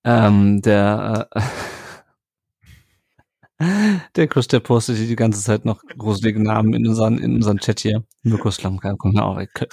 [0.04, 1.40] Ähm, der, äh,
[4.16, 7.80] der Chris, der postet die ganze Zeit noch gruselige Namen in unseren, in unseren Chat
[7.80, 8.04] hier.
[8.22, 9.68] Mirko Slamka, kommt auch weg.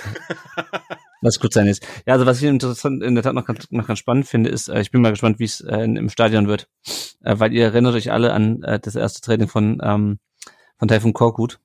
[1.22, 1.86] Was gut sein ist.
[2.06, 4.70] Ja, also was ich interessant, in der Tat noch ganz, noch ganz spannend finde, ist,
[4.70, 6.70] äh, ich bin mal gespannt, wie es äh, im Stadion wird.
[7.24, 10.20] Äh, weil ihr erinnert euch alle an äh, das erste Training von, ähm,
[10.78, 11.60] von Taifun Korkut.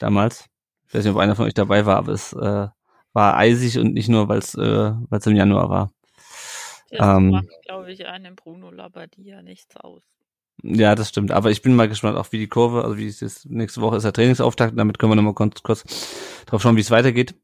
[0.00, 0.46] Damals.
[0.88, 2.68] Ich weiß nicht, ob einer von euch dabei war, aber es äh,
[3.12, 5.90] war eisig und nicht nur, weil es äh, weil's im Januar war.
[6.90, 10.02] Das ähm, macht, glaube ich, einem Bruno Labbadia nichts aus.
[10.62, 11.32] Ja, das stimmt.
[11.32, 13.46] Aber ich bin mal gespannt, auch wie die Kurve, also wie es ist.
[13.46, 14.78] Nächste Woche ist der Trainingsauftakt.
[14.78, 15.84] Damit können wir nochmal kurz, kurz
[16.46, 17.34] drauf schauen, wie es weitergeht.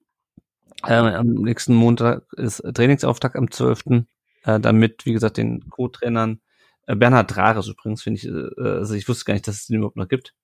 [0.86, 4.04] Ähm, am nächsten Montag ist Trainingsauftakt am 12.
[4.44, 6.40] Äh, damit, wie gesagt, den Co-Trainern
[6.86, 9.76] äh, Bernhard Drares übrigens, finde ich, äh, also ich wusste gar nicht, dass es den
[9.76, 10.34] überhaupt noch gibt.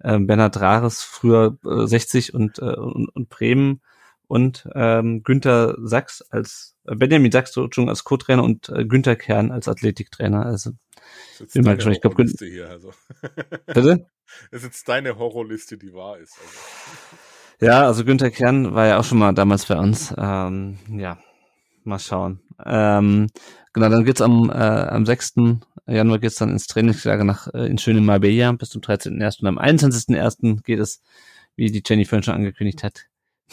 [0.00, 3.80] Äh, Bernhard Drares, früher äh, 60 und, äh, und, und Bremen
[4.30, 9.50] und ähm, Günther Sachs als äh, Benjamin Sachs schon als Co-Trainer und äh, Günther Kern
[9.50, 10.46] als Athletiktrainer.
[10.46, 10.70] Also
[11.52, 11.96] bin mal gespannt.
[11.96, 12.92] Ich glaube, hier, also.
[13.66, 14.06] Bitte?
[14.52, 16.38] Das ist deine Horrorliste, die wahr ist.
[16.38, 17.66] Also.
[17.66, 20.14] Ja, also Günther Kern war ja auch schon mal damals bei uns.
[20.16, 21.18] Ähm, ja,
[21.82, 22.40] mal schauen.
[22.64, 23.26] Ähm,
[23.72, 25.34] genau, dann geht's am, äh, am 6.
[25.88, 29.40] Januar geht's dann ins Trainingslager nach äh, in schöne Marbella bis zum 13.01.
[29.40, 30.62] und am 21.01.
[30.62, 31.02] geht es,
[31.56, 33.06] wie die Jenny vorhin schon angekündigt hat,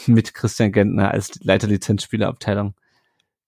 [0.06, 2.74] mit Christian Gentner als Leiter Lizenzspielerabteilung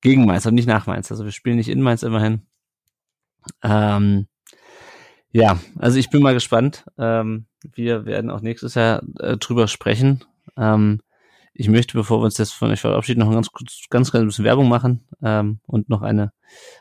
[0.00, 1.10] gegen Mainz, aber nicht nach Mainz.
[1.10, 2.42] Also wir spielen nicht in Mainz immerhin.
[3.62, 4.26] Ähm,
[5.32, 6.84] ja, also ich bin mal gespannt.
[6.98, 10.24] Ähm, wir werden auch nächstes Jahr äh, drüber sprechen.
[10.56, 11.00] Ähm,
[11.52, 14.24] ich möchte, bevor wir uns jetzt von euch verabschieden, noch ein ganz kurz, ganz, ganz
[14.24, 16.32] bisschen Werbung machen ähm, und noch eine,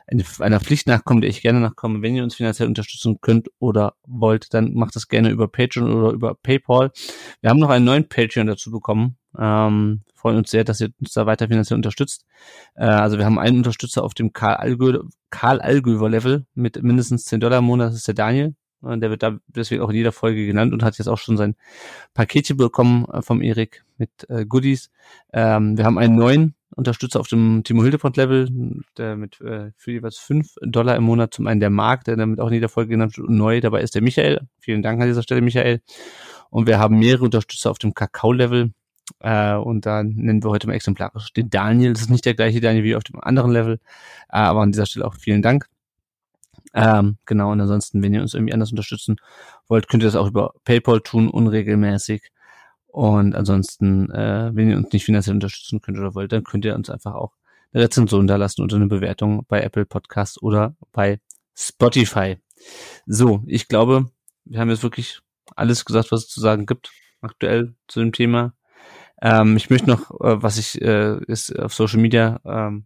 [0.08, 2.02] eine einer Pflicht nachkommen, der ich gerne nachkomme.
[2.02, 6.12] Wenn ihr uns finanziell unterstützen könnt oder wollt, dann macht das gerne über Patreon oder
[6.12, 6.92] über PayPal.
[7.42, 9.19] Wir haben noch einen neuen Patreon dazu bekommen.
[9.38, 12.26] Ähm, freuen uns sehr, dass ihr uns da weiter finanziell unterstützt.
[12.76, 14.58] Äh, also wir haben einen Unterstützer auf dem Karl
[15.62, 18.56] Allgöwer Level mit mindestens 10 Dollar im Monat, das ist der Daniel.
[18.82, 21.36] Und der wird da deswegen auch in jeder Folge genannt und hat jetzt auch schon
[21.36, 21.56] sein
[22.14, 24.90] Paketje bekommen äh, vom Erik mit äh, Goodies.
[25.34, 29.92] Ähm, wir haben einen neuen Unterstützer auf dem Timo Hildebrand Level, der mit äh, für
[29.92, 32.92] jeweils fünf Dollar im Monat zum einen der Markt, der damit auch in jeder Folge
[32.92, 34.48] genannt wird und neu dabei ist der Michael.
[34.60, 35.82] Vielen Dank an dieser Stelle, Michael.
[36.50, 38.72] Und wir haben mehrere Unterstützer auf dem Kakao-Level.
[39.20, 41.94] Äh, und da nennen wir heute mal exemplarisch den Daniel.
[41.94, 43.80] Das ist nicht der gleiche Daniel wie auf dem anderen Level.
[44.30, 45.68] Äh, aber an dieser Stelle auch vielen Dank.
[46.74, 49.18] Ähm, genau, und ansonsten, wenn ihr uns irgendwie anders unterstützen
[49.68, 52.32] wollt, könnt ihr das auch über PayPal tun, unregelmäßig.
[52.88, 56.76] Und ansonsten, äh, wenn ihr uns nicht finanziell unterstützen könnt oder wollt, dann könnt ihr
[56.76, 57.34] uns einfach auch
[57.72, 61.20] eine Rezension da lassen oder eine Bewertung bei Apple Podcasts oder bei
[61.56, 62.38] Spotify.
[63.06, 64.10] So, ich glaube,
[64.46, 65.20] wir haben jetzt wirklich
[65.56, 66.92] alles gesagt, was es zu sagen gibt,
[67.22, 68.54] aktuell zu dem Thema.
[69.22, 72.86] Ähm, ich möchte noch, äh, was ich äh, ist auf Social Media ähm,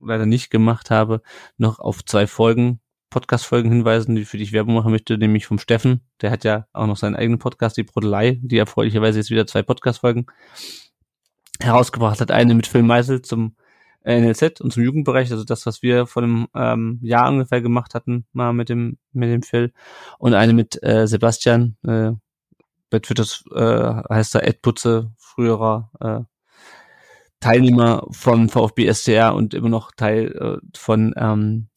[0.00, 1.22] leider nicht gemacht habe,
[1.58, 2.80] noch auf zwei Folgen
[3.10, 6.00] Podcast-Folgen hinweisen, die für die ich Werbung machen möchte, nämlich vom Steffen.
[6.20, 9.62] Der hat ja auch noch seinen eigenen Podcast, die Brodelei, die erfreulicherweise jetzt wieder zwei
[9.62, 10.26] Podcast-Folgen
[11.60, 12.30] herausgebracht hat.
[12.30, 13.56] Eine mit Phil Meisel zum
[14.04, 18.26] NLZ und zum Jugendbereich, also das, was wir vor einem ähm, Jahr ungefähr gemacht hatten,
[18.32, 19.72] mal mit dem mit dem Phil.
[20.18, 22.12] Und eine mit äh, Sebastian, äh,
[22.90, 26.20] bei Twitter äh, heißt er Ed Putze, früherer äh,
[27.40, 31.68] Teilnehmer von VfB SCR und immer noch Teil äh, von ähm,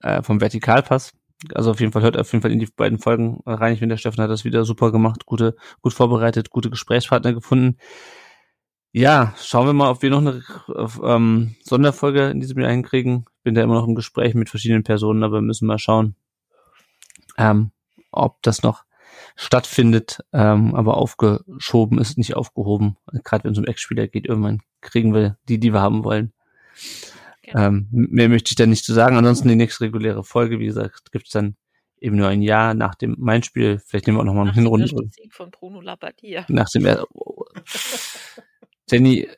[0.00, 1.12] äh, vom Vertikalpass.
[1.54, 3.74] Also auf jeden Fall hört auf jeden Fall in die beiden Folgen rein.
[3.74, 7.78] Ich finde, der Steffen hat das wieder super gemacht, gute, gut vorbereitet, gute Gesprächspartner gefunden.
[8.92, 10.42] Ja, schauen wir mal, ob wir noch eine
[11.02, 13.26] ähm, Sonderfolge in diesem Jahr hinkriegen.
[13.42, 16.14] Bin da immer noch im Gespräch mit verschiedenen Personen, aber müssen mal schauen,
[17.36, 17.72] ähm,
[18.12, 18.83] ob das noch
[19.36, 20.20] stattfindet.
[20.32, 22.96] Ähm, aber aufgeschoben ist nicht aufgehoben.
[23.24, 26.32] Gerade wenn es um Ex-Spieler geht, irgendwann kriegen wir die, die wir haben wollen.
[27.42, 27.60] Genau.
[27.60, 29.16] Ähm, mehr möchte ich da nicht zu sagen.
[29.16, 31.56] Ansonsten die nächste reguläre Folge, wie gesagt, gibt's dann
[32.00, 33.78] eben nur ein Jahr nach dem Main-Spiel.
[33.78, 34.88] Vielleicht nehmen wir auch nochmal einen Hinrunde.
[34.88, 36.44] Sieg von Bruno Labbadia.
[36.48, 37.44] Nach dem er oh.
[38.90, 39.28] Jenny.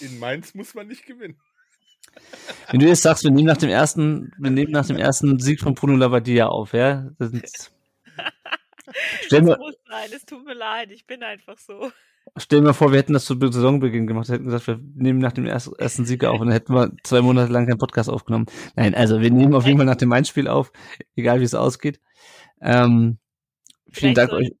[0.00, 1.36] In Mainz muss man nicht gewinnen.
[2.70, 5.60] Wenn du jetzt sagst, wir nehmen nach dem ersten, wir nehmen nach dem ersten Sieg
[5.60, 7.10] von Bruno Labbadia auf, ja?
[7.18, 7.32] Das,
[9.22, 11.90] ist, das muss sein, es tut mir leid, ich bin einfach so.
[12.36, 15.32] Stell mal vor, wir hätten das zu Saisonbeginn gemacht, wir hätten gesagt, wir nehmen nach
[15.32, 18.46] dem ersten Sieg auf und dann hätten wir zwei Monate lang keinen Podcast aufgenommen.
[18.76, 20.72] Nein, also wir nehmen auf jeden Fall nach dem Main-Spiel auf,
[21.16, 22.00] egal wie es ausgeht.
[22.60, 23.18] Ähm,
[23.90, 24.52] vielen Dank euch.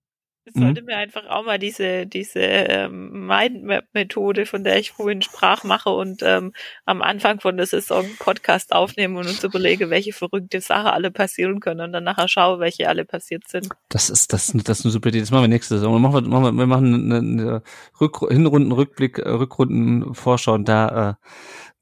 [0.44, 0.86] Es sollte mhm.
[0.86, 6.20] mir einfach auch mal diese, diese ähm, Mindmap-Methode, von der ich vorhin sprach, mache und
[6.22, 6.52] ähm,
[6.84, 11.60] am Anfang von der Saison Podcast aufnehmen und uns überlege, welche verrückte Sache alle passieren
[11.60, 13.68] können und dann nachher schaue, welche alle passiert sind.
[13.88, 15.20] Das ist, das, das ist eine super Idee.
[15.20, 16.00] Das machen wir nächste Saison.
[16.00, 17.62] Machen wir, machen wir, wir machen eine, eine
[18.00, 21.14] Rück Hinrunden-Rückblick, äh, Rückrunden-Vorschau und da äh,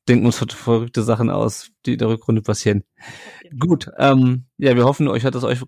[0.07, 2.85] denken uns verrückte Sachen aus, die in der Rückrunde passieren.
[3.59, 5.63] Gut, ähm, ja, wir hoffen, euch hat das euch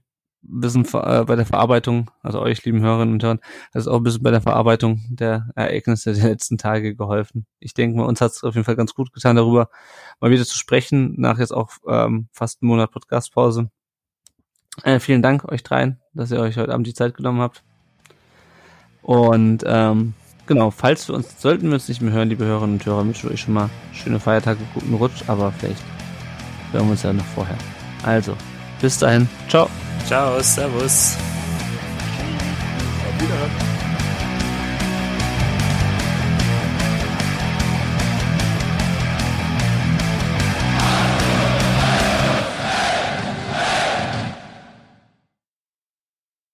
[0.44, 3.38] ein bisschen äh, bei der Verarbeitung, also euch lieben Hörerinnen und Hörer,
[3.72, 7.46] das ist auch ein bisschen bei der Verarbeitung der Ereignisse der letzten Tage geholfen.
[7.60, 9.68] Ich denke mal, uns hat es auf jeden Fall ganz gut getan, darüber
[10.20, 13.70] mal wieder zu sprechen, nach jetzt auch ähm, fast einem Monat Podcastpause.
[14.82, 17.62] Äh, vielen Dank euch dreien, dass ihr euch heute Abend die Zeit genommen habt.
[19.02, 20.14] Und ähm,
[20.46, 23.28] genau, falls wir uns, sollten wir uns nicht mehr hören, liebe Hörerinnen und Hörer, wünschen
[23.28, 25.82] wir euch schon mal schöne Feiertage, guten Rutsch, aber vielleicht
[26.72, 27.58] hören wir uns ja noch vorher.
[28.04, 28.36] Also,
[28.82, 29.70] bis dahin, ciao.
[30.06, 31.16] Ciao, Servus.
[33.08, 33.71] Auf Wiederhören.